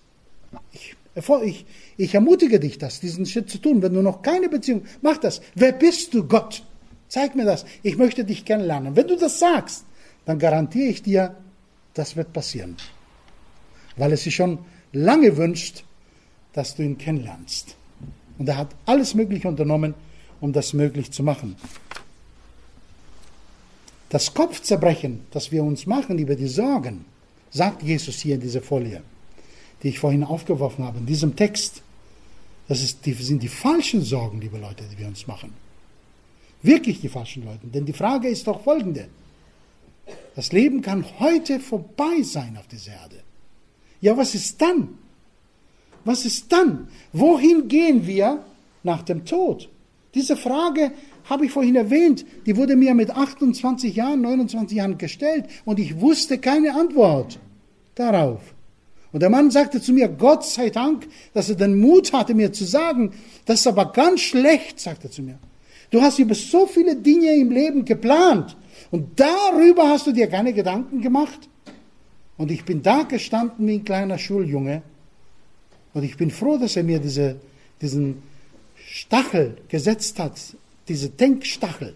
Ich, 0.72 0.96
ich, 1.44 1.66
ich 1.96 2.14
ermutige 2.14 2.60
dich, 2.60 2.78
das, 2.78 3.00
diesen 3.00 3.26
Schritt 3.26 3.50
zu 3.50 3.58
tun. 3.58 3.82
Wenn 3.82 3.94
du 3.94 4.02
noch 4.02 4.22
keine 4.22 4.48
Beziehung, 4.48 4.84
mach 5.02 5.18
das. 5.18 5.40
Wer 5.54 5.72
bist 5.72 6.12
du, 6.14 6.24
Gott? 6.24 6.62
Zeig 7.08 7.34
mir 7.34 7.44
das. 7.44 7.64
Ich 7.82 7.96
möchte 7.96 8.24
dich 8.24 8.44
kennenlernen. 8.44 8.96
Wenn 8.96 9.06
du 9.06 9.16
das 9.16 9.38
sagst, 9.38 9.84
dann 10.24 10.38
garantiere 10.38 10.88
ich 10.88 11.02
dir, 11.02 11.36
das 11.94 12.16
wird 12.16 12.32
passieren 12.32 12.76
weil 13.96 14.10
er 14.10 14.16
sich 14.16 14.34
schon 14.34 14.58
lange 14.92 15.36
wünscht, 15.36 15.84
dass 16.52 16.76
du 16.76 16.82
ihn 16.82 16.98
kennenlernst. 16.98 17.76
Und 18.38 18.48
er 18.48 18.58
hat 18.58 18.68
alles 18.84 19.14
Mögliche 19.14 19.48
unternommen, 19.48 19.94
um 20.40 20.52
das 20.52 20.72
möglich 20.72 21.10
zu 21.10 21.22
machen. 21.22 21.56
Das 24.10 24.34
Kopfzerbrechen, 24.34 25.20
das 25.30 25.50
wir 25.50 25.64
uns 25.64 25.86
machen 25.86 26.18
über 26.18 26.36
die 26.36 26.46
Sorgen, 26.46 27.04
sagt 27.50 27.82
Jesus 27.82 28.20
hier 28.20 28.36
in 28.36 28.40
dieser 28.40 28.62
Folie, 28.62 29.02
die 29.82 29.88
ich 29.88 29.98
vorhin 29.98 30.22
aufgeworfen 30.22 30.84
habe, 30.84 30.98
in 30.98 31.06
diesem 31.06 31.34
Text. 31.36 31.82
Das 32.68 32.82
ist, 32.82 33.06
die, 33.06 33.12
sind 33.12 33.42
die 33.42 33.48
falschen 33.48 34.02
Sorgen, 34.02 34.40
liebe 34.40 34.58
Leute, 34.58 34.84
die 34.90 34.98
wir 34.98 35.06
uns 35.06 35.26
machen. 35.26 35.52
Wirklich 36.62 37.00
die 37.00 37.08
falschen 37.08 37.44
Leute. 37.44 37.66
Denn 37.66 37.86
die 37.86 37.92
Frage 37.92 38.28
ist 38.28 38.46
doch 38.46 38.62
folgende. 38.62 39.08
Das 40.34 40.52
Leben 40.52 40.82
kann 40.82 41.04
heute 41.20 41.60
vorbei 41.60 42.22
sein 42.22 42.56
auf 42.56 42.66
dieser 42.66 42.92
Erde. 42.92 43.22
Ja, 44.00 44.16
was 44.16 44.34
ist 44.34 44.60
dann? 44.60 44.98
Was 46.04 46.24
ist 46.24 46.50
dann? 46.52 46.88
Wohin 47.12 47.68
gehen 47.68 48.06
wir 48.06 48.44
nach 48.82 49.02
dem 49.02 49.24
Tod? 49.24 49.68
Diese 50.14 50.36
Frage 50.36 50.92
habe 51.24 51.46
ich 51.46 51.52
vorhin 51.52 51.76
erwähnt, 51.76 52.24
die 52.46 52.56
wurde 52.56 52.76
mir 52.76 52.94
mit 52.94 53.10
28 53.10 53.94
Jahren, 53.94 54.20
29 54.22 54.76
Jahren 54.76 54.98
gestellt 54.98 55.46
und 55.64 55.78
ich 55.78 56.00
wusste 56.00 56.38
keine 56.38 56.74
Antwort 56.74 57.38
darauf. 57.94 58.55
Und 59.16 59.20
der 59.20 59.30
Mann 59.30 59.50
sagte 59.50 59.80
zu 59.80 59.94
mir, 59.94 60.08
Gott 60.08 60.44
sei 60.44 60.68
Dank, 60.68 61.08
dass 61.32 61.48
er 61.48 61.54
den 61.54 61.80
Mut 61.80 62.12
hatte, 62.12 62.34
mir 62.34 62.52
zu 62.52 62.66
sagen, 62.66 63.14
das 63.46 63.60
ist 63.60 63.66
aber 63.66 63.90
ganz 63.92 64.20
schlecht, 64.20 64.78
sagte 64.78 65.08
er 65.08 65.10
zu 65.10 65.22
mir. 65.22 65.38
Du 65.90 66.02
hast 66.02 66.18
über 66.18 66.34
so 66.34 66.66
viele 66.66 66.96
Dinge 66.96 67.34
im 67.34 67.50
Leben 67.50 67.86
geplant 67.86 68.58
und 68.90 69.18
darüber 69.18 69.88
hast 69.88 70.06
du 70.06 70.12
dir 70.12 70.26
keine 70.26 70.52
Gedanken 70.52 71.00
gemacht. 71.00 71.48
Und 72.36 72.50
ich 72.50 72.66
bin 72.66 72.82
da 72.82 73.04
gestanden 73.04 73.66
wie 73.66 73.76
ein 73.76 73.84
kleiner 73.86 74.18
Schuljunge. 74.18 74.82
Und 75.94 76.02
ich 76.02 76.18
bin 76.18 76.30
froh, 76.30 76.58
dass 76.58 76.76
er 76.76 76.82
mir 76.82 76.98
diese, 76.98 77.36
diesen 77.80 78.22
Stachel 78.86 79.56
gesetzt 79.68 80.18
hat, 80.18 80.38
diese 80.88 81.08
Denkstachel. 81.08 81.94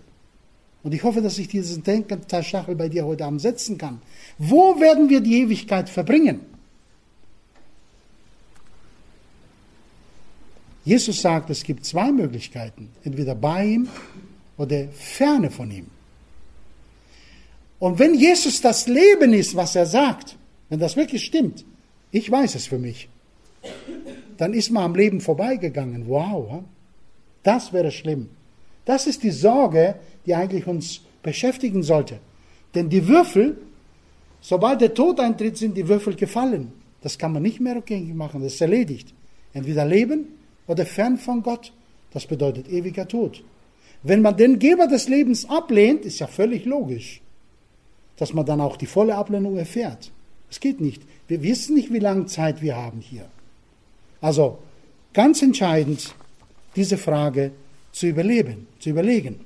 Und 0.82 0.94
ich 0.94 1.04
hoffe, 1.04 1.20
dass 1.20 1.36
ich 1.36 1.48
diesen 1.48 1.82
Denkstachel 1.82 2.76
bei 2.76 2.88
dir 2.88 3.04
heute 3.04 3.26
Abend 3.26 3.42
setzen 3.42 3.76
kann. 3.76 4.00
Wo 4.38 4.80
werden 4.80 5.10
wir 5.10 5.20
die 5.20 5.42
Ewigkeit 5.42 5.90
verbringen? 5.90 6.46
Jesus 10.84 11.20
sagt, 11.20 11.50
es 11.50 11.62
gibt 11.62 11.84
zwei 11.84 12.10
Möglichkeiten. 12.10 12.90
Entweder 13.04 13.34
bei 13.34 13.66
ihm 13.66 13.88
oder 14.56 14.88
ferne 14.88 15.50
von 15.50 15.70
ihm. 15.70 15.86
Und 17.78 17.98
wenn 17.98 18.14
Jesus 18.14 18.60
das 18.60 18.86
Leben 18.86 19.32
ist, 19.32 19.56
was 19.56 19.74
er 19.74 19.86
sagt, 19.86 20.36
wenn 20.68 20.78
das 20.78 20.96
wirklich 20.96 21.24
stimmt, 21.24 21.64
ich 22.10 22.30
weiß 22.30 22.54
es 22.54 22.66
für 22.66 22.78
mich, 22.78 23.08
dann 24.36 24.54
ist 24.54 24.70
man 24.70 24.84
am 24.84 24.94
Leben 24.94 25.20
vorbeigegangen. 25.20 26.08
Wow, 26.08 26.64
das 27.42 27.72
wäre 27.72 27.90
schlimm. 27.90 28.28
Das 28.84 29.06
ist 29.06 29.22
die 29.22 29.30
Sorge, 29.30 29.96
die 30.26 30.34
eigentlich 30.34 30.66
uns 30.66 31.00
beschäftigen 31.22 31.82
sollte. 31.82 32.18
Denn 32.74 32.88
die 32.88 33.06
Würfel, 33.06 33.56
sobald 34.40 34.80
der 34.80 34.94
Tod 34.94 35.20
eintritt, 35.20 35.56
sind 35.56 35.76
die 35.76 35.88
Würfel 35.88 36.14
gefallen. 36.14 36.72
Das 37.02 37.18
kann 37.18 37.32
man 37.32 37.42
nicht 37.42 37.60
mehr 37.60 37.76
rückgängig 37.76 38.14
machen, 38.14 38.42
das 38.42 38.54
ist 38.54 38.60
erledigt. 38.60 39.14
Entweder 39.52 39.84
leben 39.84 40.28
oder 40.70 40.86
fern 40.86 41.18
von 41.18 41.42
Gott, 41.42 41.72
das 42.12 42.26
bedeutet 42.26 42.68
ewiger 42.68 43.06
Tod. 43.06 43.42
Wenn 44.02 44.22
man 44.22 44.36
den 44.36 44.58
Geber 44.58 44.86
des 44.86 45.08
Lebens 45.08 45.48
ablehnt, 45.48 46.04
ist 46.04 46.20
ja 46.20 46.26
völlig 46.26 46.64
logisch 46.64 47.20
dass 48.20 48.34
man 48.34 48.44
dann 48.44 48.60
auch 48.60 48.76
die 48.76 48.86
volle 48.86 49.16
Ablehnung 49.16 49.56
erfährt. 49.56 50.12
Es 50.50 50.60
geht 50.60 50.78
nicht. 50.78 51.02
Wir 51.26 51.42
wissen 51.42 51.74
nicht, 51.74 51.90
wie 51.90 52.00
lange 52.00 52.26
Zeit 52.26 52.60
wir 52.60 52.76
haben 52.76 53.00
hier. 53.00 53.24
Also 54.20 54.58
ganz 55.14 55.40
entscheidend, 55.40 56.14
diese 56.76 56.98
Frage 56.98 57.50
zu 57.92 58.06
überleben, 58.06 58.66
zu 58.78 58.90
überlegen. 58.90 59.40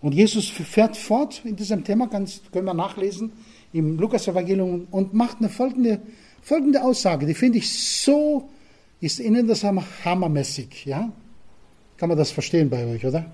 Und 0.00 0.14
Jesus 0.14 0.48
fährt 0.48 0.96
fort 0.96 1.42
in 1.44 1.56
diesem 1.56 1.84
Thema, 1.84 2.06
ganz, 2.06 2.40
können 2.50 2.64
wir 2.64 2.72
nachlesen, 2.72 3.32
im 3.74 3.98
Lukas-Evangelium 3.98 4.88
und 4.90 5.12
macht 5.12 5.38
eine 5.38 5.50
folgende, 5.50 6.00
folgende 6.40 6.82
Aussage, 6.82 7.26
die 7.26 7.34
finde 7.34 7.58
ich 7.58 7.70
so 7.70 8.48
ist 9.00 9.18
Ihnen 9.20 9.46
das 9.46 9.64
hammermäßig, 9.64 10.86
ja? 10.86 11.10
Kann 11.96 12.08
man 12.08 12.18
das 12.18 12.30
verstehen 12.30 12.68
bei 12.68 12.86
euch, 12.86 13.04
oder? 13.04 13.26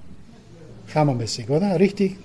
Hammermäßig, 0.94 1.48
oder? 1.50 1.78
Richtig? 1.78 2.16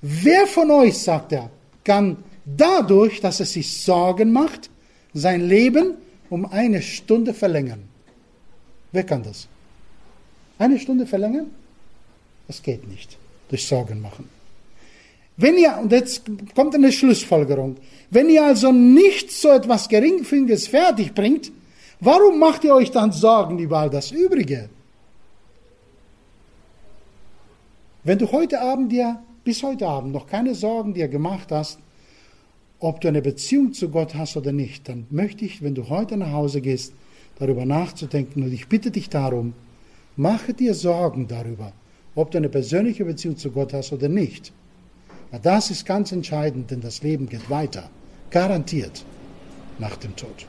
Wer 0.00 0.46
von 0.46 0.70
euch, 0.70 0.98
sagt 0.98 1.32
er, 1.32 1.50
kann 1.82 2.16
dadurch, 2.44 3.20
dass 3.20 3.40
er 3.40 3.46
sich 3.46 3.80
Sorgen 3.80 4.32
macht, 4.32 4.70
sein 5.12 5.48
Leben 5.48 5.94
um 6.30 6.46
eine 6.46 6.82
Stunde 6.82 7.34
verlängern? 7.34 7.82
Wer 8.92 9.04
kann 9.04 9.22
das? 9.22 9.48
Eine 10.58 10.78
Stunde 10.78 11.06
verlängern? 11.06 11.50
Das 12.46 12.62
geht 12.62 12.88
nicht. 12.88 13.16
Durch 13.48 13.66
Sorgen 13.66 14.00
machen. 14.00 14.28
Wenn 15.36 15.58
ihr, 15.58 15.76
und 15.78 15.90
jetzt 15.90 16.22
kommt 16.54 16.74
eine 16.74 16.92
Schlussfolgerung, 16.92 17.76
wenn 18.10 18.28
ihr 18.28 18.44
also 18.44 18.70
nicht 18.70 19.32
so 19.32 19.50
etwas 19.50 19.88
Geringfügiges 19.88 20.68
fertig 20.68 21.12
bringt, 21.12 21.50
warum 22.04 22.38
macht 22.38 22.64
ihr 22.64 22.74
euch 22.74 22.90
dann 22.90 23.12
Sorgen 23.12 23.58
über 23.58 23.78
all 23.78 23.90
das 23.90 24.10
Übrige? 24.10 24.68
Wenn 28.02 28.18
du 28.18 28.30
heute 28.32 28.60
Abend 28.60 28.92
dir, 28.92 29.22
bis 29.44 29.62
heute 29.62 29.88
Abend 29.88 30.12
noch 30.12 30.26
keine 30.26 30.54
Sorgen 30.54 30.94
dir 30.94 31.08
gemacht 31.08 31.50
hast, 31.50 31.78
ob 32.78 33.00
du 33.00 33.08
eine 33.08 33.22
Beziehung 33.22 33.72
zu 33.72 33.88
Gott 33.88 34.14
hast 34.14 34.36
oder 34.36 34.52
nicht, 34.52 34.88
dann 34.88 35.06
möchte 35.10 35.44
ich, 35.44 35.62
wenn 35.62 35.74
du 35.74 35.88
heute 35.88 36.16
nach 36.18 36.32
Hause 36.32 36.60
gehst, 36.60 36.92
darüber 37.38 37.64
nachzudenken 37.64 38.42
und 38.42 38.52
ich 38.52 38.68
bitte 38.68 38.90
dich 38.90 39.08
darum, 39.08 39.54
mache 40.16 40.52
dir 40.52 40.74
Sorgen 40.74 41.26
darüber, 41.28 41.72
ob 42.14 42.30
du 42.30 42.38
eine 42.38 42.48
persönliche 42.48 43.04
Beziehung 43.04 43.36
zu 43.36 43.50
Gott 43.50 43.72
hast 43.72 43.92
oder 43.92 44.08
nicht. 44.08 44.52
Das 45.42 45.70
ist 45.70 45.86
ganz 45.86 46.12
entscheidend, 46.12 46.70
denn 46.70 46.80
das 46.80 47.02
Leben 47.02 47.28
geht 47.28 47.50
weiter. 47.50 47.90
Garantiert 48.30 49.04
nach 49.78 49.96
dem 49.96 50.14
Tod. 50.14 50.46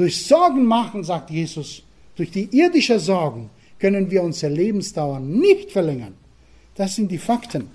Durch 0.00 0.24
Sorgen 0.24 0.64
machen, 0.64 1.04
sagt 1.04 1.28
Jesus, 1.30 1.82
durch 2.16 2.30
die 2.30 2.48
irdische 2.56 2.98
Sorgen 2.98 3.50
können 3.78 4.10
wir 4.10 4.22
unsere 4.22 4.50
Lebensdauer 4.50 5.20
nicht 5.20 5.70
verlängern. 5.70 6.14
Das 6.74 6.94
sind 6.94 7.10
die 7.10 7.18
Fakten. 7.18 7.68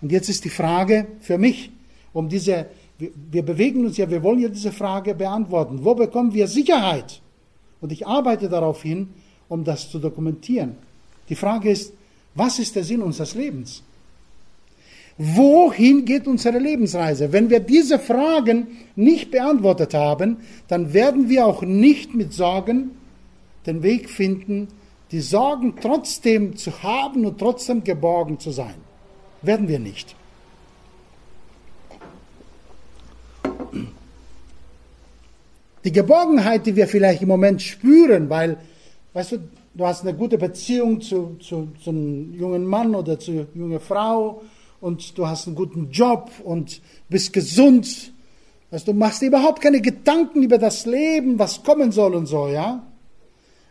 Und 0.00 0.10
jetzt 0.10 0.28
ist 0.28 0.44
die 0.44 0.50
Frage 0.50 1.06
für 1.20 1.38
mich, 1.38 1.70
um 2.12 2.28
diese, 2.28 2.66
wir 2.98 3.44
bewegen 3.44 3.86
uns 3.86 3.96
ja, 3.96 4.10
wir 4.10 4.24
wollen 4.24 4.40
ja 4.40 4.48
diese 4.48 4.72
Frage 4.72 5.14
beantworten. 5.14 5.84
Wo 5.84 5.94
bekommen 5.94 6.34
wir 6.34 6.48
Sicherheit? 6.48 7.20
Und 7.80 7.92
ich 7.92 8.04
arbeite 8.04 8.48
darauf 8.48 8.82
hin, 8.82 9.10
um 9.48 9.62
das 9.62 9.88
zu 9.88 10.00
dokumentieren. 10.00 10.74
Die 11.28 11.36
Frage 11.36 11.70
ist, 11.70 11.92
was 12.34 12.58
ist 12.58 12.74
der 12.74 12.82
Sinn 12.82 13.02
unseres 13.02 13.36
Lebens? 13.36 13.84
Wohin 15.18 16.04
geht 16.04 16.26
unsere 16.26 16.58
Lebensreise? 16.58 17.32
Wenn 17.32 17.50
wir 17.50 17.60
diese 17.60 17.98
Fragen 17.98 18.78
nicht 18.96 19.30
beantwortet 19.30 19.94
haben, 19.94 20.38
dann 20.68 20.92
werden 20.92 21.28
wir 21.28 21.46
auch 21.46 21.62
nicht 21.62 22.14
mit 22.14 22.32
Sorgen 22.32 22.92
den 23.66 23.82
Weg 23.82 24.08
finden, 24.08 24.68
die 25.10 25.20
Sorgen 25.20 25.74
trotzdem 25.80 26.56
zu 26.56 26.82
haben 26.82 27.26
und 27.26 27.38
trotzdem 27.38 27.84
geborgen 27.84 28.38
zu 28.38 28.50
sein. 28.50 28.74
Werden 29.42 29.68
wir 29.68 29.78
nicht. 29.78 30.16
Die 35.84 35.92
Geborgenheit, 35.92 36.64
die 36.64 36.76
wir 36.76 36.86
vielleicht 36.86 37.22
im 37.22 37.28
Moment 37.28 37.60
spüren, 37.60 38.30
weil, 38.30 38.56
weißt 39.12 39.32
du, 39.32 39.38
du 39.74 39.86
hast 39.86 40.02
eine 40.02 40.14
gute 40.14 40.38
Beziehung 40.38 41.00
zu, 41.00 41.36
zu, 41.40 41.68
zu 41.82 41.90
einem 41.90 42.32
jungen 42.34 42.64
Mann 42.64 42.94
oder 42.94 43.18
zu 43.18 43.32
einer 43.32 43.46
jungen 43.54 43.80
Frau 43.80 44.42
und 44.82 45.16
du 45.16 45.28
hast 45.28 45.46
einen 45.46 45.54
guten 45.54 45.90
Job 45.90 46.30
und 46.42 46.82
bist 47.08 47.32
gesund. 47.32 48.12
Weißt, 48.70 48.88
du 48.88 48.92
machst 48.92 49.22
dir 49.22 49.26
überhaupt 49.26 49.62
keine 49.62 49.80
Gedanken 49.80 50.42
über 50.42 50.58
das 50.58 50.86
Leben, 50.86 51.38
was 51.38 51.62
kommen 51.62 51.92
soll 51.92 52.14
und 52.14 52.26
so, 52.26 52.48
ja? 52.48 52.82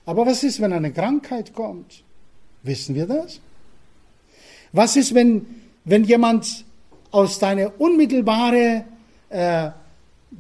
Aber 0.06 0.26
was 0.26 0.44
ist, 0.44 0.62
wenn 0.62 0.72
eine 0.72 0.92
Krankheit 0.92 1.54
kommt? 1.54 2.04
Wissen 2.64 2.96
wir 2.96 3.08
das? 3.08 3.42
Was 4.72 4.96
ist, 4.96 5.14
wenn, 5.14 5.46
wenn 5.84 6.06
jemand 6.06 6.64
aus 7.12 7.40
deiner 7.40 7.80
unmittelbaren 7.80 8.86
äh, 9.30 9.72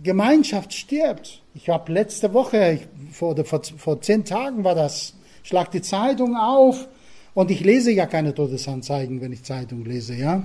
Gemeinschaft 0.01 0.73
stirbt? 0.73 1.41
Ich 1.53 1.67
habe 1.67 1.91
letzte 1.91 2.33
Woche, 2.33 2.79
ich, 2.79 3.13
vor, 3.13 3.35
vor, 3.43 3.61
vor 3.77 4.01
zehn 4.01 4.23
Tagen 4.23 4.63
war 4.63 4.75
das, 4.75 5.15
schlag 5.43 5.69
die 5.71 5.81
Zeitung 5.81 6.37
auf 6.37 6.87
und 7.33 7.51
ich 7.51 7.61
lese 7.61 7.91
ja 7.91 8.05
keine 8.05 8.33
Todesanzeigen, 8.33 9.21
wenn 9.21 9.31
ich 9.31 9.43
Zeitung 9.43 9.85
lese, 9.85 10.15
ja. 10.15 10.43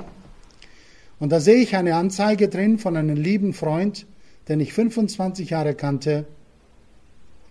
Und 1.19 1.31
da 1.31 1.41
sehe 1.41 1.63
ich 1.63 1.75
eine 1.75 1.97
Anzeige 1.97 2.49
drin 2.49 2.79
von 2.79 2.97
einem 2.97 3.17
lieben 3.17 3.53
Freund, 3.55 4.07
den 4.49 4.61
ich 4.61 4.73
25 4.73 5.51
Jahre 5.51 5.75
kannte, 5.75 6.27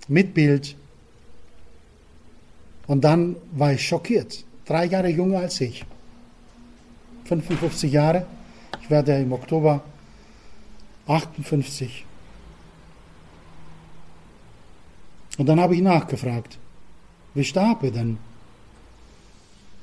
mit 0.07 0.33
Bild. 0.33 0.75
Und 2.87 3.03
dann 3.03 3.35
war 3.51 3.73
ich 3.73 3.87
schockiert. 3.87 4.45
Drei 4.65 4.85
Jahre 4.85 5.09
jünger 5.09 5.39
als 5.39 5.59
ich. 5.61 5.83
55 7.25 7.91
Jahre. 7.91 8.25
Ich 8.81 8.89
werde 8.89 9.17
im 9.17 9.33
Oktober 9.33 9.83
58. 11.07 12.05
Und 15.37 15.47
dann 15.47 15.59
habe 15.59 15.75
ich 15.75 15.81
nachgefragt. 15.81 16.59
Wie 17.33 17.43
starb 17.43 17.83
er 17.83 17.91
denn? 17.91 18.17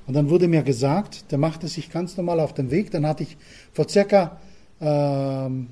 Und 0.06 0.14
dann 0.14 0.30
wurde 0.30 0.48
mir 0.48 0.62
gesagt, 0.62 1.30
der 1.30 1.38
machte 1.38 1.68
sich 1.68 1.90
ganz 1.90 2.16
normal 2.16 2.40
auf 2.40 2.54
den 2.54 2.70
Weg. 2.70 2.90
Dann 2.90 3.06
hatte 3.06 3.22
ich 3.22 3.36
vor 3.72 3.88
circa 3.88 4.38
ähm, 4.80 5.68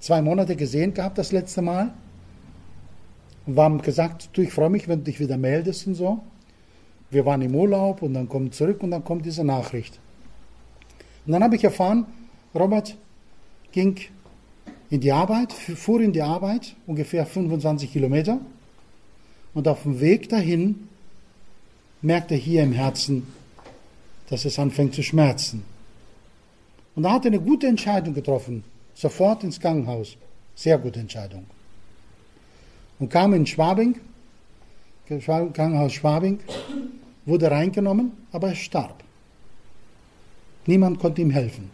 zwei 0.00 0.20
Monate 0.20 0.56
gesehen 0.56 0.94
gehabt, 0.94 1.18
das 1.18 1.32
letzte 1.32 1.62
Mal. 1.62 1.92
Und 3.46 3.58
haben 3.58 3.82
gesagt, 3.82 4.30
du, 4.32 4.42
ich 4.42 4.52
freue 4.52 4.70
mich, 4.70 4.88
wenn 4.88 5.00
du 5.00 5.04
dich 5.04 5.20
wieder 5.20 5.36
meldest 5.36 5.86
und 5.86 5.94
so. 5.94 6.22
Wir 7.10 7.24
waren 7.26 7.42
im 7.42 7.54
Urlaub 7.54 8.02
und 8.02 8.14
dann 8.14 8.28
kommen 8.28 8.52
zurück 8.52 8.82
und 8.82 8.90
dann 8.90 9.04
kommt 9.04 9.26
diese 9.26 9.44
Nachricht. 9.44 10.00
Und 11.26 11.32
dann 11.32 11.44
habe 11.44 11.56
ich 11.56 11.64
erfahren, 11.64 12.06
Robert 12.54 12.96
ging 13.70 13.96
in 14.90 15.00
die 15.00 15.12
Arbeit, 15.12 15.52
fuhr 15.52 16.00
in 16.00 16.12
die 16.12 16.22
Arbeit, 16.22 16.74
ungefähr 16.86 17.26
25 17.26 17.92
Kilometer. 17.92 18.40
Und 19.54 19.68
auf 19.68 19.82
dem 19.82 20.00
Weg 20.00 20.28
dahin 20.28 20.88
merkt 22.00 22.30
er 22.30 22.36
hier 22.36 22.62
im 22.62 22.72
Herzen, 22.72 23.26
dass 24.32 24.46
es 24.46 24.58
anfängt 24.58 24.94
zu 24.94 25.02
schmerzen. 25.02 25.62
Und 26.94 27.02
da 27.02 27.12
hat 27.12 27.26
er 27.26 27.32
eine 27.32 27.40
gute 27.40 27.66
Entscheidung 27.66 28.14
getroffen, 28.14 28.64
sofort 28.94 29.44
ins 29.44 29.60
Krankenhaus. 29.60 30.16
Sehr 30.54 30.78
gute 30.78 31.00
Entscheidung. 31.00 31.44
Und 32.98 33.10
kam 33.10 33.34
in 33.34 33.46
Schwabing, 33.46 34.00
Krankenhaus 35.06 35.92
Schwabing, 35.92 36.40
wurde 37.26 37.50
reingenommen, 37.50 38.12
aber 38.32 38.48
er 38.48 38.54
starb. 38.54 39.04
Niemand 40.64 40.98
konnte 40.98 41.20
ihm 41.20 41.30
helfen. 41.30 41.70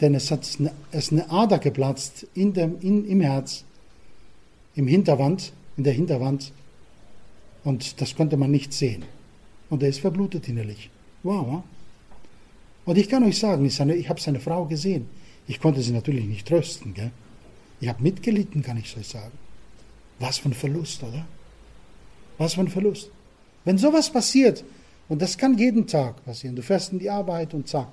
Denn 0.00 0.14
es, 0.14 0.30
hat, 0.30 0.42
es 0.42 0.60
ist 0.92 1.10
eine 1.10 1.28
Ader 1.30 1.58
geplatzt 1.58 2.28
in 2.34 2.52
dem, 2.52 2.78
in, 2.80 3.04
im 3.08 3.20
Herz, 3.20 3.64
im 4.76 4.86
Hinterwand, 4.86 5.52
in 5.76 5.82
der 5.82 5.94
Hinterwand, 5.94 6.52
und 7.64 8.00
das 8.00 8.14
konnte 8.14 8.36
man 8.36 8.52
nicht 8.52 8.72
sehen. 8.72 9.04
Und 9.68 9.82
er 9.82 9.88
ist 9.88 9.98
verblutet 9.98 10.48
innerlich. 10.48 10.90
Wow. 11.24 11.64
Und 12.84 12.98
ich 12.98 13.08
kann 13.08 13.24
euch 13.24 13.38
sagen, 13.38 13.64
ich, 13.64 13.80
ich 13.80 14.08
habe 14.08 14.20
seine 14.20 14.40
Frau 14.40 14.66
gesehen. 14.66 15.08
Ich 15.48 15.58
konnte 15.60 15.80
sie 15.80 15.92
natürlich 15.92 16.26
nicht 16.26 16.46
trösten. 16.46 16.94
Gell? 16.94 17.10
Ich 17.80 17.88
habe 17.88 18.02
mitgelitten, 18.02 18.62
kann 18.62 18.76
ich 18.76 18.96
euch 18.96 19.08
sagen. 19.08 19.32
Was 20.20 20.38
für 20.38 20.50
ein 20.50 20.54
Verlust, 20.54 21.02
oder? 21.02 21.26
Was 22.38 22.54
für 22.54 22.60
ein 22.60 22.68
Verlust. 22.68 23.10
Wenn 23.64 23.78
sowas 23.78 24.10
passiert, 24.10 24.64
und 25.08 25.20
das 25.20 25.36
kann 25.36 25.58
jeden 25.58 25.86
Tag 25.86 26.24
passieren, 26.24 26.56
du 26.56 26.62
fährst 26.62 26.92
in 26.92 26.98
die 26.98 27.10
Arbeit 27.10 27.54
und 27.54 27.68
zack. 27.68 27.88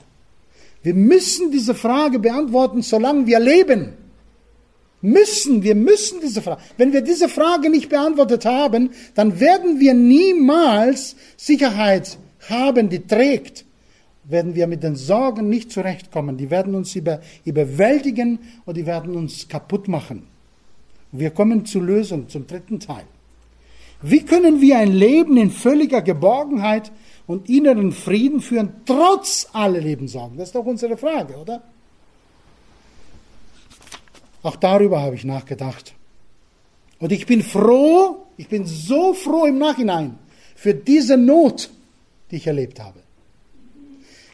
Wir 0.83 0.93
müssen 0.93 1.51
diese 1.51 1.75
Frage 1.75 2.19
beantworten, 2.19 2.81
solange 2.81 3.25
wir 3.27 3.39
leben. 3.39 3.93
Müssen, 5.01 5.63
wir 5.63 5.75
müssen 5.75 6.19
diese 6.21 6.41
Frage. 6.41 6.61
Wenn 6.77 6.93
wir 6.93 7.01
diese 7.01 7.29
Frage 7.29 7.69
nicht 7.69 7.89
beantwortet 7.89 8.45
haben, 8.45 8.91
dann 9.15 9.39
werden 9.39 9.79
wir 9.79 9.93
niemals 9.93 11.15
Sicherheit 11.37 12.17
haben, 12.49 12.89
die 12.89 13.05
trägt. 13.05 13.65
Werden 14.23 14.55
wir 14.55 14.67
mit 14.67 14.83
den 14.83 14.95
Sorgen 14.95 15.49
nicht 15.49 15.71
zurechtkommen. 15.71 16.37
Die 16.37 16.49
werden 16.49 16.75
uns 16.75 16.95
über, 16.95 17.21
überwältigen 17.43 18.39
und 18.65 18.77
die 18.77 18.85
werden 18.85 19.15
uns 19.15 19.47
kaputt 19.47 19.87
machen. 19.87 20.27
Wir 21.11 21.31
kommen 21.31 21.65
zur 21.65 21.81
Lösung, 21.81 22.29
zum 22.29 22.47
dritten 22.47 22.79
Teil. 22.79 23.05
Wie 24.01 24.23
können 24.23 24.61
wir 24.61 24.77
ein 24.77 24.91
Leben 24.91 25.37
in 25.37 25.51
völliger 25.51 26.01
Geborgenheit 26.01 26.91
und 27.27 27.49
inneren 27.49 27.91
Frieden 27.91 28.41
führen, 28.41 28.73
trotz 28.85 29.47
aller 29.53 29.79
Lebenssorgen? 29.79 30.37
Das 30.37 30.49
ist 30.49 30.55
doch 30.55 30.65
unsere 30.65 30.97
Frage, 30.97 31.35
oder? 31.35 31.61
Auch 34.43 34.55
darüber 34.55 35.01
habe 35.01 35.15
ich 35.15 35.23
nachgedacht. 35.23 35.93
Und 36.99 37.11
ich 37.11 37.25
bin 37.25 37.43
froh, 37.43 38.25
ich 38.37 38.47
bin 38.47 38.65
so 38.65 39.13
froh 39.13 39.45
im 39.45 39.57
Nachhinein 39.57 40.17
für 40.55 40.73
diese 40.73 41.17
Not, 41.17 41.69
die 42.31 42.37
ich 42.37 42.47
erlebt 42.47 42.79
habe. 42.79 42.99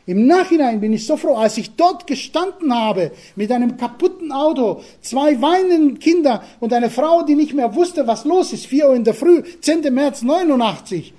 Im 0.07 0.25
Nachhinein 0.25 0.79
bin 0.79 0.93
ich 0.93 1.05
so 1.05 1.17
froh, 1.17 1.35
als 1.35 1.57
ich 1.57 1.75
dort 1.75 2.07
gestanden 2.07 2.73
habe 2.73 3.11
mit 3.35 3.51
einem 3.51 3.75
kaputten 3.75 4.31
Auto, 4.31 4.81
zwei 5.01 5.41
weinenden 5.41 5.99
Kinder 5.99 6.43
und 6.61 6.71
eine 6.71 6.89
Frau, 6.89 7.23
die 7.23 7.35
nicht 7.35 7.53
mehr 7.53 7.75
wusste, 7.75 8.07
was 8.07 8.23
los 8.23 8.53
ist, 8.53 8.67
4 8.67 8.87
Uhr 8.87 8.95
in 8.95 9.03
der 9.03 9.13
Früh, 9.13 9.43
10. 9.59 9.93
März 9.93 10.21
89. 10.21 11.13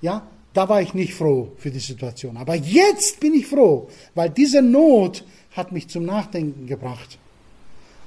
Ja, 0.00 0.26
da 0.54 0.68
war 0.68 0.82
ich 0.82 0.92
nicht 0.92 1.14
froh 1.14 1.52
für 1.56 1.70
die 1.70 1.78
Situation. 1.78 2.36
Aber 2.36 2.56
jetzt 2.56 3.20
bin 3.20 3.32
ich 3.32 3.46
froh, 3.46 3.88
weil 4.16 4.30
diese 4.30 4.60
Not 4.60 5.22
hat 5.52 5.70
mich 5.70 5.86
zum 5.86 6.04
Nachdenken 6.04 6.66
gebracht. 6.66 7.18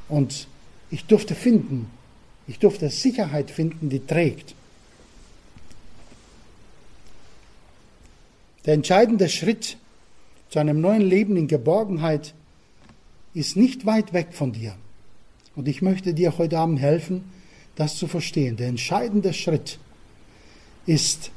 Und 0.09 0.47
ich 0.91 1.05
durfte 1.05 1.34
finden, 1.34 1.89
ich 2.45 2.59
durfte 2.59 2.89
Sicherheit 2.89 3.49
finden, 3.49 3.88
die 3.88 4.05
trägt. 4.05 4.53
Der 8.66 8.74
entscheidende 8.74 9.30
Schritt 9.30 9.78
zu 10.49 10.59
einem 10.59 10.82
neuen 10.82 11.01
Leben 11.01 11.38
in 11.38 11.47
Geborgenheit 11.47 12.34
ist 13.34 13.57
nicht 13.57 13.86
weit 13.86 14.13
weg 14.13 14.30
von 14.32 14.53
dir. 14.53 14.76
Und 15.55 15.68
ich 15.68 15.82
möchte 15.82 16.13
dir 16.13 16.38
heute 16.38 16.57
Abend 16.57 16.80
helfen, 16.80 17.24
das 17.76 17.97
zu 17.97 18.07
verstehen. 18.07 18.57
Der 18.57 18.68
entscheidende 18.68 19.34
Schritt 19.34 19.80
ist 20.86 21.32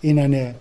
in 0.00 0.18
eine 0.18 0.54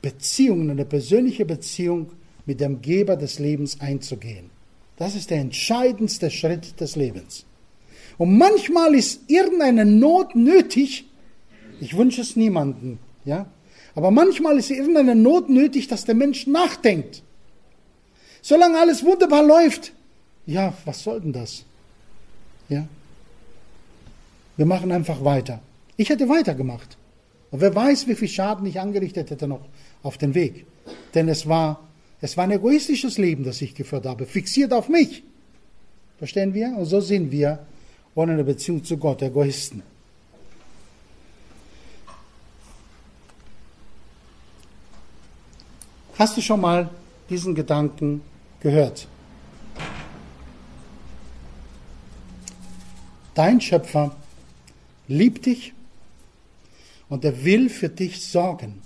Beziehung, 0.00 0.62
in 0.62 0.70
eine 0.70 0.84
persönliche 0.84 1.44
Beziehung 1.44 2.10
mit 2.46 2.60
dem 2.60 2.82
Geber 2.82 3.16
des 3.16 3.38
Lebens 3.38 3.80
einzugehen. 3.80 4.50
Das 4.96 5.14
ist 5.14 5.30
der 5.30 5.38
entscheidendste 5.38 6.30
Schritt 6.30 6.80
des 6.80 6.96
Lebens. 6.96 7.44
Und 8.18 8.36
manchmal 8.36 8.94
ist 8.94 9.30
irgendeine 9.30 9.84
Not 9.84 10.34
nötig. 10.34 11.06
Ich 11.80 11.96
wünsche 11.96 12.20
es 12.20 12.36
niemandem, 12.36 12.98
ja. 13.24 13.46
Aber 13.94 14.10
manchmal 14.10 14.58
ist 14.58 14.70
irgendeine 14.70 15.14
Not 15.14 15.48
nötig, 15.48 15.88
dass 15.88 16.04
der 16.04 16.14
Mensch 16.14 16.46
nachdenkt. 16.46 17.22
Solange 18.40 18.78
alles 18.78 19.04
wunderbar 19.04 19.44
läuft, 19.44 19.92
ja, 20.46 20.72
was 20.84 21.02
soll 21.02 21.20
denn 21.20 21.32
das? 21.32 21.64
Ja. 22.68 22.86
Wir 24.56 24.66
machen 24.66 24.90
einfach 24.92 25.24
weiter. 25.24 25.60
Ich 25.96 26.08
hätte 26.08 26.28
weitergemacht. 26.28 26.96
Und 27.50 27.60
wer 27.60 27.74
weiß, 27.74 28.08
wie 28.08 28.14
viel 28.14 28.28
Schaden 28.28 28.66
ich 28.66 28.80
angerichtet 28.80 29.30
hätte 29.30 29.46
noch 29.46 29.68
auf 30.02 30.18
den 30.18 30.34
Weg. 30.34 30.66
Denn 31.14 31.28
es 31.28 31.46
war, 31.46 31.86
es 32.20 32.36
war 32.36 32.44
ein 32.44 32.50
egoistisches 32.50 33.18
Leben, 33.18 33.44
das 33.44 33.60
ich 33.60 33.74
geführt 33.74 34.06
habe, 34.06 34.26
fixiert 34.26 34.72
auf 34.72 34.88
mich. 34.88 35.22
Verstehen 36.18 36.54
wir? 36.54 36.74
Und 36.76 36.86
so 36.86 37.00
sind 37.00 37.30
wir 37.30 37.66
ohne 38.14 38.32
eine 38.32 38.44
Beziehung 38.44 38.82
zu 38.84 38.96
Gott, 38.96 39.22
Egoisten. 39.22 39.82
Hast 46.22 46.36
du 46.36 46.40
schon 46.40 46.60
mal 46.60 46.88
diesen 47.30 47.52
Gedanken 47.52 48.20
gehört? 48.60 49.08
Dein 53.34 53.60
Schöpfer 53.60 54.14
liebt 55.08 55.46
dich 55.46 55.72
und 57.08 57.24
er 57.24 57.44
will 57.44 57.68
für 57.68 57.88
dich 57.88 58.24
sorgen. 58.24 58.82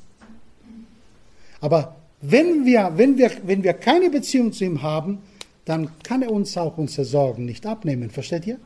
Aber 1.61 1.97
wenn 2.22 2.64
wir, 2.64 2.93
wenn 2.95 3.18
wir, 3.18 3.30
wenn 3.43 3.62
wir 3.62 3.74
keine 3.74 4.09
Beziehung 4.09 4.55
zu 4.55 4.64
ihm 4.64 4.80
haben, 4.80 5.18
dann 5.66 5.91
kann 6.03 6.22
er 6.22 6.30
uns 6.30 6.57
auch 6.57 6.78
unsere 6.78 7.05
Sorgen 7.05 7.45
nicht 7.45 7.66
abnehmen. 7.66 8.09
Versteht 8.09 8.47
ihr? 8.47 8.59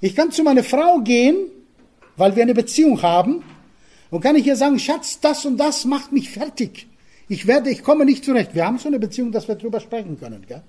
Ich 0.00 0.16
kann 0.16 0.32
zu 0.32 0.42
meiner 0.42 0.64
Frau 0.64 0.98
gehen, 1.04 1.36
weil 2.16 2.34
wir 2.34 2.42
eine 2.42 2.54
Beziehung 2.54 3.00
haben, 3.02 3.44
und 4.10 4.22
kann 4.22 4.34
ich 4.34 4.44
ihr 4.44 4.56
sagen, 4.56 4.80
Schatz, 4.80 5.20
das 5.20 5.46
und 5.46 5.56
das 5.56 5.84
macht 5.84 6.10
mich 6.10 6.30
fertig. 6.30 6.88
Ich 7.28 7.46
werde, 7.46 7.70
ich 7.70 7.82
komme 7.82 8.04
nicht 8.04 8.24
zurecht. 8.24 8.54
Wir 8.54 8.66
haben 8.66 8.78
so 8.78 8.88
eine 8.88 8.98
Beziehung, 8.98 9.32
dass 9.32 9.48
wir 9.48 9.56
darüber 9.56 9.80
sprechen 9.80 10.18
können, 10.18 10.44
gell? 10.46 10.62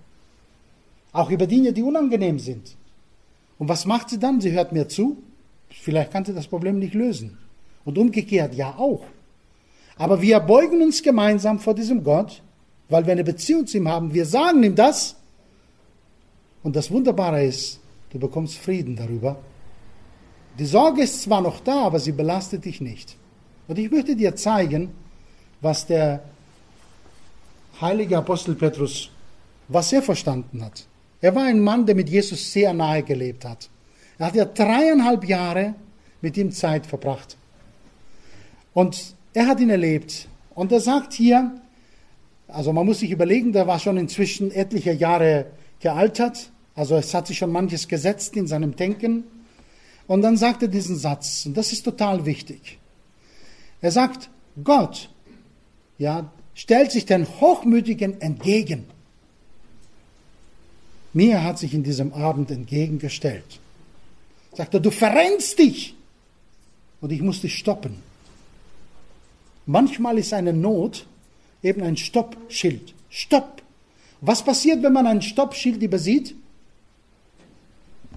Auch 1.12 1.30
über 1.30 1.47
Dinge, 1.47 1.74
die 1.74 1.84
unangenehm 1.84 2.39
sind. 2.39 2.76
Und 3.58 3.70
was 3.70 3.86
macht 3.86 4.10
sie 4.10 4.20
dann? 4.20 4.41
Sie 4.41 4.51
hört 4.51 4.72
mir 4.72 4.88
zu. 4.88 5.18
Vielleicht 5.70 6.12
kann 6.12 6.26
sie 6.26 6.34
das 6.34 6.47
Problem 6.47 6.80
nicht 6.80 6.93
lösen. 6.93 7.38
Und 7.86 7.97
umgekehrt 7.97 8.55
ja 8.55 8.76
auch. 8.78 9.03
Aber 9.97 10.22
wir 10.22 10.39
beugen 10.39 10.82
uns 10.82 11.01
gemeinsam 11.01 11.60
vor 11.60 11.74
diesem 11.74 12.03
Gott, 12.03 12.41
weil 12.89 13.05
wir 13.05 13.14
eine 13.14 13.24
Beziehung 13.24 13.66
zu 13.66 13.78
ihm 13.78 13.88
haben. 13.88 14.14
Wir 14.14 14.26
sagen 14.26 14.64
ihm 14.64 14.76
das. 14.76 15.16
Und 16.64 16.76
das 16.76 16.91
Wunderbare 16.91 17.43
ist, 17.45 17.80
du 18.12 18.20
bekommst 18.20 18.58
Frieden 18.58 18.95
darüber. 18.95 19.38
Die 20.60 20.66
Sorge 20.66 21.03
ist 21.03 21.22
zwar 21.22 21.41
noch 21.41 21.60
da, 21.60 21.84
aber 21.84 21.99
sie 21.99 22.12
belastet 22.12 22.66
dich 22.66 22.82
nicht. 22.82 23.16
Und 23.68 23.78
ich 23.80 23.91
möchte 23.91 24.16
dir 24.16 24.36
zeigen, 24.36 24.91
was 25.62 25.86
der 25.86 26.24
heilige 27.82 28.17
Apostel 28.17 28.55
Petrus, 28.55 29.09
was 29.67 29.93
er 29.93 30.01
verstanden 30.01 30.63
hat. 30.63 30.86
Er 31.21 31.36
war 31.36 31.43
ein 31.43 31.61
Mann, 31.61 31.86
der 31.86 31.95
mit 31.95 32.09
Jesus 32.09 32.51
sehr 32.51 32.73
nahe 32.73 33.03
gelebt 33.03 33.45
hat. 33.45 33.69
Er 34.17 34.28
hat 34.28 34.36
ja 34.36 34.45
dreieinhalb 34.45 35.25
Jahre 35.25 35.75
mit 36.21 36.38
ihm 36.38 36.51
Zeit 36.51 36.86
verbracht. 36.86 37.38
Und 38.73 39.15
er 39.34 39.47
hat 39.47 39.59
ihn 39.59 39.69
erlebt. 39.69 40.28
Und 40.55 40.71
er 40.71 40.82
sagt 40.82 41.13
hier, 41.13 41.59
also 42.47 42.73
man 42.73 42.86
muss 42.86 42.99
sich 42.99 43.11
überlegen, 43.11 43.51
der 43.51 43.67
war 43.67 43.80
schon 43.80 43.97
inzwischen 43.97 44.51
etliche 44.51 44.91
Jahre 44.91 45.47
gealtert. 45.80 46.51
Also 46.75 46.95
es 46.95 47.13
hat 47.13 47.28
sich 47.28 47.38
schon 47.38 47.51
manches 47.51 47.88
gesetzt 47.88 48.36
in 48.36 48.47
seinem 48.47 48.75
Denken. 48.75 49.23
Und 50.07 50.21
dann 50.21 50.38
sagt 50.38 50.61
er 50.61 50.67
diesen 50.67 50.95
Satz, 50.95 51.45
und 51.45 51.57
das 51.57 51.73
ist 51.73 51.84
total 51.84 52.25
wichtig. 52.25 52.80
Er 53.82 53.91
sagt, 53.91 54.30
Gott, 54.63 55.09
ja, 55.97 56.32
stellt 56.58 56.91
sich 56.91 57.05
den 57.05 57.28
Hochmütigen 57.39 58.20
entgegen. 58.20 58.86
Mir 61.14 61.43
hat 61.43 61.60
sich 61.60 61.74
in 61.74 61.84
diesem 61.84 62.14
Abend 62.14 62.49
entgegengestellt. 62.49 63.60
Sagt 64.53 64.74
er, 64.74 64.80
du 64.80 64.89
verrennst 64.89 65.60
dich. 65.60 65.93
Und 66.99 67.12
ich 67.12 67.22
muss 67.22 67.41
dich 67.41 67.55
stoppen. 67.55 68.01
Manchmal 69.68 70.18
ist 70.18 70.34
eine 70.34 70.51
Not 70.51 71.05
eben 71.62 71.84
ein 71.84 71.95
Stoppschild. 71.95 72.95
Stopp. 73.10 73.62
Was 74.22 74.43
passiert, 74.43 74.82
wenn 74.82 74.93
man 74.93 75.05
ein 75.05 75.22
Stoppschild 75.22 75.84
übersieht? 75.84 76.36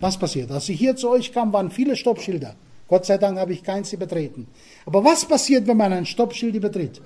Was 0.00 0.18
passiert? 0.18 0.50
Als 0.50 0.66
ich 0.70 0.78
hier 0.78 0.96
zu 0.96 1.10
euch 1.10 1.30
kam, 1.30 1.52
waren 1.52 1.70
viele 1.70 1.94
Stoppschilder. 1.94 2.54
Gott 2.88 3.04
sei 3.04 3.18
Dank 3.18 3.38
habe 3.38 3.52
ich 3.52 3.62
keins 3.62 3.92
übertreten. 3.92 4.46
Aber 4.86 5.04
was 5.04 5.26
passiert, 5.26 5.66
wenn 5.66 5.76
man 5.76 5.92
ein 5.92 6.06
Stoppschild 6.06 6.54
übertritt? 6.54 7.02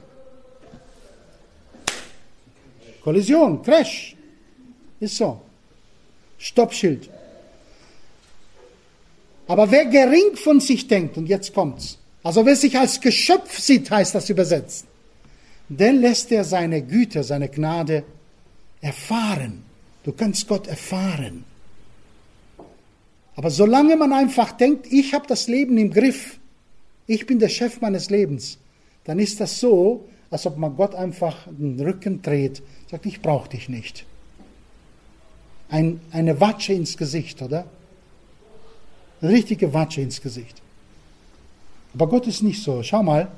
Kollision, 3.04 3.62
Crash. 3.62 4.16
Ist 4.98 5.18
so. 5.18 5.40
Stoppschild. 6.38 7.10
Aber 9.46 9.70
wer 9.70 9.84
gering 9.84 10.36
von 10.36 10.58
sich 10.58 10.88
denkt, 10.88 11.18
und 11.18 11.26
jetzt 11.28 11.52
kommt's, 11.52 11.98
also 12.22 12.46
wer 12.46 12.56
sich 12.56 12.78
als 12.78 13.00
Geschöpf 13.02 13.58
sieht, 13.58 13.90
heißt 13.90 14.14
das 14.14 14.30
übersetzt, 14.30 14.86
den 15.68 16.00
lässt 16.00 16.32
er 16.32 16.44
seine 16.44 16.82
Güte, 16.82 17.22
seine 17.22 17.50
Gnade 17.50 18.04
erfahren. 18.80 19.64
Du 20.02 20.12
kannst 20.12 20.48
Gott 20.48 20.66
erfahren. 20.66 21.44
Aber 23.36 23.50
solange 23.50 23.96
man 23.96 24.14
einfach 24.14 24.52
denkt, 24.52 24.86
ich 24.90 25.12
habe 25.12 25.26
das 25.26 25.46
Leben 25.48 25.76
im 25.76 25.90
Griff, 25.90 26.38
ich 27.06 27.26
bin 27.26 27.38
der 27.38 27.48
Chef 27.50 27.82
meines 27.82 28.08
Lebens, 28.08 28.58
dann 29.04 29.18
ist 29.18 29.40
das 29.40 29.60
so, 29.60 30.08
als 30.34 30.46
ob 30.48 30.56
man 30.58 30.74
Gott 30.74 30.96
einfach 30.96 31.46
den 31.46 31.78
Rücken 31.78 32.20
dreht, 32.20 32.60
sagt, 32.90 33.06
ich 33.06 33.22
brauche 33.22 33.48
dich 33.50 33.68
nicht. 33.68 34.04
Ein, 35.68 36.00
eine 36.10 36.40
Watsche 36.40 36.72
ins 36.72 36.96
Gesicht, 36.96 37.40
oder? 37.40 37.66
Eine 39.20 39.30
richtige 39.30 39.72
Watsche 39.72 40.00
ins 40.00 40.20
Gesicht. 40.20 40.60
Aber 41.94 42.08
Gott 42.08 42.26
ist 42.26 42.42
nicht 42.42 42.60
so. 42.60 42.82
Schau 42.82 43.04
mal, 43.04 43.28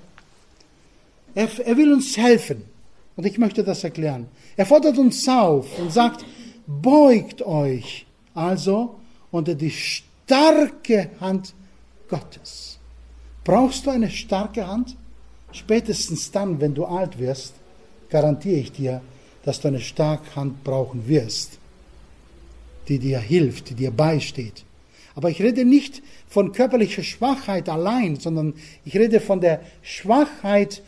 er, 1.35 1.51
er 1.67 1.77
will 1.77 1.93
uns 1.93 2.17
helfen. 2.17 2.65
Und 3.15 3.27
ich 3.27 3.37
möchte 3.37 3.63
das 3.63 3.85
erklären. 3.85 4.29
Er 4.57 4.65
fordert 4.65 4.97
uns 4.97 5.29
auf 5.29 5.79
und 5.79 5.93
sagt, 5.93 6.25
beugt 6.67 7.43
euch 7.43 8.07
also 8.33 8.99
unter 9.31 9.55
die 9.55 9.71
starke 9.71 11.11
Hand 11.21 11.53
Gottes. 12.09 12.79
Brauchst 13.45 13.85
du 13.85 13.91
eine 13.91 14.09
starke 14.09 14.67
Hand? 14.67 14.97
Spätestens 15.57 16.31
dann, 16.31 16.61
wenn 16.61 16.75
du 16.75 16.85
alt 16.85 17.19
wirst, 17.19 17.55
garantiere 18.11 18.61
ich 18.61 18.73
dir, 18.73 19.01
dass 19.43 19.59
du 19.59 19.69
eine 19.69 19.81
starke 19.81 20.37
Hand 20.37 20.63
brauchen 20.63 21.09
wirst, 21.09 21.59
die 22.89 22.99
dir 22.99 23.19
hilft, 23.19 23.71
die 23.71 23.75
dir 23.75 23.91
beisteht. 23.91 24.65
Aber 25.15 25.31
ich 25.31 25.41
rede 25.41 25.65
nicht 25.65 26.03
von 26.29 26.53
körperlicher 26.53 27.03
Schwachheit 27.03 27.71
allein, 27.71 28.17
sondern 28.17 28.53
ich 28.85 28.99
rede 28.99 29.19
von 29.19 29.41
der 29.41 29.63
Schwachheit, 29.81 30.83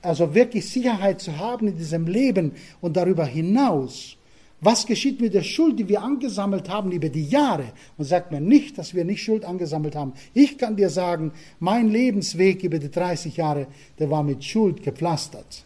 also 0.00 0.34
wirklich 0.34 0.66
Sicherheit 0.66 1.20
zu 1.20 1.36
haben 1.36 1.68
in 1.68 1.76
diesem 1.76 2.06
Leben 2.06 2.52
und 2.80 2.96
darüber 2.96 3.26
hinaus. 3.26 4.15
Was 4.60 4.86
geschieht 4.86 5.20
mit 5.20 5.34
der 5.34 5.42
Schuld, 5.42 5.78
die 5.78 5.88
wir 5.88 6.02
angesammelt 6.02 6.70
haben 6.70 6.90
über 6.90 7.10
die 7.10 7.26
Jahre? 7.26 7.72
Und 7.98 8.06
sagt 8.06 8.32
mir 8.32 8.40
nicht, 8.40 8.78
dass 8.78 8.94
wir 8.94 9.04
nicht 9.04 9.22
Schuld 9.22 9.44
angesammelt 9.44 9.94
haben. 9.94 10.14
Ich 10.32 10.56
kann 10.56 10.76
dir 10.76 10.88
sagen, 10.88 11.32
mein 11.58 11.88
Lebensweg 11.88 12.62
über 12.62 12.78
die 12.78 12.90
30 12.90 13.36
Jahre, 13.36 13.66
der 13.98 14.10
war 14.10 14.22
mit 14.22 14.42
Schuld 14.44 14.82
gepflastert. 14.82 15.64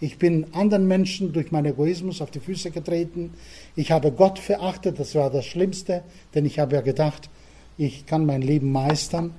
Ich 0.00 0.18
bin 0.18 0.46
anderen 0.52 0.88
Menschen 0.88 1.32
durch 1.32 1.52
meinen 1.52 1.66
Egoismus 1.66 2.20
auf 2.22 2.30
die 2.30 2.40
Füße 2.40 2.70
getreten. 2.70 3.34
Ich 3.76 3.92
habe 3.92 4.10
Gott 4.10 4.38
verachtet, 4.38 4.98
das 4.98 5.14
war 5.14 5.30
das 5.30 5.44
Schlimmste, 5.46 6.02
denn 6.34 6.44
ich 6.44 6.58
habe 6.58 6.74
ja 6.74 6.80
gedacht, 6.80 7.30
ich 7.78 8.06
kann 8.06 8.26
mein 8.26 8.42
Leben 8.42 8.72
meistern. 8.72 9.32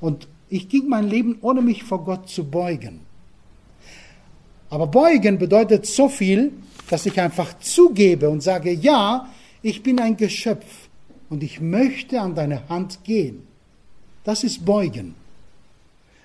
Und 0.00 0.28
ich 0.48 0.68
ging 0.68 0.88
mein 0.88 1.08
Leben, 1.08 1.38
ohne 1.40 1.62
mich 1.62 1.82
vor 1.82 2.04
Gott 2.04 2.28
zu 2.28 2.44
beugen. 2.44 3.00
Aber 4.68 4.86
beugen 4.86 5.38
bedeutet 5.38 5.86
so 5.86 6.08
viel, 6.08 6.52
dass 6.88 7.06
ich 7.06 7.20
einfach 7.20 7.58
zugebe 7.58 8.28
und 8.28 8.42
sage, 8.42 8.72
ja, 8.72 9.32
ich 9.62 9.82
bin 9.82 9.98
ein 10.00 10.16
Geschöpf 10.16 10.88
und 11.28 11.42
ich 11.42 11.60
möchte 11.60 12.20
an 12.20 12.34
deine 12.34 12.68
Hand 12.68 13.04
gehen. 13.04 13.46
Das 14.24 14.44
ist 14.44 14.64
beugen. 14.64 15.14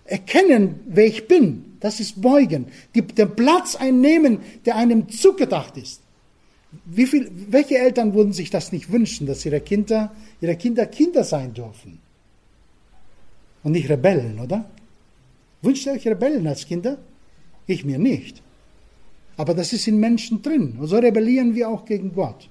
Erkennen, 0.05 0.79
wer 0.87 1.05
ich 1.05 1.27
bin, 1.27 1.77
das 1.79 1.99
ist 1.99 2.21
beugen. 2.21 2.67
Die, 2.93 3.01
den 3.01 3.35
Platz 3.35 3.75
einnehmen, 3.75 4.39
der 4.65 4.75
einem 4.75 5.09
zugedacht 5.09 5.77
ist. 5.77 6.01
Wie 6.85 7.05
viel, 7.05 7.31
welche 7.49 7.77
Eltern 7.77 8.13
würden 8.13 8.33
sich 8.33 8.49
das 8.49 8.71
nicht 8.71 8.91
wünschen, 8.91 9.27
dass 9.27 9.45
ihre 9.45 9.61
Kinder, 9.61 10.11
ihre 10.39 10.55
Kinder 10.55 10.85
Kinder 10.85 11.23
sein 11.23 11.53
dürfen? 11.53 11.99
Und 13.63 13.73
nicht 13.73 13.89
Rebellen, 13.89 14.39
oder? 14.39 14.65
Wünscht 15.61 15.85
ihr 15.85 15.93
euch 15.93 16.07
Rebellen 16.07 16.47
als 16.47 16.65
Kinder? 16.65 16.97
Ich 17.67 17.85
mir 17.85 17.99
nicht. 17.99 18.41
Aber 19.37 19.53
das 19.53 19.73
ist 19.73 19.87
in 19.87 19.99
Menschen 19.99 20.41
drin. 20.41 20.77
Und 20.79 20.87
so 20.87 20.97
rebellieren 20.97 21.55
wir 21.55 21.69
auch 21.69 21.85
gegen 21.85 22.13
Gott. 22.13 22.49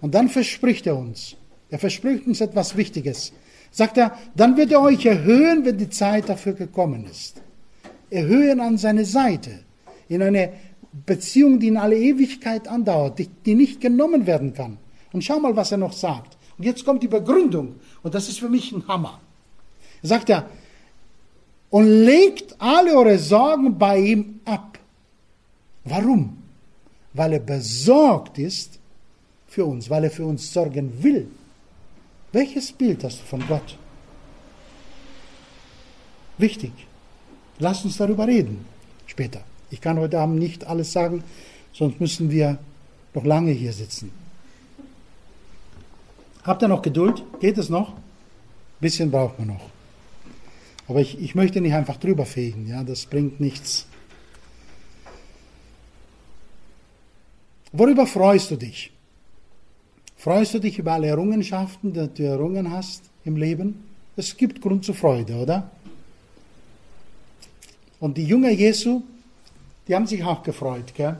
Und 0.00 0.14
dann 0.14 0.28
verspricht 0.28 0.86
er 0.86 0.96
uns, 0.96 1.36
er 1.70 1.78
verspricht 1.78 2.26
uns 2.26 2.40
etwas 2.40 2.76
Wichtiges. 2.76 3.32
Sagt 3.70 3.98
er, 3.98 4.16
dann 4.34 4.56
wird 4.56 4.72
er 4.72 4.80
euch 4.80 5.04
erhöhen, 5.04 5.64
wenn 5.64 5.78
die 5.78 5.90
Zeit 5.90 6.28
dafür 6.28 6.52
gekommen 6.52 7.06
ist. 7.10 7.42
Erhöhen 8.10 8.60
an 8.60 8.78
seine 8.78 9.04
Seite. 9.04 9.50
In 10.08 10.22
eine 10.22 10.52
Beziehung, 11.04 11.58
die 11.58 11.68
in 11.68 11.76
alle 11.76 11.98
Ewigkeit 11.98 12.68
andauert, 12.68 13.20
die, 13.44 13.54
nicht 13.54 13.80
genommen 13.80 14.26
werden 14.26 14.54
kann. 14.54 14.78
Und 15.12 15.24
schau 15.24 15.40
mal, 15.40 15.56
was 15.56 15.72
er 15.72 15.78
noch 15.78 15.92
sagt. 15.92 16.36
Und 16.56 16.64
jetzt 16.64 16.84
kommt 16.84 17.02
die 17.02 17.08
Begründung. 17.08 17.74
Und 18.02 18.14
das 18.14 18.28
ist 18.28 18.38
für 18.38 18.48
mich 18.48 18.72
ein 18.72 18.86
Hammer. 18.88 19.20
Er 20.02 20.08
sagt 20.08 20.30
er, 20.30 20.48
und 21.70 21.86
legt 21.86 22.54
alle 22.58 22.96
eure 22.96 23.18
Sorgen 23.18 23.76
bei 23.76 23.98
ihm 23.98 24.40
ab. 24.44 24.75
Warum? 25.86 26.36
Weil 27.14 27.34
er 27.34 27.40
besorgt 27.40 28.38
ist 28.38 28.78
für 29.48 29.64
uns, 29.64 29.88
weil 29.88 30.04
er 30.04 30.10
für 30.10 30.26
uns 30.26 30.52
sorgen 30.52 31.02
will. 31.02 31.28
Welches 32.32 32.72
Bild 32.72 33.02
hast 33.04 33.20
du 33.20 33.24
von 33.24 33.46
Gott? 33.46 33.78
Wichtig. 36.38 36.72
Lass 37.58 37.84
uns 37.84 37.96
darüber 37.96 38.26
reden 38.26 38.66
später. 39.06 39.40
Ich 39.70 39.80
kann 39.80 39.98
heute 39.98 40.20
Abend 40.20 40.38
nicht 40.38 40.66
alles 40.66 40.92
sagen, 40.92 41.24
sonst 41.72 42.00
müssen 42.00 42.30
wir 42.30 42.58
noch 43.14 43.24
lange 43.24 43.52
hier 43.52 43.72
sitzen. 43.72 44.10
Habt 46.44 46.62
ihr 46.62 46.68
noch 46.68 46.82
Geduld? 46.82 47.24
Geht 47.40 47.58
es 47.58 47.70
noch? 47.70 47.90
Ein 47.90 48.80
bisschen 48.80 49.10
braucht 49.10 49.38
man 49.38 49.48
noch. 49.48 49.70
Aber 50.88 51.00
ich, 51.00 51.18
ich 51.20 51.34
möchte 51.34 51.60
nicht 51.60 51.74
einfach 51.74 51.96
drüber 51.96 52.26
fegen, 52.26 52.68
ja, 52.68 52.84
das 52.84 53.06
bringt 53.06 53.40
nichts. 53.40 53.86
Worüber 57.72 58.06
freust 58.06 58.50
du 58.50 58.56
dich? 58.56 58.92
Freust 60.16 60.54
du 60.54 60.58
dich 60.58 60.78
über 60.78 60.92
alle 60.92 61.08
Errungenschaften, 61.08 61.92
die 61.92 62.08
du 62.08 62.22
errungen 62.24 62.70
hast 62.70 63.02
im 63.24 63.36
Leben? 63.36 63.84
Es 64.16 64.36
gibt 64.36 64.60
Grund 64.60 64.84
zur 64.84 64.94
Freude, 64.94 65.34
oder? 65.34 65.70
Und 68.00 68.16
die 68.16 68.24
Jünger 68.24 68.50
Jesu, 68.50 69.02
die 69.86 69.94
haben 69.94 70.06
sich 70.06 70.24
auch 70.24 70.42
gefreut, 70.42 70.94
gell? 70.94 71.16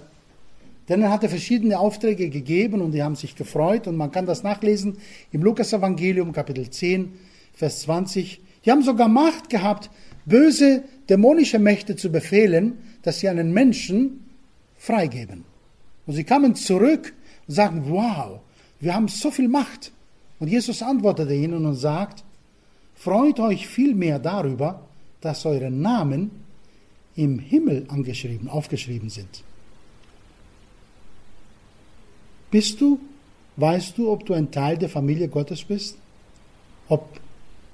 Denn 0.88 1.02
er 1.02 1.10
hatte 1.10 1.28
verschiedene 1.28 1.78
Aufträge 1.78 2.30
gegeben 2.30 2.80
und 2.80 2.92
die 2.92 3.02
haben 3.02 3.16
sich 3.16 3.34
gefreut 3.34 3.88
und 3.88 3.96
man 3.96 4.12
kann 4.12 4.24
das 4.24 4.44
nachlesen 4.44 4.98
im 5.32 5.42
Lukas-Evangelium, 5.42 6.32
Kapitel 6.32 6.70
10, 6.70 7.12
Vers 7.54 7.80
20. 7.80 8.40
Die 8.64 8.70
haben 8.70 8.82
sogar 8.82 9.08
Macht 9.08 9.50
gehabt, 9.50 9.90
böse 10.26 10.84
dämonische 11.08 11.58
Mächte 11.58 11.96
zu 11.96 12.10
befehlen, 12.10 12.78
dass 13.02 13.18
sie 13.18 13.28
einen 13.28 13.52
Menschen 13.52 14.24
freigeben. 14.76 15.44
Und 16.06 16.14
sie 16.14 16.24
kamen 16.24 16.54
zurück 16.54 17.12
und 17.46 17.54
sagten, 17.54 17.88
wow, 17.88 18.40
wir 18.80 18.94
haben 18.94 19.08
so 19.08 19.30
viel 19.30 19.48
Macht. 19.48 19.92
Und 20.38 20.48
Jesus 20.48 20.82
antwortete 20.82 21.34
ihnen 21.34 21.64
und 21.64 21.74
sagt, 21.74 22.24
freut 22.94 23.40
euch 23.40 23.66
vielmehr 23.66 24.18
darüber, 24.18 24.82
dass 25.20 25.46
eure 25.46 25.70
Namen 25.70 26.30
im 27.16 27.38
Himmel 27.38 27.86
angeschrieben, 27.88 28.48
aufgeschrieben 28.48 29.08
sind. 29.08 29.42
Bist 32.50 32.80
du, 32.80 33.00
weißt 33.56 33.96
du, 33.98 34.10
ob 34.10 34.24
du 34.26 34.34
ein 34.34 34.50
Teil 34.50 34.76
der 34.78 34.88
Familie 34.88 35.28
Gottes 35.28 35.64
bist? 35.64 35.96
Ob 36.88 37.18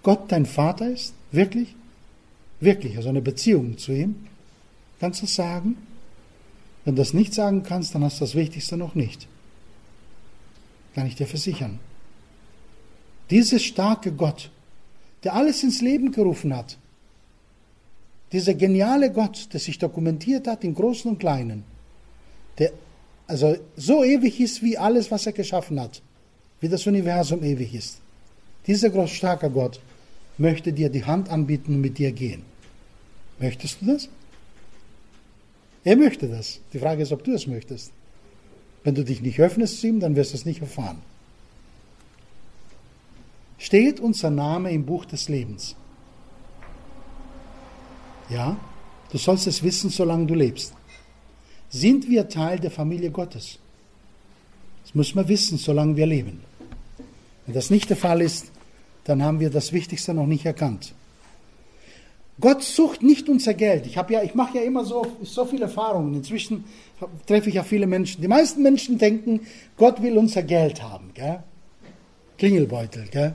Gott 0.02 0.30
dein 0.32 0.46
Vater 0.46 0.88
ist? 0.88 1.14
Wirklich? 1.32 1.74
Wirklich, 2.60 2.96
also 2.96 3.08
eine 3.08 3.20
Beziehung 3.20 3.76
zu 3.76 3.92
ihm? 3.92 4.14
Kannst 5.00 5.22
du 5.22 5.26
sagen? 5.26 5.76
Wenn 6.84 6.96
du 6.96 7.02
das 7.02 7.14
nicht 7.14 7.34
sagen 7.34 7.62
kannst, 7.62 7.94
dann 7.94 8.04
hast 8.04 8.20
du 8.20 8.24
das 8.24 8.34
Wichtigste 8.34 8.76
noch 8.76 8.94
nicht. 8.94 9.28
Kann 10.94 11.06
ich 11.06 11.14
dir 11.14 11.26
versichern. 11.26 11.78
Dieser 13.30 13.58
starke 13.58 14.12
Gott, 14.12 14.50
der 15.24 15.34
alles 15.34 15.62
ins 15.62 15.80
Leben 15.80 16.12
gerufen 16.12 16.54
hat, 16.54 16.76
dieser 18.32 18.54
geniale 18.54 19.12
Gott, 19.12 19.48
der 19.52 19.60
sich 19.60 19.78
dokumentiert 19.78 20.46
hat 20.46 20.64
im 20.64 20.74
Großen 20.74 21.10
und 21.10 21.18
Kleinen, 21.18 21.64
der 22.58 22.72
also 23.26 23.56
so 23.76 24.04
ewig 24.04 24.40
ist 24.40 24.62
wie 24.62 24.76
alles, 24.76 25.10
was 25.10 25.26
er 25.26 25.32
geschaffen 25.32 25.80
hat, 25.80 26.02
wie 26.60 26.68
das 26.68 26.86
Universum 26.86 27.42
ewig 27.42 27.74
ist. 27.74 27.98
Dieser 28.66 28.90
groß 28.90 29.10
starke 29.10 29.50
Gott 29.50 29.80
möchte 30.38 30.72
dir 30.72 30.88
die 30.88 31.04
Hand 31.04 31.28
anbieten 31.28 31.74
und 31.74 31.80
mit 31.80 31.98
dir 31.98 32.12
gehen. 32.12 32.42
Möchtest 33.38 33.80
du 33.80 33.86
das? 33.86 34.08
Er 35.84 35.96
möchte 35.96 36.28
das. 36.28 36.60
Die 36.72 36.78
Frage 36.78 37.02
ist, 37.02 37.12
ob 37.12 37.24
du 37.24 37.32
es 37.32 37.46
möchtest. 37.46 37.92
Wenn 38.84 38.94
du 38.94 39.04
dich 39.04 39.20
nicht 39.20 39.40
öffnest 39.40 39.80
zu 39.80 39.88
ihm, 39.88 40.00
dann 40.00 40.16
wirst 40.16 40.32
du 40.32 40.36
es 40.36 40.44
nicht 40.44 40.60
erfahren. 40.60 41.02
Steht 43.58 44.00
unser 44.00 44.30
Name 44.30 44.72
im 44.72 44.84
Buch 44.84 45.04
des 45.04 45.28
Lebens? 45.28 45.76
Ja, 48.28 48.56
du 49.10 49.18
sollst 49.18 49.46
es 49.46 49.62
wissen, 49.62 49.90
solange 49.90 50.26
du 50.26 50.34
lebst. 50.34 50.74
Sind 51.70 52.08
wir 52.08 52.28
Teil 52.28 52.58
der 52.58 52.70
Familie 52.70 53.10
Gottes? 53.10 53.58
Das 54.82 54.94
müssen 54.94 55.16
wir 55.16 55.28
wissen, 55.28 55.58
solange 55.58 55.96
wir 55.96 56.06
leben. 56.06 56.40
Wenn 57.46 57.54
das 57.54 57.70
nicht 57.70 57.88
der 57.88 57.96
Fall 57.96 58.20
ist, 58.20 58.50
dann 59.04 59.22
haben 59.22 59.40
wir 59.40 59.50
das 59.50 59.72
Wichtigste 59.72 60.12
noch 60.12 60.26
nicht 60.26 60.44
erkannt. 60.44 60.94
Gott 62.40 62.62
sucht 62.62 63.02
nicht 63.02 63.28
unser 63.28 63.54
Geld. 63.54 63.86
Ich, 63.86 63.94
ja, 63.94 64.22
ich 64.22 64.34
mache 64.34 64.58
ja 64.58 64.64
immer 64.64 64.84
so, 64.84 65.06
so 65.22 65.44
viele 65.44 65.64
Erfahrungen. 65.64 66.14
Inzwischen 66.14 66.64
treffe 67.26 67.48
ich 67.50 67.56
ja 67.56 67.62
viele 67.62 67.86
Menschen. 67.86 68.22
Die 68.22 68.28
meisten 68.28 68.62
Menschen 68.62 68.98
denken, 68.98 69.40
Gott 69.76 70.02
will 70.02 70.16
unser 70.18 70.42
Geld 70.42 70.82
haben. 70.82 71.10
Gell? 71.14 71.42
Klingelbeutel. 72.38 73.06
Gell? 73.10 73.34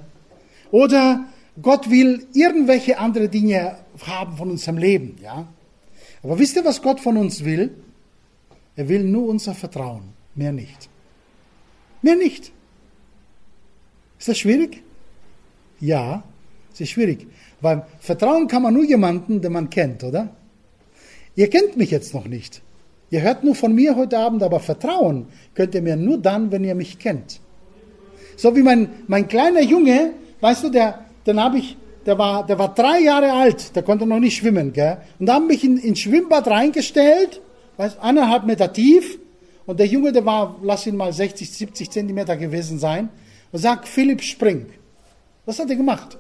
Oder 0.72 1.26
Gott 1.62 1.90
will 1.90 2.28
irgendwelche 2.34 3.00
andere 3.00 3.30
Dinge 3.30 3.78
haben 4.06 4.38
von 4.38 4.52
unserem 4.52 4.78
Leben. 4.78 5.18
Ja? 5.22 5.48
Aber 6.24 6.40
wisst 6.40 6.56
ihr, 6.56 6.66
was 6.66 6.82
Gott 6.82 7.00
von 7.00 7.18
uns 7.18 7.44
will? 7.46 7.76
Er 8.76 8.90
will 8.90 9.04
nur 9.04 9.28
unser 9.28 9.56
Vertrauen, 9.56 10.10
mehr 10.36 10.52
nicht. 10.52 10.90
Mehr 12.02 12.16
nicht. 12.16 12.52
Ist 14.20 14.30
das 14.30 14.38
schwierig? 14.38 14.84
Ja, 15.80 16.24
es 16.74 16.82
ist 16.82 16.90
schwierig. 16.90 17.28
Weil 17.62 17.86
Vertrauen 18.00 18.48
kann 18.48 18.62
man 18.64 18.74
nur 18.74 18.84
jemanden, 18.84 19.42
den 19.42 19.52
man 19.52 19.70
kennt, 19.70 20.04
oder? 20.04 20.30
Ihr 21.36 21.50
kennt 21.50 21.78
mich 21.78 21.92
jetzt 21.92 22.14
noch 22.14 22.28
nicht. 22.28 22.62
Ihr 23.10 23.22
hört 23.22 23.44
nur 23.44 23.56
von 23.56 23.74
mir 23.74 23.96
heute 23.96 24.18
Abend, 24.18 24.44
aber 24.44 24.60
Vertrauen 24.60 25.28
könnt 25.56 25.74
ihr 25.76 25.82
mir 25.82 25.96
nur 25.96 26.18
dann, 26.18 26.52
wenn 26.52 26.64
ihr 26.64 26.76
mich 26.76 27.00
kennt. 27.00 27.40
So 28.36 28.56
wie 28.56 28.64
mein, 28.64 28.90
mein 29.08 29.28
kleiner 29.28 29.62
Junge, 29.62 30.12
weißt 30.42 30.66
du, 30.66 30.70
der, 30.70 31.06
den 31.26 31.42
habe 31.42 31.58
ich, 31.58 31.78
der 32.06 32.18
war, 32.18 32.46
der 32.46 32.60
war 32.60 32.74
drei 32.76 33.00
Jahre 33.00 33.32
alt, 33.32 33.76
der 33.76 33.84
konnte 33.84 34.06
noch 34.06 34.20
nicht 34.20 34.38
schwimmen, 34.38 34.74
gell? 34.74 34.98
Und 35.20 35.26
da 35.26 35.36
haben 35.36 35.48
mich 35.48 35.64
in, 35.64 35.78
ins 35.78 36.00
Schwimmbad 36.00 36.48
reingestellt, 36.48 37.42
weißt, 37.78 38.00
eineinhalb 38.00 38.46
Meter 38.46 38.72
tief, 38.72 39.20
und 39.66 39.80
der 39.80 39.88
Junge, 39.88 40.14
der 40.14 40.26
war, 40.26 40.58
lass 40.64 40.88
ihn 40.88 40.96
mal 40.96 41.12
60, 41.12 41.52
70 41.52 41.92
Zentimeter 41.92 42.38
gewesen 42.38 42.80
sein, 42.80 43.10
und 43.52 43.60
sagt, 43.60 43.88
Philipp, 43.88 44.22
spring. 44.22 44.68
Was 45.46 45.60
hat 45.60 45.70
er 45.70 45.76
gemacht? 45.76 46.18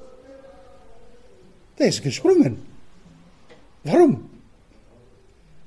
Der 1.77 1.87
ist 1.87 2.01
gesprungen. 2.03 2.57
Warum? 3.83 4.29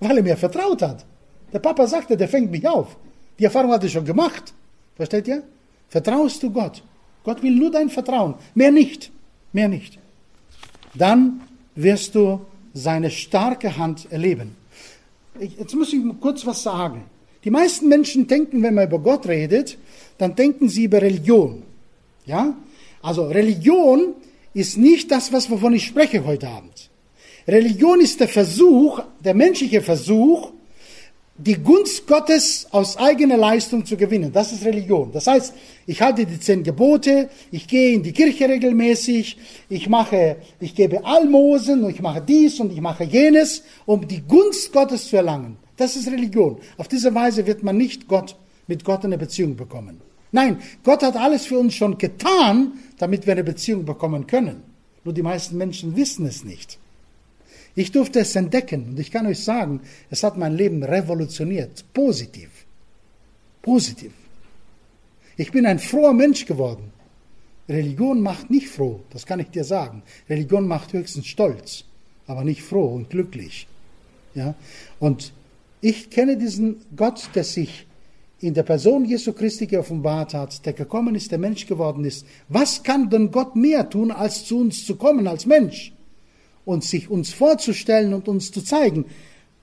Weil 0.01 0.19
er 0.19 0.23
mir 0.23 0.37
vertraut 0.37 0.83
hat. 0.83 1.05
Der 1.53 1.59
Papa 1.59 1.87
sagte, 1.87 2.17
der 2.17 2.29
fängt 2.29 2.51
mich 2.51 2.67
auf. 2.67 2.97
Die 3.39 3.45
Erfahrung 3.45 3.73
hat 3.73 3.83
er 3.83 3.89
schon 3.89 4.05
gemacht. 4.05 4.53
Versteht 4.97 5.29
ihr? 5.29 5.43
Vertraust 5.89 6.43
du 6.43 6.51
Gott? 6.51 6.83
Gott 7.25 7.43
will 7.43 7.55
nur 7.55 7.71
dein 7.71 7.91
Vertrauen. 7.91 8.35
Mehr 8.55 8.71
nicht. 8.71 9.11
Mehr 9.53 9.69
nicht. 9.69 9.99
Dann 10.95 11.41
wirst 11.75 12.15
du 12.15 12.41
seine 12.73 13.11
starke 13.11 13.77
Hand 13.77 14.11
erleben. 14.11 14.57
jetzt 15.39 15.75
muss 15.75 15.93
ich 15.93 16.03
kurz 16.21 16.47
was 16.47 16.63
sagen. 16.63 17.05
Die 17.45 17.51
meisten 17.51 17.89
Menschen 17.89 18.27
denken, 18.27 18.63
wenn 18.63 18.75
man 18.75 18.87
über 18.87 18.99
Gott 18.99 19.27
redet, 19.27 19.79
dann 20.19 20.35
denken 20.35 20.69
sie 20.69 20.85
über 20.85 21.01
Religion. 21.01 21.63
Ja? 22.27 22.55
Also 23.03 23.27
Religion 23.27 24.15
ist 24.55 24.77
nicht 24.77 25.11
das, 25.11 25.33
was 25.33 25.51
wovon 25.51 25.75
ich 25.75 25.87
spreche 25.87 26.25
heute 26.25 26.49
Abend. 26.49 26.91
Religion 27.47 28.01
ist 28.01 28.21
der 28.21 28.29
Versuch, 28.29 29.03
der 29.25 29.35
menschliche 29.35 29.81
Versuch, 29.81 30.53
die 31.43 31.57
Gunst 31.57 32.07
Gottes 32.07 32.67
aus 32.71 32.99
eigener 32.99 33.39
Leistung 33.39 33.87
zu 33.87 33.97
gewinnen. 33.97 34.31
Das 34.31 34.53
ist 34.53 34.65
Religion. 34.65 35.11
Das 35.11 35.27
heißt, 35.27 35.55
ich 35.87 36.03
halte 36.03 36.27
die 36.27 36.39
zehn 36.39 36.63
Gebote, 36.63 37.31
ich 37.51 37.67
gehe 37.67 37.95
in 37.95 38.03
die 38.03 38.13
Kirche 38.13 38.47
regelmäßig, 38.47 39.39
ich 39.71 39.89
mache, 39.89 40.37
ich 40.61 40.75
gebe 40.75 41.05
Almosen 41.05 41.85
und 41.85 41.91
ich 41.91 42.03
mache 42.03 42.21
dies 42.21 42.61
und 42.61 42.73
ich 42.73 42.81
mache 42.83 43.05
jenes, 43.05 43.63
um 43.87 44.07
die 44.07 44.21
Gunst 44.21 44.73
Gottes 44.73 45.09
zu 45.09 45.17
erlangen. 45.17 45.57
Das 45.79 45.97
ist 45.97 46.09
Religion. 46.09 46.59
Auf 46.77 46.89
diese 46.89 47.15
Weise 47.15 47.47
wird 47.47 47.63
man 47.63 47.79
nicht 47.79 48.07
Gott, 48.07 48.37
mit 48.67 48.85
Gott 48.85 49.05
eine 49.07 49.17
Beziehung 49.17 49.57
bekommen. 49.57 50.03
Nein, 50.33 50.59
Gott 50.85 51.03
hat 51.03 51.17
alles 51.17 51.47
für 51.47 51.59
uns 51.59 51.75
schon 51.75 51.97
getan, 51.97 52.75
damit 53.01 53.25
wir 53.27 53.33
eine 53.33 53.45
Beziehung 53.45 53.87
bekommen 53.87 54.27
können. 54.27 54.63
Nur 55.05 55.15
die 55.15 55.23
meisten 55.23 55.57
Menschen 55.57 55.97
wissen 55.97 56.27
es 56.27 56.45
nicht. 56.45 56.79
Ich 57.75 57.93
durfte 57.93 58.21
es 58.21 58.37
entdecken 58.37 58.91
und 58.91 59.01
ich 59.01 59.11
kann 59.11 59.27
euch 59.27 59.43
sagen, 59.43 59.81
es 60.11 60.23
hat 60.23 60.37
mein 60.37 60.55
Leben 60.55 60.83
revolutioniert. 60.83 61.85
Positiv. 61.95 62.51
Positiv. 63.63 64.13
Ich 65.39 65.51
bin 65.51 65.65
ein 65.65 65.79
froher 65.79 66.13
Mensch 66.13 66.45
geworden. 66.45 66.93
Religion 67.71 68.21
macht 68.21 68.51
nicht 68.51 68.69
froh, 68.69 69.01
das 69.11 69.25
kann 69.25 69.41
ich 69.41 69.49
dir 69.49 69.65
sagen. 69.65 70.03
Religion 70.29 70.69
macht 70.69 70.93
höchstens 70.93 71.27
stolz, 71.27 71.85
aber 72.27 72.45
nicht 72.45 72.63
froh 72.63 72.89
und 72.97 73.09
glücklich. 73.09 73.67
Ja? 74.35 74.55
Und 74.99 75.33
ich 75.81 76.11
kenne 76.11 76.37
diesen 76.37 76.83
Gott, 76.95 77.31
der 77.35 77.45
sich 77.45 77.87
in 78.41 78.55
der 78.55 78.62
Person 78.62 79.05
Jesu 79.05 79.32
Christi 79.32 79.66
geoffenbart 79.66 80.32
hat, 80.34 80.64
der 80.64 80.72
gekommen 80.72 81.14
ist, 81.14 81.30
der 81.30 81.38
Mensch 81.38 81.66
geworden 81.66 82.05
ist. 82.05 82.26
Was 82.49 82.82
kann 82.82 83.11
denn 83.11 83.30
Gott 83.30 83.55
mehr 83.55 83.88
tun, 83.88 84.11
als 84.11 84.45
zu 84.45 84.59
uns 84.59 84.86
zu 84.86 84.97
kommen 84.97 85.26
als 85.26 85.45
Mensch 85.45 85.93
und 86.64 86.82
sich 86.82 87.11
uns 87.11 87.32
vorzustellen 87.32 88.14
und 88.14 88.28
uns 88.28 88.51
zu 88.51 88.62
zeigen? 88.62 89.05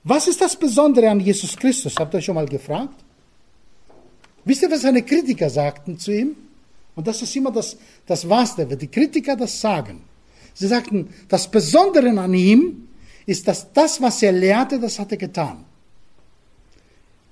Was 0.04 0.28
ist 0.28 0.40
das 0.40 0.56
Besondere 0.56 1.10
an 1.10 1.20
Jesus 1.20 1.56
Christus? 1.56 1.96
Habt 1.98 2.14
ihr 2.14 2.18
euch 2.18 2.24
schon 2.24 2.36
mal 2.36 2.46
gefragt? 2.46 2.94
Wisst 4.44 4.62
ihr, 4.62 4.70
was 4.70 4.82
seine 4.82 5.02
Kritiker 5.02 5.50
sagten 5.50 5.98
zu 5.98 6.12
ihm? 6.12 6.36
Und 6.94 7.06
das 7.06 7.20
ist 7.20 7.34
immer 7.36 7.50
das, 7.50 7.76
das 8.06 8.28
Wahrste, 8.28 8.70
wenn 8.70 8.78
die 8.78 8.88
Kritiker 8.88 9.36
das 9.36 9.60
sagen. 9.60 10.02
Sie 10.54 10.66
sagten, 10.66 11.08
das 11.28 11.50
Besondere 11.50 12.08
an 12.18 12.34
ihm 12.34 12.88
ist, 13.26 13.46
dass 13.46 13.72
das, 13.72 14.00
was 14.00 14.22
er 14.22 14.32
lehrte, 14.32 14.80
das 14.80 14.98
hat 14.98 15.12
er 15.12 15.18
getan. 15.18 15.64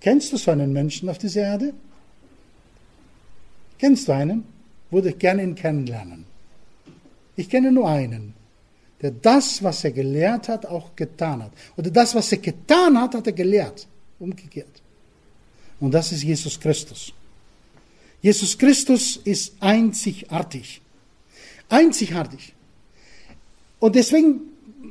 Kennst 0.00 0.32
du 0.32 0.36
so 0.36 0.50
einen 0.50 0.72
Menschen 0.72 1.08
auf 1.08 1.18
dieser 1.18 1.42
Erde? 1.42 1.72
Kennst 3.78 4.08
du 4.08 4.12
einen? 4.12 4.44
Würde 4.90 5.10
ich 5.10 5.18
gerne 5.18 5.42
ihn 5.42 5.54
kennenlernen. 5.54 6.24
Ich 7.34 7.50
kenne 7.50 7.70
nur 7.70 7.88
einen, 7.88 8.34
der 9.02 9.10
das, 9.10 9.62
was 9.62 9.84
er 9.84 9.90
gelehrt 9.90 10.48
hat, 10.48 10.64
auch 10.64 10.96
getan 10.96 11.42
hat. 11.42 11.52
Oder 11.76 11.90
das, 11.90 12.14
was 12.14 12.32
er 12.32 12.38
getan 12.38 12.98
hat, 12.98 13.14
hat 13.14 13.26
er 13.26 13.32
gelehrt. 13.32 13.86
Umgekehrt. 14.18 14.82
Und 15.80 15.92
das 15.92 16.12
ist 16.12 16.22
Jesus 16.22 16.58
Christus. 16.58 17.12
Jesus 18.22 18.56
Christus 18.56 19.18
ist 19.18 19.54
einzigartig. 19.60 20.80
Einzigartig. 21.68 22.54
Und 23.78 23.94
deswegen 23.94 24.40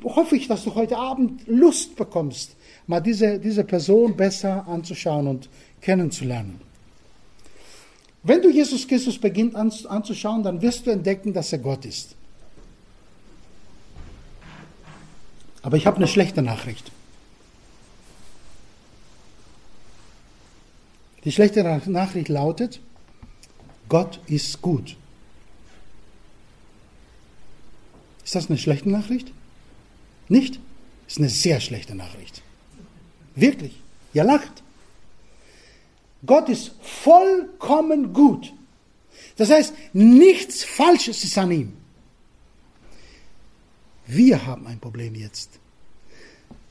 hoffe 0.04 0.36
ich, 0.36 0.48
dass 0.48 0.64
du 0.64 0.76
heute 0.76 0.98
Abend 0.98 1.48
Lust 1.48 1.96
bekommst, 1.96 2.56
mal 2.88 3.00
diese, 3.00 3.40
diese 3.40 3.64
Person 3.64 4.16
besser 4.16 4.68
anzuschauen 4.68 5.28
und 5.28 5.50
kennenzulernen. 5.82 6.62
Wenn 8.24 8.42
du 8.42 8.50
Jesus 8.50 8.88
Christus 8.88 9.20
beginnst 9.20 9.86
anzuschauen, 9.88 10.44
dann 10.44 10.62
wirst 10.62 10.88
du 10.88 10.92
entdecken, 10.92 11.34
dass 11.34 11.52
er 11.52 11.60
Gott 11.60 11.86
ist. 11.86 12.16
Aber 15.62 15.78
ich 15.78 15.86
habe 15.86 15.98
eine 15.98 16.08
schlechte 16.08 16.42
Nachricht. 16.42 16.92
Die 21.24 21.32
schlechte 21.32 21.64
Nachricht 21.64 22.30
lautet, 22.30 22.80
Gott 23.90 24.20
ist 24.28 24.62
gut. 24.62 24.96
Ist 28.24 28.36
das 28.36 28.48
eine 28.48 28.58
schlechte 28.58 28.90
Nachricht? 28.90 29.32
Nicht? 30.30 30.60
Ist 31.08 31.20
eine 31.20 31.30
sehr 31.30 31.60
schlechte 31.62 31.96
Nachricht. 31.96 32.42
Wirklich. 33.36 33.80
Ihr 34.14 34.24
lacht. 34.24 34.64
Gott 36.26 36.50
ist 36.50 36.72
vollkommen 36.82 38.14
gut. 38.14 38.54
Das 39.38 39.52
heißt, 39.52 39.74
nichts 39.94 40.64
Falsches 40.64 41.24
ist 41.24 41.38
an 41.38 41.52
ihm. 41.52 41.74
Wir 44.08 44.46
haben 44.46 44.66
ein 44.68 44.80
Problem 44.80 45.16
jetzt. 45.16 45.60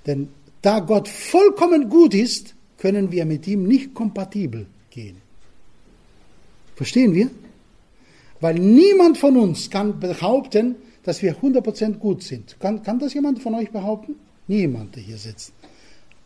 Denn 0.07 0.29
da 0.63 0.81
Gott 0.81 1.09
vollkommen 1.09 1.89
gut 1.89 2.15
ist, 2.15 2.55
können 2.79 3.11
wir 3.13 3.25
mit 3.27 3.47
ihm 3.47 3.65
nicht 3.65 3.95
kompatibel 3.95 4.67
gehen. 4.91 5.17
Verstehen 6.77 7.15
wir? 7.15 7.31
Weil 8.41 8.55
niemand 8.55 9.19
von 9.19 9.37
uns 9.37 9.71
kann 9.71 10.01
behaupten, 10.01 10.77
dass 11.03 11.23
wir 11.23 11.37
100% 11.37 11.99
gut 11.99 12.23
sind. 12.23 12.59
Kann, 12.61 12.83
kann 12.83 12.99
das 12.99 13.15
jemand 13.15 13.43
von 13.43 13.55
euch 13.55 13.71
behaupten? 13.71 14.17
Niemand, 14.49 14.97
der 14.97 15.03
hier 15.03 15.19
sitzt. 15.19 15.53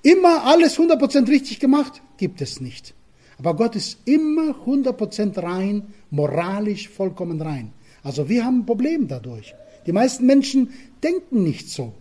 Immer 0.03 0.44
alles 0.44 0.78
100% 0.78 1.28
richtig 1.28 1.61
gemacht? 1.61 2.03
Gibt 2.16 2.40
es 2.40 2.61
nicht. 2.61 2.94
Aber 3.38 3.55
Gott 3.55 3.76
ist 3.76 3.99
immer 4.05 4.55
100% 4.66 5.42
rein, 5.42 5.94
moralisch 6.11 6.88
vollkommen 6.88 7.40
rein. 7.40 7.72
Also 8.03 8.28
wir 8.28 8.44
haben 8.44 8.61
ein 8.61 8.66
Problem 8.66 9.09
dadurch. 9.09 9.55
Die 9.86 9.92
meisten 9.92 10.26
Menschen 10.26 10.70
denken 11.03 11.44
nicht 11.44 11.68
so. 11.70 11.92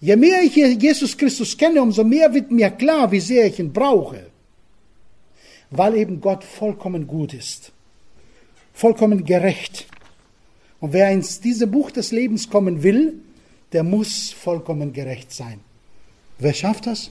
Je 0.00 0.16
mehr 0.16 0.42
ich 0.42 0.54
Jesus 0.54 1.16
Christus 1.16 1.56
kenne, 1.56 1.80
umso 1.80 2.04
mehr 2.04 2.32
wird 2.34 2.50
mir 2.50 2.70
klar, 2.70 3.10
wie 3.12 3.20
sehr 3.20 3.46
ich 3.46 3.58
ihn 3.58 3.72
brauche. 3.72 4.26
Weil 5.70 5.96
eben 5.96 6.20
Gott 6.20 6.44
vollkommen 6.44 7.06
gut 7.06 7.32
ist. 7.34 7.72
Vollkommen 8.72 9.24
gerecht. 9.24 9.86
Und 10.80 10.92
wer 10.92 11.10
ins 11.10 11.40
diese 11.40 11.66
Buch 11.66 11.90
des 11.90 12.12
Lebens 12.12 12.50
kommen 12.50 12.82
will, 12.82 13.20
der 13.72 13.82
muss 13.82 14.30
vollkommen 14.32 14.92
gerecht 14.92 15.32
sein. 15.32 15.60
Wer 16.38 16.52
schafft 16.52 16.86
das? 16.86 17.10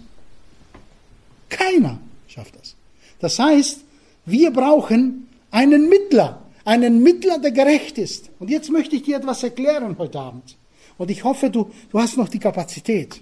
Keiner 1.49 1.99
schafft 2.27 2.55
das. 2.55 2.75
Das 3.19 3.39
heißt, 3.39 3.81
wir 4.25 4.51
brauchen 4.51 5.27
einen 5.51 5.89
Mittler, 5.89 6.41
einen 6.63 7.01
Mittler, 7.01 7.39
der 7.39 7.51
gerecht 7.51 7.97
ist. 7.97 8.29
Und 8.39 8.49
jetzt 8.49 8.69
möchte 8.69 8.95
ich 8.95 9.03
dir 9.03 9.17
etwas 9.17 9.43
erklären 9.43 9.95
heute 9.97 10.19
Abend. 10.19 10.57
Und 10.97 11.11
ich 11.11 11.23
hoffe, 11.23 11.49
du, 11.49 11.71
du 11.91 11.99
hast 11.99 12.17
noch 12.17 12.29
die 12.29 12.39
Kapazität, 12.39 13.21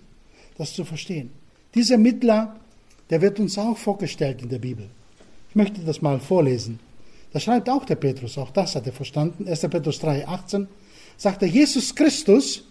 das 0.58 0.74
zu 0.74 0.86
verstehen. 0.86 1.32
Dieser 1.76 1.98
Mittler, 1.98 2.60
der 3.10 3.22
wird 3.22 3.40
uns 3.40 3.58
auch 3.58 3.78
vorgestellt 3.78 4.42
in 4.42 4.50
der 4.50 4.60
Bibel. 4.60 4.90
Ich 5.50 5.56
möchte 5.56 5.82
das 5.82 6.02
mal 6.02 6.20
vorlesen. 6.20 6.80
Da 7.32 7.40
schreibt 7.40 7.70
auch 7.70 7.86
der 7.86 7.96
Petrus, 7.96 8.38
auch 8.38 8.52
das 8.52 8.76
hat 8.76 8.86
er 8.86 8.94
verstanden. 8.94 9.48
1. 9.48 9.62
Petrus 9.62 10.00
3, 10.00 10.28
18 10.28 10.68
sagt 11.18 11.42
er, 11.42 11.48
Jesus 11.48 11.96
Christus 11.96 12.64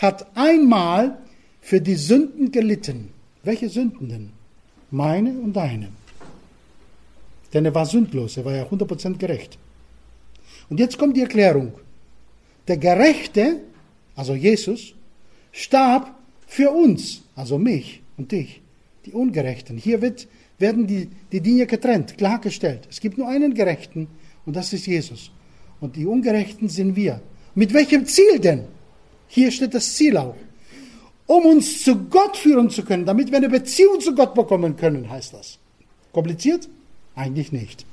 hat 0.00 0.26
einmal 0.36 1.18
für 1.60 1.80
die 1.80 1.96
Sünden 1.96 2.50
gelitten. 2.50 3.10
Welche 3.42 3.68
Sünden 3.68 4.08
denn? 4.08 4.30
Meine 4.90 5.32
und 5.32 5.54
deine. 5.54 5.88
Denn 7.52 7.64
er 7.64 7.74
war 7.74 7.86
sündlos, 7.86 8.36
er 8.36 8.44
war 8.44 8.54
ja 8.54 8.64
100% 8.64 9.18
gerecht. 9.18 9.58
Und 10.68 10.80
jetzt 10.80 10.98
kommt 10.98 11.16
die 11.16 11.22
Erklärung. 11.22 11.72
Der 12.66 12.76
Gerechte, 12.76 13.60
also 14.14 14.34
Jesus, 14.34 14.94
starb 15.52 16.14
für 16.46 16.70
uns, 16.70 17.22
also 17.34 17.58
mich 17.58 18.02
und 18.16 18.32
dich, 18.32 18.60
die 19.06 19.12
Ungerechten. 19.12 19.78
Hier 19.78 20.02
wird, 20.02 20.28
werden 20.58 20.86
die, 20.86 21.08
die 21.32 21.40
Dinge 21.40 21.66
getrennt, 21.66 22.18
klargestellt. 22.18 22.86
Es 22.90 23.00
gibt 23.00 23.16
nur 23.16 23.28
einen 23.28 23.54
Gerechten 23.54 24.08
und 24.44 24.56
das 24.56 24.72
ist 24.72 24.86
Jesus. 24.86 25.30
Und 25.80 25.96
die 25.96 26.06
Ungerechten 26.06 26.68
sind 26.68 26.96
wir. 26.96 27.22
Mit 27.54 27.72
welchem 27.72 28.04
Ziel 28.06 28.38
denn? 28.38 28.64
Hier 29.28 29.50
steht 29.50 29.74
das 29.74 29.94
Ziel 29.94 30.16
auch 30.16 30.36
um 31.28 31.44
uns 31.44 31.84
zu 31.84 31.94
Gott 32.06 32.36
führen 32.36 32.70
zu 32.70 32.82
können, 32.82 33.04
damit 33.04 33.30
wir 33.30 33.36
eine 33.36 33.50
Beziehung 33.50 34.00
zu 34.00 34.14
Gott 34.14 34.34
bekommen 34.34 34.76
können, 34.76 35.08
heißt 35.08 35.34
das. 35.34 35.58
Kompliziert? 36.10 36.68
Eigentlich 37.14 37.52
nicht. 37.52 37.84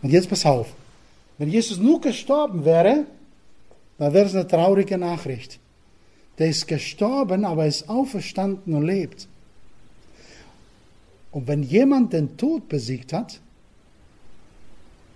Und 0.00 0.10
jetzt 0.10 0.30
pass 0.30 0.46
auf. 0.46 0.68
Wenn 1.36 1.50
Jesus 1.50 1.78
nur 1.78 2.00
gestorben 2.00 2.64
wäre, 2.64 3.04
dann 3.98 4.12
wäre 4.12 4.26
es 4.26 4.34
eine 4.34 4.46
traurige 4.46 4.96
Nachricht. 4.96 5.58
Der 6.38 6.48
ist 6.48 6.68
gestorben, 6.68 7.44
aber 7.44 7.66
ist 7.66 7.88
auferstanden 7.88 8.74
und 8.74 8.84
lebt. 8.84 9.26
Und 11.32 11.48
wenn 11.48 11.64
jemand 11.64 12.12
den 12.12 12.36
Tod 12.36 12.68
besiegt 12.68 13.12
hat, 13.12 13.40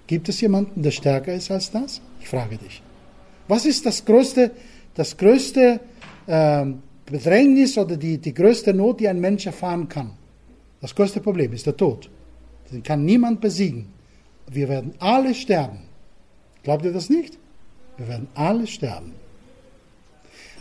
gibt 0.09 0.29
es 0.29 0.41
jemanden, 0.41 0.83
der 0.83 0.91
stärker 0.91 1.33
ist 1.33 1.53
als 1.53 1.71
das? 1.71 2.01
Ich 2.21 2.29
frage 2.29 2.59
dich. 2.59 2.83
Was 3.47 3.65
ist 3.65 3.87
das 3.87 4.05
größte 4.05 4.51
das 4.95 5.17
größte 5.17 5.81
äh, 6.27 6.67
Bedrängnis 7.07 7.77
oder 7.79 7.97
die, 7.97 8.19
die 8.19 8.35
größte 8.35 8.73
Not, 8.75 9.01
die 9.01 9.09
ein 9.09 9.21
Mensch 9.21 9.47
erfahren 9.47 9.89
kann. 9.89 10.13
Das 10.81 10.95
größte 10.95 11.21
Problem 11.21 11.53
ist 11.53 11.67
der 11.67 11.77
Tod. 11.77 12.11
Den 12.71 12.83
kann 12.83 13.05
niemand 13.05 13.41
besiegen. 13.41 13.89
Wir 14.51 14.69
werden 14.69 14.95
alle 14.99 15.35
sterben. 15.35 15.81
Glaubt 16.63 16.85
ihr 16.85 16.93
das 16.93 17.11
nicht? 17.11 17.39
Wir 17.97 18.09
werden 18.09 18.29
alle 18.35 18.67
sterben. 18.67 19.13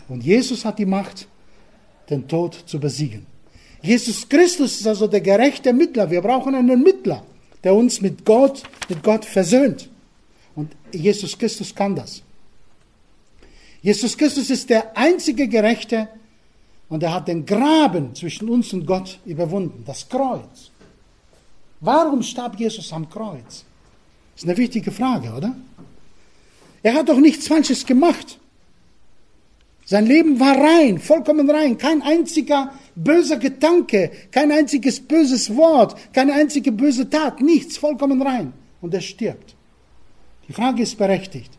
Und 0.08 0.22
Jesus 0.22 0.64
hat 0.64 0.78
die 0.78 0.86
Macht, 0.86 1.26
den 2.10 2.28
Tod 2.28 2.54
zu 2.66 2.78
besiegen. 2.78 3.26
Jesus 3.80 4.28
Christus 4.28 4.80
ist 4.80 4.86
also 4.86 5.06
der 5.06 5.20
gerechte 5.20 5.72
Mittler. 5.72 6.10
Wir 6.10 6.20
brauchen 6.20 6.54
einen 6.54 6.82
Mittler, 6.82 7.24
der 7.64 7.74
uns 7.74 8.00
mit 8.00 8.24
Gott, 8.24 8.62
mit 8.88 9.02
Gott 9.02 9.24
versöhnt. 9.24 9.88
Und 10.54 10.76
Jesus 10.92 11.36
Christus 11.36 11.74
kann 11.74 11.96
das. 11.96 12.21
Jesus 13.82 14.16
Christus 14.16 14.48
ist 14.48 14.70
der 14.70 14.96
einzige 14.96 15.48
Gerechte 15.48 16.08
und 16.88 17.02
er 17.02 17.12
hat 17.12 17.26
den 17.26 17.44
Graben 17.44 18.14
zwischen 18.14 18.48
uns 18.48 18.72
und 18.72 18.86
Gott 18.86 19.18
überwunden, 19.26 19.82
das 19.84 20.08
Kreuz. 20.08 20.70
Warum 21.80 22.22
starb 22.22 22.58
Jesus 22.60 22.92
am 22.92 23.10
Kreuz? 23.10 23.64
Das 24.34 24.42
ist 24.42 24.44
eine 24.44 24.56
wichtige 24.56 24.92
Frage, 24.92 25.32
oder? 25.32 25.56
Er 26.84 26.94
hat 26.94 27.08
doch 27.08 27.18
nichts 27.18 27.48
Falsches 27.48 27.84
gemacht. 27.84 28.38
Sein 29.84 30.06
Leben 30.06 30.38
war 30.38 30.56
rein, 30.56 31.00
vollkommen 31.00 31.50
rein, 31.50 31.76
kein 31.76 32.02
einziger 32.02 32.72
böser 32.94 33.36
Gedanke, 33.36 34.12
kein 34.30 34.52
einziges 34.52 35.00
böses 35.00 35.54
Wort, 35.56 35.96
keine 36.12 36.34
einzige 36.34 36.70
böse 36.70 37.10
Tat, 37.10 37.40
nichts, 37.40 37.78
vollkommen 37.78 38.22
rein. 38.22 38.52
Und 38.80 38.94
er 38.94 39.00
stirbt. 39.00 39.56
Die 40.46 40.52
Frage 40.52 40.82
ist 40.82 40.96
berechtigt. 40.96 41.50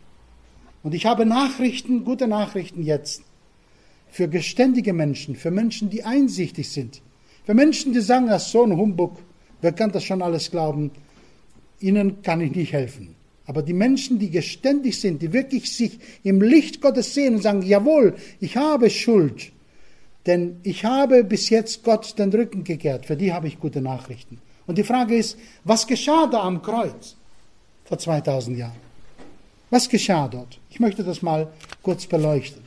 Und 0.83 0.93
ich 0.93 1.05
habe 1.05 1.25
Nachrichten, 1.25 2.03
gute 2.03 2.27
Nachrichten 2.27 2.83
jetzt 2.83 3.23
für 4.11 4.27
geständige 4.27 4.93
Menschen, 4.93 5.35
für 5.35 5.49
Menschen, 5.49 5.89
die 5.89 6.03
einsichtig 6.03 6.69
sind, 6.69 7.01
für 7.45 7.53
Menschen, 7.53 7.93
die 7.93 8.01
sagen, 8.01 8.27
das 8.27 8.45
ist 8.45 8.51
so 8.51 8.63
ein 8.63 8.77
Humbug, 8.77 9.17
wer 9.61 9.71
kann 9.71 9.91
das 9.91 10.03
schon 10.03 10.21
alles 10.21 10.51
glauben, 10.51 10.91
ihnen 11.79 12.21
kann 12.21 12.41
ich 12.41 12.51
nicht 12.51 12.73
helfen. 12.73 13.15
Aber 13.45 13.61
die 13.61 13.73
Menschen, 13.73 14.19
die 14.19 14.29
geständig 14.29 14.99
sind, 14.99 15.21
die 15.21 15.33
wirklich 15.33 15.75
sich 15.75 15.99
im 16.23 16.41
Licht 16.41 16.79
Gottes 16.79 17.13
sehen 17.13 17.35
und 17.35 17.41
sagen, 17.41 17.61
jawohl, 17.61 18.15
ich 18.39 18.55
habe 18.55 18.89
Schuld, 18.89 19.51
denn 20.25 20.57
ich 20.63 20.85
habe 20.85 21.23
bis 21.23 21.49
jetzt 21.49 21.83
Gott 21.83 22.17
den 22.19 22.31
Rücken 22.31 22.63
gekehrt, 22.63 23.05
für 23.05 23.17
die 23.17 23.33
habe 23.33 23.47
ich 23.47 23.59
gute 23.59 23.81
Nachrichten. 23.81 24.39
Und 24.65 24.77
die 24.77 24.83
Frage 24.83 25.17
ist, 25.17 25.37
was 25.63 25.87
geschah 25.87 26.27
da 26.27 26.43
am 26.43 26.61
Kreuz 26.61 27.17
vor 27.83 27.97
2000 27.97 28.57
Jahren? 28.57 28.92
Was 29.73 29.89
geschah 29.89 30.27
dort? 30.27 30.59
Ich 30.69 30.79
möchte 30.79 31.03
das 31.03 31.23
mal 31.23 31.51
kurz 31.81 32.05
beleuchten. 32.05 32.61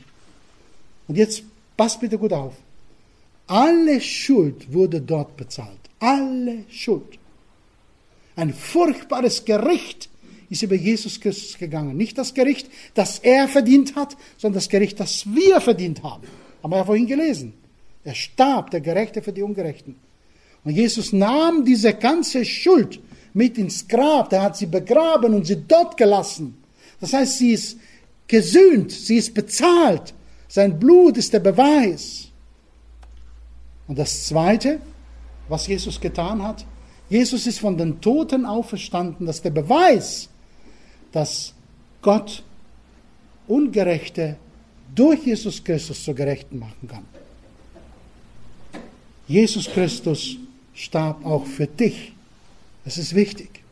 Und 1.07 1.15
jetzt 1.15 1.41
passt 1.77 2.01
bitte 2.01 2.17
gut 2.17 2.33
auf. 2.33 2.53
Alle 3.47 4.01
Schuld 4.01 4.73
wurde 4.73 4.99
dort 4.99 5.37
bezahlt. 5.37 5.79
Alle 6.01 6.65
Schuld. 6.67 7.17
Ein 8.35 8.53
furchtbares 8.53 9.45
Gericht 9.45 10.09
ist 10.49 10.63
über 10.63 10.75
Jesus 10.75 11.21
Christus 11.21 11.57
gegangen. 11.57 11.95
Nicht 11.95 12.17
das 12.17 12.33
Gericht, 12.33 12.67
das 12.93 13.19
er 13.19 13.47
verdient 13.47 13.95
hat, 13.95 14.17
sondern 14.37 14.57
das 14.57 14.67
Gericht, 14.67 14.99
das 14.99 15.33
wir 15.33 15.61
verdient 15.61 16.03
haben. 16.03 16.27
Haben 16.61 16.71
wir 16.73 16.77
ja 16.79 16.83
vorhin 16.83 17.07
gelesen. 17.07 17.53
Er 18.03 18.15
starb, 18.15 18.71
der 18.71 18.81
Gerechte 18.81 19.21
für 19.21 19.31
die 19.31 19.43
Ungerechten. 19.43 19.95
Und 20.65 20.71
Jesus 20.71 21.13
nahm 21.13 21.63
diese 21.63 21.93
ganze 21.93 22.43
Schuld 22.43 22.99
mit 23.33 23.57
ins 23.57 23.87
Grab. 23.87 24.33
Er 24.33 24.41
hat 24.41 24.57
sie 24.57 24.65
begraben 24.65 25.33
und 25.33 25.47
sie 25.47 25.63
dort 25.65 25.95
gelassen. 25.95 26.66
Das 26.99 27.13
heißt, 27.13 27.37
sie 27.37 27.51
ist 27.51 27.77
gesühnt, 28.27 28.91
sie 28.91 29.17
ist 29.17 29.33
bezahlt. 29.33 30.13
Sein 30.47 30.79
Blut 30.79 31.17
ist 31.17 31.33
der 31.33 31.39
Beweis. 31.39 32.29
Und 33.87 33.97
das 33.97 34.25
Zweite, 34.25 34.79
was 35.47 35.67
Jesus 35.67 35.99
getan 35.99 36.43
hat, 36.43 36.65
Jesus 37.09 37.47
ist 37.47 37.59
von 37.59 37.77
den 37.77 38.01
Toten 38.01 38.45
auferstanden. 38.45 39.25
Das 39.25 39.37
ist 39.37 39.45
der 39.45 39.51
Beweis, 39.51 40.29
dass 41.11 41.53
Gott 42.01 42.43
Ungerechte 43.47 44.35
durch 44.93 45.25
Jesus 45.25 45.63
Christus 45.63 46.03
zu 46.03 46.13
Gerechten 46.13 46.59
machen 46.59 46.87
kann. 46.87 47.05
Jesus 49.27 49.69
Christus 49.69 50.37
starb 50.73 51.25
auch 51.25 51.45
für 51.45 51.67
dich. 51.67 52.13
Das 52.83 52.97
ist 52.97 53.15
wichtig. 53.15 53.63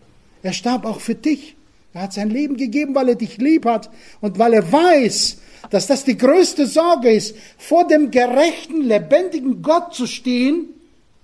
Er 0.43 0.53
starb 0.53 0.86
auch 0.86 0.99
für 0.99 1.15
dich. 1.15 1.55
Er 1.95 2.01
hat 2.01 2.13
sein 2.13 2.29
Leben 2.29 2.57
gegeben, 2.57 2.93
weil 2.93 3.07
er 3.07 3.15
dich 3.15 3.37
lieb 3.37 3.65
hat 3.65 3.89
und 4.19 4.37
weil 4.37 4.53
er 4.53 4.69
weiß, 4.69 5.37
dass 5.69 5.87
das 5.87 6.03
die 6.03 6.17
größte 6.17 6.67
Sorge 6.67 7.09
ist, 7.09 7.37
vor 7.57 7.87
dem 7.87 8.11
gerechten, 8.11 8.81
lebendigen 8.81 9.61
Gott 9.61 9.95
zu 9.95 10.05
stehen, 10.05 10.65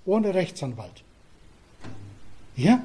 ohne 0.06 0.32
Rechtsanwalt. 0.32 1.04
Ja? 2.56 2.82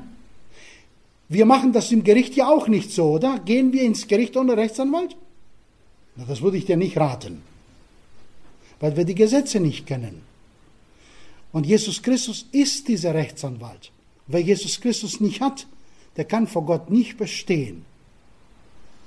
Wir 1.30 1.46
machen 1.46 1.72
das 1.72 1.90
im 1.94 2.04
Gericht 2.04 2.36
ja 2.36 2.50
auch 2.50 2.68
nicht 2.68 2.92
so, 2.92 3.12
oder? 3.12 3.40
Gehen 3.40 3.72
wir 3.72 3.84
ins 3.84 4.06
Gericht 4.06 4.36
ohne 4.36 4.58
Rechtsanwalt? 4.58 5.16
Na, 6.18 6.26
das 6.26 6.42
würde 6.42 6.58
ich 6.58 6.66
dir 6.66 6.76
nicht 6.76 6.98
raten, 6.98 7.42
weil 8.82 8.98
wir 8.98 9.06
die 9.06 9.16
Gesetze 9.16 9.62
nicht 9.62 9.88
kennen. 9.88 10.24
Und 11.54 11.66
Jesus 11.66 12.02
Christus 12.02 12.48
ist 12.52 12.90
dieser 12.90 13.14
Rechtsanwalt. 13.14 13.92
Wer 14.28 14.42
Jesus 14.42 14.82
Christus 14.82 15.22
nicht 15.22 15.40
hat, 15.40 15.68
der 16.18 16.26
kann 16.26 16.48
vor 16.48 16.66
Gott 16.66 16.90
nicht 16.90 17.18
bestehen. 17.18 17.86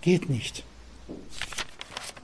Geht 0.00 0.30
nicht. 0.30 0.64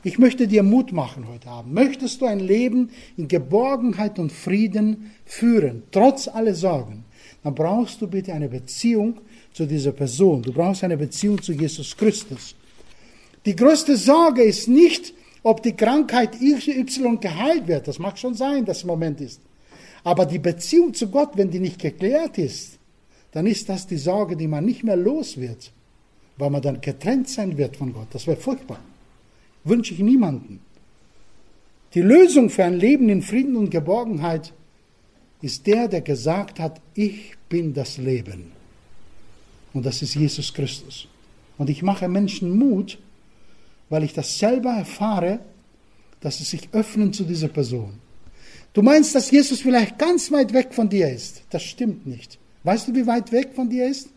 Ich 0.04 0.18
möchte 0.18 0.46
dir 0.46 0.62
Mut 0.62 0.92
machen 0.92 1.26
heute 1.28 1.48
Abend. 1.48 1.74
Möchtest 1.74 2.20
du 2.20 2.26
ein 2.26 2.38
Leben 2.38 2.90
in 3.16 3.26
Geborgenheit 3.26 4.20
und 4.20 4.30
Frieden 4.32 5.10
führen, 5.24 5.82
trotz 5.90 6.28
aller 6.28 6.54
Sorgen, 6.54 7.04
dann 7.42 7.54
brauchst 7.54 8.00
du 8.00 8.06
bitte 8.06 8.32
eine 8.32 8.48
Beziehung 8.48 9.18
zu 9.52 9.66
dieser 9.66 9.92
Person. 9.92 10.42
Du 10.42 10.52
brauchst 10.52 10.84
eine 10.84 10.96
Beziehung 10.96 11.42
zu 11.42 11.52
Jesus 11.52 11.96
Christus. 11.96 12.54
Die 13.44 13.56
größte 13.56 13.96
Sorge 13.96 14.42
ist 14.42 14.68
nicht, 14.68 15.12
ob 15.42 15.62
die 15.62 15.74
Krankheit 15.74 16.40
Y 16.40 17.20
geheilt 17.20 17.66
wird. 17.66 17.88
Das 17.88 17.98
mag 17.98 18.16
schon 18.18 18.34
sein, 18.34 18.64
dass 18.64 18.78
es 18.78 18.82
im 18.84 18.88
Moment 18.88 19.20
ist. 19.20 19.40
Aber 20.04 20.24
die 20.24 20.38
Beziehung 20.38 20.94
zu 20.94 21.08
Gott, 21.08 21.30
wenn 21.34 21.50
die 21.50 21.58
nicht 21.58 21.80
geklärt 21.80 22.38
ist, 22.38 22.75
dann 23.36 23.46
ist 23.46 23.68
das 23.68 23.86
die 23.86 23.98
Sorge, 23.98 24.34
die 24.34 24.48
man 24.48 24.64
nicht 24.64 24.82
mehr 24.82 24.96
los 24.96 25.36
wird, 25.36 25.70
weil 26.38 26.48
man 26.48 26.62
dann 26.62 26.80
getrennt 26.80 27.28
sein 27.28 27.58
wird 27.58 27.76
von 27.76 27.92
Gott. 27.92 28.06
Das 28.12 28.26
wäre 28.26 28.38
furchtbar. 28.38 28.80
Wünsche 29.62 29.92
ich 29.92 30.00
niemanden. 30.00 30.60
Die 31.92 32.00
Lösung 32.00 32.48
für 32.48 32.64
ein 32.64 32.72
Leben 32.72 33.10
in 33.10 33.20
Frieden 33.20 33.56
und 33.56 33.68
Geborgenheit 33.68 34.54
ist 35.42 35.66
der, 35.66 35.86
der 35.86 36.00
gesagt 36.00 36.58
hat, 36.58 36.80
ich 36.94 37.34
bin 37.50 37.74
das 37.74 37.98
Leben. 37.98 38.52
Und 39.74 39.84
das 39.84 40.00
ist 40.00 40.14
Jesus 40.14 40.54
Christus. 40.54 41.06
Und 41.58 41.68
ich 41.68 41.82
mache 41.82 42.08
Menschen 42.08 42.56
Mut, 42.56 42.98
weil 43.90 44.02
ich 44.04 44.14
das 44.14 44.38
selber 44.38 44.70
erfahre, 44.70 45.40
dass 46.22 46.38
sie 46.38 46.44
sich 46.44 46.70
öffnen 46.72 47.12
zu 47.12 47.24
dieser 47.24 47.48
Person. 47.48 47.98
Du 48.72 48.80
meinst, 48.80 49.14
dass 49.14 49.30
Jesus 49.30 49.60
vielleicht 49.60 49.98
ganz 49.98 50.32
weit 50.32 50.54
weg 50.54 50.72
von 50.72 50.88
dir 50.88 51.10
ist. 51.10 51.42
Das 51.50 51.62
stimmt 51.62 52.06
nicht. 52.06 52.38
Weißt 52.66 52.88
du, 52.88 52.94
wie 52.96 53.06
weit 53.06 53.30
weg 53.30 53.52
von 53.54 53.68
dir 53.70 53.86
ist? 53.86 54.08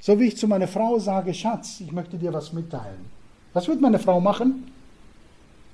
So 0.00 0.18
wie 0.18 0.28
ich 0.28 0.36
zu 0.38 0.48
meiner 0.48 0.66
Frau 0.66 0.98
sage, 0.98 1.34
Schatz, 1.34 1.80
ich 1.80 1.92
möchte 1.92 2.16
dir 2.16 2.32
was 2.32 2.54
mitteilen. 2.54 3.04
Was 3.52 3.68
wird 3.68 3.82
meine 3.82 3.98
Frau 3.98 4.18
machen? 4.18 4.72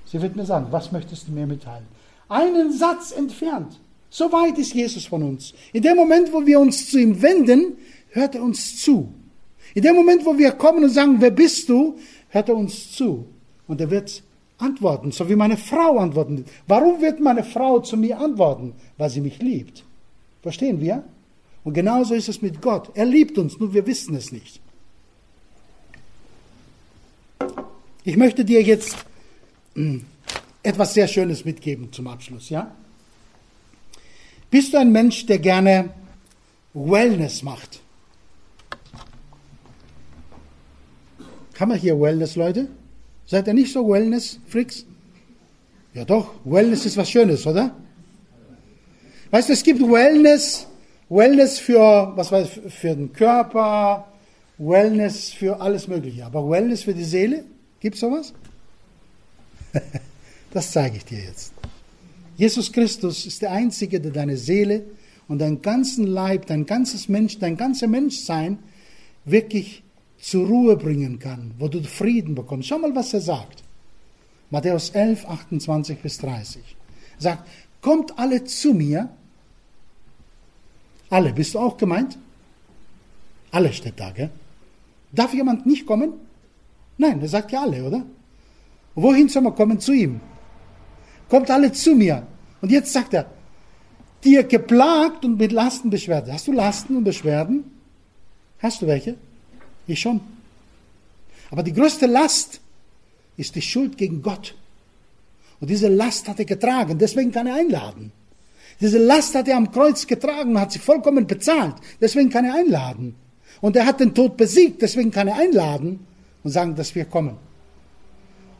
Sie 0.04 0.20
wird 0.20 0.34
mir 0.34 0.44
sagen, 0.44 0.66
was 0.72 0.90
möchtest 0.90 1.28
du 1.28 1.32
mir 1.32 1.46
mitteilen? 1.46 1.86
Einen 2.28 2.72
Satz 2.72 3.12
entfernt. 3.12 3.78
So 4.10 4.32
weit 4.32 4.58
ist 4.58 4.74
Jesus 4.74 5.06
von 5.06 5.22
uns. 5.22 5.54
In 5.72 5.84
dem 5.84 5.96
Moment, 5.96 6.32
wo 6.32 6.44
wir 6.44 6.58
uns 6.58 6.90
zu 6.90 6.98
ihm 6.98 7.22
wenden, 7.22 7.76
hört 8.10 8.34
er 8.34 8.42
uns 8.42 8.82
zu. 8.82 9.14
In 9.74 9.84
dem 9.84 9.94
Moment, 9.94 10.26
wo 10.26 10.36
wir 10.36 10.50
kommen 10.52 10.82
und 10.82 10.90
sagen, 10.90 11.20
wer 11.20 11.30
bist 11.30 11.68
du, 11.68 11.96
hört 12.30 12.48
er 12.48 12.56
uns 12.56 12.90
zu. 12.90 13.26
Und 13.68 13.80
er 13.80 13.90
wird 13.92 14.24
antworten, 14.58 15.12
so 15.12 15.28
wie 15.28 15.36
meine 15.36 15.56
Frau 15.56 15.98
antworten. 15.98 16.44
Warum 16.66 17.00
wird 17.00 17.20
meine 17.20 17.44
Frau 17.44 17.78
zu 17.78 17.96
mir 17.96 18.18
antworten? 18.18 18.72
Weil 18.98 19.10
sie 19.10 19.20
mich 19.20 19.40
liebt. 19.40 19.84
Verstehen 20.42 20.80
wir? 20.80 21.04
Und 21.64 21.72
genauso 21.72 22.14
ist 22.14 22.28
es 22.28 22.42
mit 22.42 22.60
Gott. 22.60 22.90
Er 22.94 23.06
liebt 23.06 23.38
uns, 23.38 23.58
nur 23.58 23.72
wir 23.72 23.86
wissen 23.86 24.14
es 24.14 24.30
nicht. 24.30 24.60
Ich 28.04 28.16
möchte 28.18 28.44
dir 28.44 28.62
jetzt 28.62 28.96
hm, 29.74 30.04
etwas 30.62 30.92
sehr 30.92 31.08
Schönes 31.08 31.44
mitgeben 31.44 31.90
zum 31.90 32.06
Abschluss, 32.06 32.50
ja? 32.50 32.74
Bist 34.50 34.74
du 34.74 34.78
ein 34.78 34.92
Mensch, 34.92 35.24
der 35.26 35.38
gerne 35.38 35.90
Wellness 36.74 37.42
macht? 37.42 37.80
Kann 41.54 41.70
man 41.70 41.78
hier 41.78 41.98
Wellness, 41.98 42.36
Leute? 42.36 42.68
Seid 43.26 43.46
ihr 43.46 43.54
nicht 43.54 43.72
so 43.72 43.88
Wellness-Freaks? 43.88 44.84
Ja 45.94 46.04
doch, 46.04 46.34
Wellness 46.44 46.84
ist 46.84 46.96
was 46.96 47.10
Schönes, 47.10 47.46
oder? 47.46 47.74
Weißt 49.30 49.48
du, 49.48 49.52
es 49.54 49.62
gibt 49.62 49.80
Wellness, 49.80 50.66
Wellness 51.08 51.58
für, 51.58 52.12
was 52.14 52.32
weiß, 52.32 52.48
für 52.68 52.94
den 52.94 53.12
Körper, 53.12 54.06
Wellness 54.58 55.30
für 55.30 55.60
alles 55.60 55.88
Mögliche. 55.88 56.24
Aber 56.24 56.48
Wellness 56.48 56.84
für 56.84 56.94
die 56.94 57.04
Seele, 57.04 57.44
gibt 57.80 57.94
es 57.94 58.00
sowas? 58.00 58.32
das 60.52 60.72
zeige 60.72 60.96
ich 60.96 61.04
dir 61.04 61.20
jetzt. 61.20 61.52
Jesus 62.36 62.72
Christus 62.72 63.26
ist 63.26 63.42
der 63.42 63.52
Einzige, 63.52 64.00
der 64.00 64.12
deine 64.12 64.36
Seele 64.36 64.82
und 65.28 65.38
deinen 65.38 65.62
ganzen 65.62 66.06
Leib, 66.06 66.46
dein 66.46 66.66
ganzes 66.66 67.08
Mensch, 67.08 67.38
dein 67.38 67.56
ganzer 67.56 67.86
Menschsein 67.86 68.58
wirklich 69.24 69.82
zur 70.18 70.46
Ruhe 70.46 70.76
bringen 70.76 71.18
kann, 71.18 71.52
wo 71.58 71.68
du 71.68 71.82
Frieden 71.82 72.34
bekommst. 72.34 72.68
Schau 72.68 72.78
mal, 72.78 72.94
was 72.94 73.12
er 73.12 73.20
sagt. 73.20 73.62
Matthäus 74.50 74.90
11, 74.90 75.26
28 75.26 75.98
bis 75.98 76.18
30. 76.18 76.62
Er 77.16 77.22
sagt, 77.22 77.48
kommt 77.80 78.18
alle 78.18 78.44
zu 78.44 78.72
mir. 78.72 79.10
Alle, 81.14 81.32
bist 81.32 81.54
du 81.54 81.60
auch 81.60 81.76
gemeint? 81.76 82.18
Alle 83.52 83.72
steht 83.72 84.00
da, 84.00 84.10
gell? 84.10 84.30
Darf 85.12 85.32
jemand 85.32 85.64
nicht 85.64 85.86
kommen? 85.86 86.14
Nein, 86.98 87.20
er 87.20 87.28
sagt 87.28 87.52
ja 87.52 87.62
alle, 87.62 87.84
oder? 87.84 88.04
Wohin 88.96 89.28
soll 89.28 89.42
man 89.42 89.54
kommen? 89.54 89.78
Zu 89.78 89.92
ihm. 89.92 90.20
Kommt 91.28 91.52
alle 91.52 91.70
zu 91.70 91.94
mir. 91.94 92.26
Und 92.62 92.72
jetzt 92.72 92.92
sagt 92.92 93.14
er, 93.14 93.26
dir 94.24 94.42
geplagt 94.42 95.24
und 95.24 95.38
mit 95.38 95.52
Lasten 95.52 95.88
beschwert. 95.88 96.28
Hast 96.32 96.48
du 96.48 96.52
Lasten 96.52 96.96
und 96.96 97.04
Beschwerden? 97.04 97.62
Hast 98.58 98.82
du 98.82 98.88
welche? 98.88 99.14
Ich 99.86 100.00
schon. 100.00 100.20
Aber 101.52 101.62
die 101.62 101.74
größte 101.74 102.06
Last 102.06 102.60
ist 103.36 103.54
die 103.54 103.62
Schuld 103.62 103.96
gegen 103.96 104.20
Gott. 104.20 104.56
Und 105.60 105.70
diese 105.70 105.86
Last 105.86 106.26
hat 106.26 106.40
er 106.40 106.44
getragen, 106.44 106.98
deswegen 106.98 107.30
kann 107.30 107.46
er 107.46 107.54
einladen. 107.54 108.10
Diese 108.80 108.98
Last 108.98 109.34
hat 109.34 109.48
er 109.48 109.56
am 109.56 109.70
Kreuz 109.70 110.06
getragen 110.06 110.50
und 110.50 110.60
hat 110.60 110.72
sie 110.72 110.78
vollkommen 110.78 111.26
bezahlt, 111.26 111.74
deswegen 112.00 112.30
kann 112.30 112.44
er 112.44 112.54
einladen. 112.54 113.14
Und 113.60 113.76
er 113.76 113.86
hat 113.86 114.00
den 114.00 114.14
Tod 114.14 114.36
besiegt, 114.36 114.82
deswegen 114.82 115.10
kann 115.10 115.28
er 115.28 115.36
einladen 115.36 116.06
und 116.42 116.50
sagen, 116.50 116.74
dass 116.74 116.94
wir 116.94 117.04
kommen. 117.04 117.36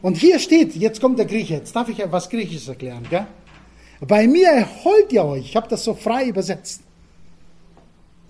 Und 0.02 0.16
hier 0.16 0.38
steht, 0.38 0.76
jetzt 0.76 1.00
kommt 1.00 1.18
der 1.18 1.26
Grieche, 1.26 1.54
jetzt 1.54 1.74
darf 1.74 1.88
ich 1.88 1.98
ja 1.98 2.10
was 2.12 2.28
Griechisches 2.28 2.68
erklären. 2.68 3.06
Gell? 3.08 3.26
Bei 4.06 4.26
mir 4.26 4.48
erholt 4.48 5.12
ihr 5.12 5.24
euch, 5.24 5.46
ich 5.46 5.56
habe 5.56 5.68
das 5.68 5.84
so 5.84 5.94
frei 5.94 6.26
übersetzt. 6.26 6.82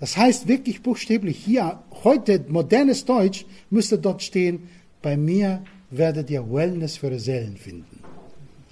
Das 0.00 0.16
heißt 0.16 0.48
wirklich 0.48 0.82
buchstäblich 0.82 1.36
hier, 1.36 1.80
heute 2.04 2.44
modernes 2.48 3.04
Deutsch, 3.04 3.46
müsste 3.70 3.98
dort 3.98 4.22
stehen, 4.22 4.68
bei 5.02 5.16
mir 5.16 5.62
werdet 5.90 6.30
ihr 6.30 6.50
Wellness 6.52 6.98
für 6.98 7.18
Seelen 7.18 7.56
finden. 7.56 8.00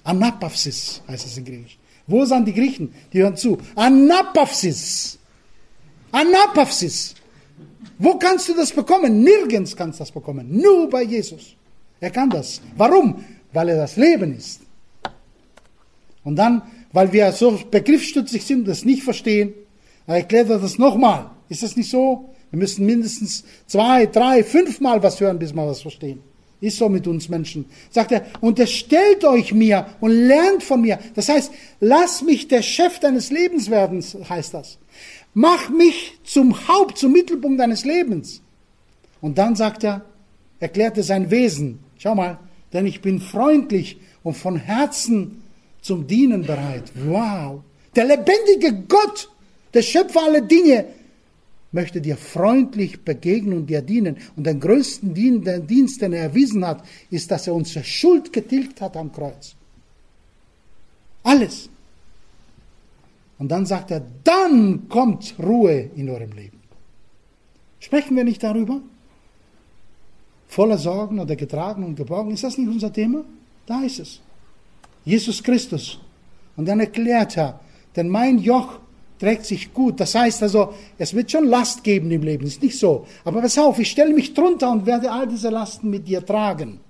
Anapapsis 0.03 1.01
heißt 1.07 1.25
es 1.25 1.37
in 1.37 1.45
Griechisch. 1.45 1.77
Wo 2.07 2.25
sind 2.25 2.47
die 2.47 2.53
Griechen? 2.53 2.93
Die 3.11 3.21
hören 3.21 3.35
zu. 3.35 3.57
Anapapsis. 3.75 5.17
Anapapsis. 6.11 7.15
Wo 7.97 8.17
kannst 8.17 8.49
du 8.49 8.53
das 8.53 8.71
bekommen? 8.71 9.23
Nirgends 9.23 9.75
kannst 9.75 9.99
du 9.99 10.03
das 10.03 10.11
bekommen. 10.11 10.47
Nur 10.61 10.89
bei 10.89 11.03
Jesus. 11.03 11.55
Er 11.99 12.09
kann 12.09 12.29
das. 12.29 12.61
Warum? 12.75 13.23
Weil 13.53 13.69
er 13.69 13.77
das 13.77 13.95
Leben 13.95 14.35
ist. 14.35 14.61
Und 16.23 16.35
dann, 16.35 16.61
weil 16.91 17.11
wir 17.13 17.31
so 17.31 17.59
begriffsstützig 17.69 18.43
sind 18.45 18.67
das 18.67 18.85
nicht 18.85 19.03
verstehen, 19.03 19.53
er 20.05 20.17
erklärt 20.17 20.49
er 20.49 20.59
das 20.59 20.77
nochmal. 20.77 21.31
Ist 21.49 21.63
das 21.63 21.75
nicht 21.75 21.89
so? 21.89 22.29
Wir 22.51 22.59
müssen 22.59 22.85
mindestens 22.85 23.43
zwei, 23.67 24.05
drei, 24.05 24.43
fünfmal 24.43 25.01
was 25.01 25.19
hören, 25.19 25.39
bis 25.39 25.53
wir 25.53 25.65
was 25.65 25.81
verstehen. 25.81 26.21
Ist 26.63 26.77
so 26.77 26.87
mit 26.87 27.07
uns 27.07 27.27
Menschen. 27.27 27.65
Sagt 27.89 28.13
er, 28.13 28.25
unterstellt 28.39 29.25
euch 29.25 29.53
mir 29.53 29.85
und 29.99 30.11
lernt 30.11 30.63
von 30.63 30.79
mir. 30.79 30.97
Das 31.13 31.27
heißt, 31.27 31.51
lass 31.81 32.21
mich 32.21 32.47
der 32.47 32.61
Chef 32.61 32.99
deines 32.99 33.31
Lebens 33.31 33.69
werden, 33.69 34.01
heißt 34.29 34.53
das. 34.53 34.77
Mach 35.33 35.69
mich 35.69 36.13
zum 36.23 36.69
Haupt, 36.69 36.97
zum 36.97 37.11
Mittelpunkt 37.11 37.59
deines 37.59 37.83
Lebens. 37.83 38.41
Und 39.19 39.37
dann 39.37 39.57
sagt 39.57 39.83
er, 39.83 40.05
erklärt 40.61 40.95
er 40.95 41.03
sein 41.03 41.29
Wesen. 41.29 41.79
Schau 41.97 42.15
mal, 42.15 42.39
denn 42.71 42.85
ich 42.85 43.01
bin 43.01 43.19
freundlich 43.19 43.97
und 44.23 44.37
von 44.37 44.55
Herzen 44.55 45.43
zum 45.81 46.07
Dienen 46.07 46.43
bereit. 46.43 46.93
Wow. 46.95 47.59
Der 47.93 48.05
lebendige 48.05 48.85
Gott, 48.87 49.29
der 49.73 49.81
Schöpfer 49.81 50.23
aller 50.23 50.39
Dinge, 50.39 50.85
möchte 51.73 51.99
dir 51.99 52.15
freundlich 52.15 53.03
begegnen 53.03 53.57
und 53.57 53.67
dir 53.67 53.81
dienen. 53.81 54.17
Und 54.35 54.45
den 54.45 54.59
größten 54.59 55.13
Dienst, 55.13 56.01
den 56.01 56.13
er 56.13 56.23
erwiesen 56.23 56.65
hat, 56.65 56.85
ist, 57.09 57.29
dass 57.31 57.47
er 57.47 57.55
unsere 57.55 57.83
Schuld 57.83 58.31
getilgt 58.31 58.79
hat 58.79 58.95
am 58.95 59.11
Kreuz. 59.11 59.55
Alles. 61.23 61.69
Und 63.39 63.49
dann 63.49 63.65
sagt 63.65 63.91
er, 63.91 64.05
dann 64.23 64.87
kommt 64.87 65.35
Ruhe 65.39 65.89
in 65.95 66.09
eurem 66.09 66.31
Leben. 66.31 66.59
Sprechen 67.79 68.15
wir 68.15 68.23
nicht 68.23 68.43
darüber? 68.43 68.81
Voller 70.47 70.77
Sorgen 70.77 71.19
oder 71.19 71.35
getragen 71.35 71.83
und 71.83 71.95
geborgen, 71.95 72.31
ist 72.31 72.43
das 72.43 72.57
nicht 72.57 72.69
unser 72.69 72.93
Thema? 72.93 73.25
Da 73.65 73.81
ist 73.81 73.99
es. 73.99 74.21
Jesus 75.03 75.41
Christus. 75.41 75.99
Und 76.55 76.67
dann 76.67 76.79
erklärt 76.79 77.35
er, 77.35 77.59
denn 77.95 78.09
mein 78.09 78.37
Joch 78.37 78.79
trägt 79.23 79.45
sich 79.45 79.73
gut. 79.73 80.01
Das 80.01 80.15
heißt 80.15 80.43
also, 80.43 80.73
es 80.97 81.13
wird 81.13 81.31
schon 81.31 81.45
Last 81.45 81.81
geben 81.83 82.11
im 82.11 82.23
Leben, 82.23 82.45
ist 82.45 82.61
nicht 82.61 82.77
so. 82.77 83.07
Aber 83.23 83.41
pass 83.41 83.57
auf, 83.57 83.79
ich 83.79 83.89
stelle 83.89 84.13
mich 84.13 84.33
drunter 84.33 84.69
und 84.69 84.85
werde 84.85 85.09
all 85.09 85.27
diese 85.27 85.49
Lasten 85.49 85.89
mit 85.89 86.05
dir 86.09 86.25
tragen. 86.25 86.81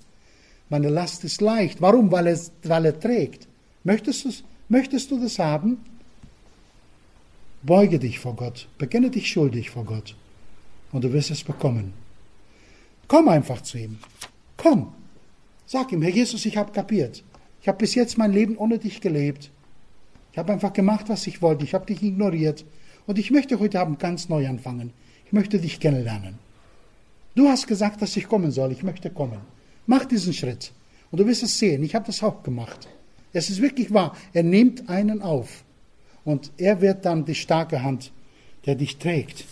Meine 0.67 0.89
Last 0.89 1.23
ist 1.23 1.41
leicht. 1.41 1.79
Warum? 1.79 2.11
Weil, 2.11 2.27
es, 2.27 2.51
weil 2.63 2.85
er 2.85 2.99
trägt. 2.99 3.47
Möchtest, 3.83 4.43
möchtest 4.67 5.11
du 5.11 5.19
das 5.19 5.37
haben? 5.37 5.77
Beuge 7.61 7.99
dich 7.99 8.17
vor 8.19 8.35
Gott, 8.35 8.67
bekenne 8.77 9.09
dich 9.11 9.29
schuldig 9.29 9.69
vor 9.69 9.85
Gott 9.85 10.15
und 10.91 11.03
du 11.03 11.13
wirst 11.13 11.31
es 11.31 11.43
bekommen. 11.43 11.93
Komm 13.07 13.27
einfach 13.29 13.61
zu 13.61 13.77
ihm. 13.77 13.99
Komm. 14.57 14.91
Sag 15.67 15.91
ihm, 15.91 16.01
Herr 16.01 16.11
Jesus, 16.11 16.45
ich 16.45 16.57
habe 16.57 16.71
kapiert. 16.71 17.23
Ich 17.61 17.67
habe 17.67 17.77
bis 17.77 17.95
jetzt 17.95 18.17
mein 18.17 18.33
Leben 18.33 18.57
ohne 18.57 18.79
dich 18.79 18.99
gelebt. 19.01 19.51
Ich 20.33 20.37
habe 20.39 20.51
einfach 20.51 20.73
gemacht, 20.73 21.05
was 21.09 21.27
ich 21.27 21.43
wollte. 21.43 21.63
Ich 21.63 21.75
habe 21.75 21.85
dich 21.85 22.01
ignoriert. 22.01 22.65
Und 23.05 23.19
ich 23.19 23.29
möchte 23.29 23.59
heute 23.59 23.79
Abend 23.79 23.99
ganz 23.99 24.29
neu 24.29 24.47
anfangen. 24.47 24.91
Ich 25.27 25.31
möchte 25.31 25.59
dich 25.59 25.79
kennenlernen. 25.79 26.39
Du 27.35 27.47
hast 27.47 27.67
gesagt, 27.67 28.01
dass 28.01 28.17
ich 28.17 28.27
kommen 28.27 28.51
soll. 28.51 28.71
Ich 28.71 28.81
möchte 28.81 29.11
kommen. 29.11 29.41
Mach 29.85 30.05
diesen 30.05 30.33
Schritt. 30.33 30.71
Und 31.11 31.19
du 31.19 31.27
wirst 31.27 31.43
es 31.43 31.59
sehen. 31.59 31.83
Ich 31.83 31.93
habe 31.93 32.07
das 32.07 32.23
auch 32.23 32.41
gemacht. 32.41 32.87
Es 33.31 33.51
ist 33.51 33.61
wirklich 33.61 33.93
wahr. 33.93 34.17
Er 34.33 34.41
nimmt 34.41 34.89
einen 34.89 35.21
auf. 35.21 35.63
Und 36.25 36.51
er 36.57 36.81
wird 36.81 37.05
dann 37.05 37.25
die 37.25 37.35
starke 37.35 37.83
Hand, 37.83 38.11
der 38.65 38.73
dich 38.73 38.97
trägt. 38.97 39.45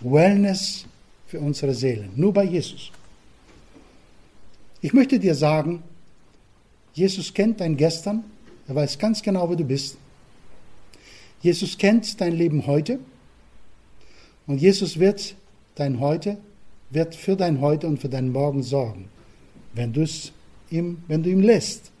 Wellness 0.00 0.86
für 1.26 1.40
unsere 1.40 1.74
Seelen. 1.74 2.10
Nur 2.16 2.32
bei 2.32 2.44
Jesus. 2.44 2.90
Ich 4.80 4.94
möchte 4.94 5.18
dir 5.18 5.34
sagen, 5.34 5.82
Jesus 6.94 7.34
kennt 7.34 7.60
dein 7.60 7.76
Gestern. 7.76 8.24
Er 8.66 8.74
weiß 8.74 8.98
ganz 8.98 9.22
genau, 9.22 9.48
wo 9.48 9.54
du 9.54 9.64
bist. 9.64 9.98
Jesus 11.42 11.76
kennt 11.76 12.20
dein 12.20 12.32
Leben 12.32 12.66
heute. 12.66 12.98
Und 14.46 14.58
Jesus 14.58 14.98
wird 14.98 15.34
dein 15.74 16.00
Heute, 16.00 16.38
wird 16.90 17.14
für 17.14 17.36
dein 17.36 17.60
Heute 17.60 17.86
und 17.86 17.98
für 17.98 18.08
dein 18.08 18.30
Morgen 18.30 18.62
sorgen, 18.62 19.08
wenn 19.72 19.92
du 19.92 20.02
es 20.02 20.32
ihm, 20.70 21.02
wenn 21.08 21.22
du 21.22 21.30
ihm 21.30 21.40
lässt 21.40 21.92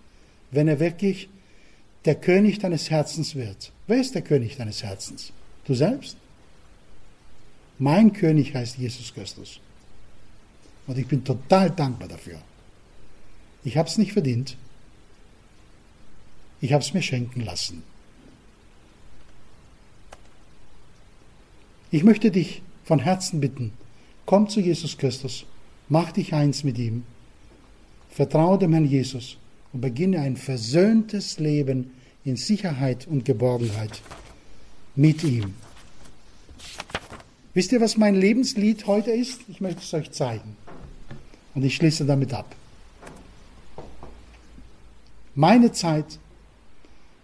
wenn 0.54 0.68
er 0.68 0.80
wirklich 0.80 1.28
der 2.04 2.14
König 2.14 2.58
deines 2.58 2.90
Herzens 2.90 3.34
wird. 3.34 3.72
Wer 3.86 4.00
ist 4.00 4.14
der 4.14 4.22
König 4.22 4.56
deines 4.56 4.82
Herzens? 4.82 5.32
Du 5.64 5.74
selbst? 5.74 6.16
Mein 7.78 8.12
König 8.12 8.54
heißt 8.54 8.78
Jesus 8.78 9.12
Christus. 9.12 9.60
Und 10.86 10.98
ich 10.98 11.06
bin 11.06 11.24
total 11.24 11.70
dankbar 11.70 12.08
dafür. 12.08 12.38
Ich 13.64 13.76
habe 13.76 13.88
es 13.88 13.98
nicht 13.98 14.12
verdient. 14.12 14.56
Ich 16.60 16.72
habe 16.72 16.82
es 16.82 16.94
mir 16.94 17.02
schenken 17.02 17.40
lassen. 17.40 17.82
Ich 21.90 22.02
möchte 22.02 22.30
dich 22.30 22.62
von 22.84 22.98
Herzen 22.98 23.40
bitten, 23.40 23.72
komm 24.26 24.48
zu 24.48 24.60
Jesus 24.60 24.98
Christus, 24.98 25.46
mach 25.88 26.12
dich 26.12 26.34
eins 26.34 26.64
mit 26.64 26.78
ihm, 26.78 27.04
vertraue 28.10 28.58
dem 28.58 28.72
Herrn 28.72 28.84
Jesus 28.84 29.36
und 29.72 29.80
beginne 29.80 30.20
ein 30.20 30.36
versöhntes 30.36 31.38
Leben 31.38 31.92
in 32.24 32.36
Sicherheit 32.36 33.06
und 33.06 33.24
Geborgenheit 33.24 34.02
mit 34.96 35.22
ihm. 35.22 35.54
Wisst 37.54 37.70
ihr, 37.70 37.80
was 37.80 37.96
mein 37.96 38.16
Lebenslied 38.16 38.86
heute 38.86 39.12
ist? 39.12 39.42
Ich 39.48 39.60
möchte 39.60 39.80
es 39.80 39.94
euch 39.94 40.10
zeigen. 40.10 40.56
Und 41.54 41.64
ich 41.64 41.76
schließe 41.76 42.04
damit 42.04 42.34
ab. 42.34 42.56
Meine 45.36 45.70
Zeit 45.70 46.18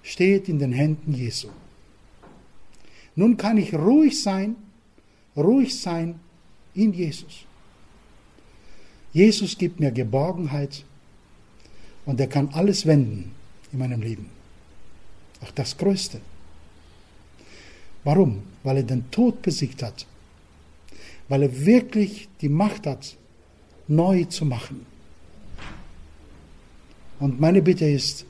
steht 0.03 0.49
in 0.49 0.59
den 0.59 0.73
Händen 0.73 1.15
Jesu. 1.15 1.49
Nun 3.17 3.37
kann 3.37 3.59
ich 3.59 3.75
ruhig 3.75 4.23
sein, 4.23 4.57
ruhig 5.37 5.79
sein 5.79 6.21
in 6.75 6.93
Jesus. 6.93 7.45
Jesus 9.13 9.59
gibt 9.59 9.81
mir 9.81 9.91
Geborgenheit 9.91 10.85
und 12.07 12.21
er 12.21 12.29
kann 12.29 12.49
alles 12.53 12.87
wenden 12.87 13.33
in 13.73 13.79
meinem 13.79 14.01
Leben. 14.01 14.31
Auch 15.43 15.51
das 15.51 15.77
Größte. 15.77 16.21
Warum? 18.05 18.43
Weil 18.63 18.79
er 18.79 18.83
den 18.85 19.11
Tod 19.11 19.43
besiegt 19.43 19.83
hat. 19.83 20.07
Weil 21.29 21.43
er 21.43 21.67
wirklich 21.67 22.29
die 22.41 22.49
Macht 22.49 22.87
hat, 22.87 23.17
neu 23.89 24.25
zu 24.25 24.45
machen. 24.45 24.87
Und 27.19 27.41
meine 27.41 27.61
Bitte 27.61 27.89
ist, 27.89 28.25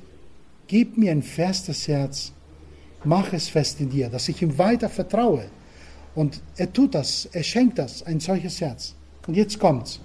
gib 0.70 0.96
mir 0.96 1.10
ein 1.10 1.22
festes 1.22 1.88
Herz, 1.88 2.32
mach 3.02 3.32
es 3.32 3.48
fest 3.48 3.80
in 3.80 3.90
dir, 3.90 4.08
dass 4.08 4.28
ich 4.28 4.40
ihm 4.40 4.56
weiter 4.56 4.88
vertraue. 4.88 5.46
Und 6.14 6.40
er 6.56 6.72
tut 6.72 6.94
das, 6.94 7.28
er 7.32 7.42
schenkt 7.42 7.76
das, 7.80 8.04
ein 8.04 8.20
solches 8.20 8.60
Herz. 8.60 8.94
Und 9.26 9.36
jetzt 9.36 9.58
kommt's. 9.58 9.98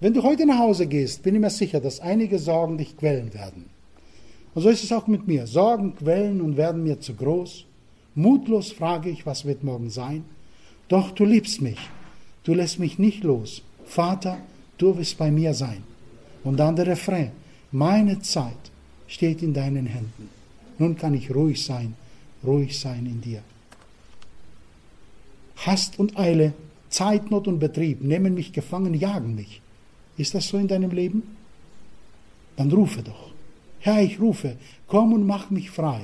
Wenn 0.00 0.12
du 0.12 0.22
heute 0.22 0.44
nach 0.44 0.58
Hause 0.58 0.86
gehst, 0.86 1.22
bin 1.22 1.34
ich 1.34 1.40
mir 1.40 1.48
sicher, 1.48 1.80
dass 1.80 2.00
einige 2.00 2.38
Sorgen 2.38 2.76
dich 2.76 2.94
quälen 2.94 3.32
werden. 3.32 3.70
Und 4.54 4.62
so 4.62 4.68
ist 4.68 4.84
es 4.84 4.92
auch 4.92 5.06
mit 5.06 5.26
mir. 5.26 5.46
Sorgen 5.46 5.96
quälen 5.96 6.42
und 6.42 6.58
werden 6.58 6.84
mir 6.84 7.00
zu 7.00 7.14
groß. 7.14 7.64
Mutlos 8.14 8.70
frage 8.70 9.08
ich, 9.08 9.24
was 9.24 9.46
wird 9.46 9.64
morgen 9.64 9.88
sein? 9.88 10.24
Doch 10.88 11.10
du 11.10 11.24
liebst 11.24 11.62
mich. 11.62 11.78
Du 12.44 12.52
lässt 12.52 12.78
mich 12.78 12.98
nicht 12.98 13.24
los. 13.24 13.62
Vater, 13.86 14.36
du 14.76 14.98
wirst 14.98 15.16
bei 15.16 15.30
mir 15.30 15.54
sein. 15.54 15.84
Und 16.44 16.58
dann 16.58 16.76
der 16.76 16.88
Refrain. 16.88 17.30
Meine 17.70 18.20
Zeit 18.20 18.71
steht 19.12 19.42
in 19.42 19.52
deinen 19.52 19.86
Händen. 19.86 20.24
Nun 20.78 20.96
kann 20.96 21.14
ich 21.14 21.34
ruhig 21.34 21.62
sein, 21.62 21.94
ruhig 22.42 22.78
sein 22.78 23.04
in 23.04 23.20
dir. 23.20 23.42
Hast 25.56 25.98
und 25.98 26.18
Eile, 26.18 26.54
Zeitnot 26.88 27.46
und 27.46 27.58
Betrieb 27.58 28.02
nehmen 28.02 28.34
mich 28.34 28.52
gefangen, 28.52 28.94
jagen 28.94 29.34
mich. 29.34 29.60
Ist 30.16 30.34
das 30.34 30.48
so 30.48 30.56
in 30.56 30.68
deinem 30.68 30.90
Leben? 30.90 31.22
Dann 32.56 32.70
rufe 32.72 33.02
doch. 33.02 33.24
Herr, 33.80 34.02
ich 34.02 34.18
rufe, 34.18 34.56
komm 34.86 35.12
und 35.12 35.26
mach 35.26 35.50
mich 35.50 35.70
frei. 35.70 36.02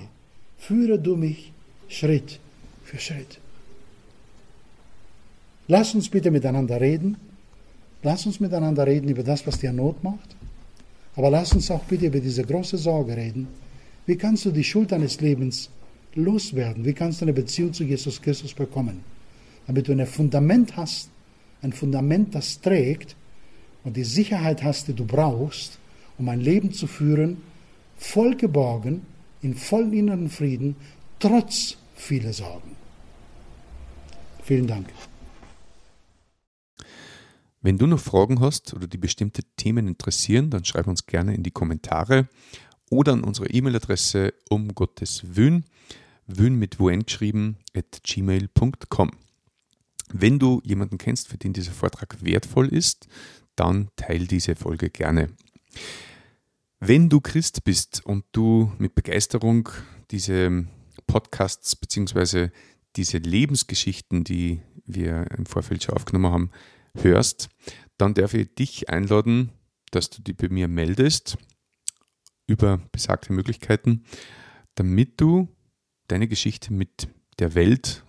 Führe 0.58 0.98
du 0.98 1.16
mich 1.16 1.52
Schritt 1.88 2.40
für 2.84 2.98
Schritt. 2.98 3.38
Lass 5.66 5.94
uns 5.94 6.08
bitte 6.08 6.30
miteinander 6.30 6.80
reden. 6.80 7.16
Lass 8.02 8.26
uns 8.26 8.38
miteinander 8.40 8.86
reden 8.86 9.08
über 9.08 9.22
das, 9.22 9.46
was 9.46 9.58
dir 9.58 9.72
Not 9.72 10.02
macht. 10.04 10.37
Aber 11.18 11.30
lass 11.30 11.52
uns 11.52 11.68
auch 11.72 11.82
bitte 11.82 12.06
über 12.06 12.20
diese 12.20 12.44
große 12.44 12.78
Sorge 12.78 13.16
reden. 13.16 13.48
Wie 14.06 14.14
kannst 14.14 14.44
du 14.44 14.52
die 14.52 14.62
Schuld 14.62 14.92
deines 14.92 15.20
Lebens 15.20 15.68
loswerden? 16.14 16.84
Wie 16.84 16.92
kannst 16.92 17.20
du 17.20 17.24
eine 17.24 17.32
Beziehung 17.32 17.72
zu 17.72 17.82
Jesus 17.82 18.22
Christus 18.22 18.54
bekommen? 18.54 19.00
Damit 19.66 19.88
du 19.88 19.92
ein 19.92 20.06
Fundament 20.06 20.76
hast, 20.76 21.10
ein 21.60 21.72
Fundament, 21.72 22.36
das 22.36 22.60
trägt 22.60 23.16
und 23.82 23.96
die 23.96 24.04
Sicherheit 24.04 24.62
hast, 24.62 24.86
die 24.86 24.94
du 24.94 25.04
brauchst, 25.04 25.80
um 26.18 26.28
ein 26.28 26.40
Leben 26.40 26.72
zu 26.72 26.86
führen, 26.86 27.38
voll 27.96 28.36
geborgen, 28.36 29.02
in 29.42 29.56
vollem 29.56 29.94
inneren 29.94 30.30
Frieden, 30.30 30.76
trotz 31.18 31.78
vieler 31.96 32.32
Sorgen. 32.32 32.76
Vielen 34.44 34.68
Dank. 34.68 34.86
Wenn 37.60 37.78
du 37.78 37.86
noch 37.86 37.98
Fragen 37.98 38.40
hast 38.40 38.74
oder 38.74 38.86
die 38.86 38.98
bestimmte 38.98 39.42
Themen 39.56 39.88
interessieren, 39.88 40.50
dann 40.50 40.64
schreib 40.64 40.86
uns 40.86 41.06
gerne 41.06 41.34
in 41.34 41.42
die 41.42 41.50
Kommentare 41.50 42.28
oder 42.90 43.12
an 43.12 43.24
unsere 43.24 43.50
E-Mail-Adresse 43.50 44.32
um 44.48 44.74
Gottes 44.74 45.36
Wün, 45.36 45.64
wün 46.26 46.54
mit 46.54 46.78
wn 46.78 47.04
geschrieben, 47.04 47.56
at 47.74 48.02
gmail.com. 48.04 49.10
Wenn 50.12 50.38
du 50.38 50.62
jemanden 50.64 50.98
kennst, 50.98 51.28
für 51.28 51.36
den 51.36 51.52
dieser 51.52 51.72
Vortrag 51.72 52.24
wertvoll 52.24 52.68
ist, 52.68 53.08
dann 53.56 53.88
teil 53.96 54.26
diese 54.26 54.54
Folge 54.54 54.88
gerne. 54.88 55.28
Wenn 56.80 57.08
du 57.08 57.20
Christ 57.20 57.64
bist 57.64 58.06
und 58.06 58.24
du 58.32 58.72
mit 58.78 58.94
Begeisterung 58.94 59.68
diese 60.10 60.66
Podcasts 61.06 61.74
bzw. 61.74 62.50
diese 62.94 63.18
Lebensgeschichten, 63.18 64.22
die 64.22 64.62
wir 64.86 65.26
im 65.36 65.44
Vorfeld 65.44 65.82
schon 65.82 65.96
aufgenommen 65.96 66.32
haben, 66.32 66.50
hörst, 67.02 67.48
dann 67.96 68.14
darf 68.14 68.34
ich 68.34 68.54
dich 68.54 68.88
einladen, 68.88 69.52
dass 69.90 70.10
du 70.10 70.22
dich 70.22 70.36
bei 70.36 70.48
mir 70.48 70.68
meldest 70.68 71.38
über 72.46 72.78
besagte 72.92 73.32
Möglichkeiten, 73.32 74.04
damit 74.74 75.20
du 75.20 75.48
deine 76.08 76.28
Geschichte 76.28 76.72
mit 76.72 77.08
der 77.38 77.54
Welt 77.54 78.04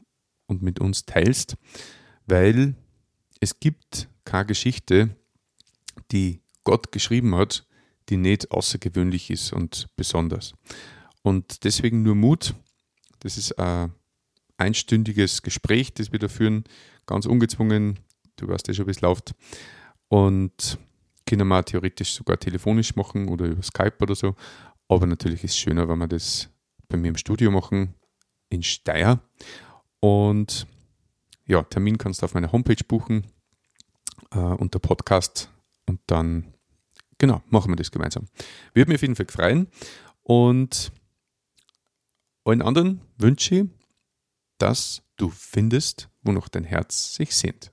und 0.48 0.62
mit 0.62 0.80
uns 0.80 1.06
teilst, 1.06 1.58
weil 2.26 2.76
es 3.40 3.60
gibt 3.60 4.10
keine 4.26 4.48
Geschichte, 4.48 5.16
die 6.12 6.42
Gott 6.64 6.92
geschrieben 6.92 7.36
hat, 7.36 7.68
die 8.10 8.18
nicht 8.18 8.52
außergewöhnlich 8.52 9.30
ist 9.30 9.54
und 9.54 9.88
besonders. 9.96 10.54
Und 11.22 11.64
deswegen 11.64 12.02
nur 12.02 12.16
Mut. 12.16 12.56
Das 13.20 13.38
ist 13.38 13.58
ein 13.60 13.94
einstündiges 14.58 15.42
Gespräch, 15.42 15.94
das 15.94 16.12
wir 16.12 16.20
da 16.20 16.28
führen, 16.28 16.64
ganz 17.06 17.26
ungezwungen. 17.26 18.00
Du 18.40 18.48
weißt 18.48 18.68
ja 18.68 18.74
schon, 18.74 18.88
wie 18.88 18.92
es 18.92 19.02
läuft. 19.02 19.34
Und 20.08 20.80
können 21.26 21.48
wir 21.48 21.64
theoretisch 21.64 22.14
sogar 22.14 22.40
telefonisch 22.40 22.96
machen 22.96 23.30
oder 23.30 23.46
über 23.46 23.62
Skype 23.62 23.98
oder 24.02 24.16
so. 24.16 24.36
Aber 24.88 25.06
natürlich 25.06 25.44
ist 25.44 25.52
es 25.52 25.58
schöner, 25.58 25.88
wenn 25.88 26.00
wir 26.00 26.08
das 26.08 26.50
bei 26.88 26.98
mir 26.98 27.10
im 27.10 27.18
Studio 27.18 27.52
machen, 27.52 27.94
in 28.50 28.64
Steyr. 28.64 29.20
Und 30.00 30.66
ja, 31.46 31.64
Termin 31.64 31.98
kannst 31.98 32.22
du 32.22 32.26
auf 32.26 32.34
meiner 32.34 32.52
Homepage 32.52 32.84
buchen 32.88 33.28
äh, 34.32 34.40
unter 34.40 34.80
Podcast 34.80 35.52
und 35.86 36.00
dann, 36.08 36.54
genau, 37.18 37.42
machen 37.50 37.72
wir 37.72 37.76
das 37.76 37.92
gemeinsam. 37.92 38.26
Würde 38.74 38.90
mich 38.90 38.98
auf 38.98 39.02
jeden 39.02 39.16
Fall 39.16 39.28
freuen. 39.28 39.68
Und 40.24 40.92
allen 42.44 42.62
anderen 42.62 43.02
wünsche 43.18 43.56
ich, 43.56 43.70
dass 44.58 45.04
du 45.18 45.30
findest, 45.30 46.10
wo 46.22 46.32
noch 46.32 46.48
dein 46.48 46.64
Herz 46.64 47.14
sich 47.16 47.36
sehnt. 47.36 47.72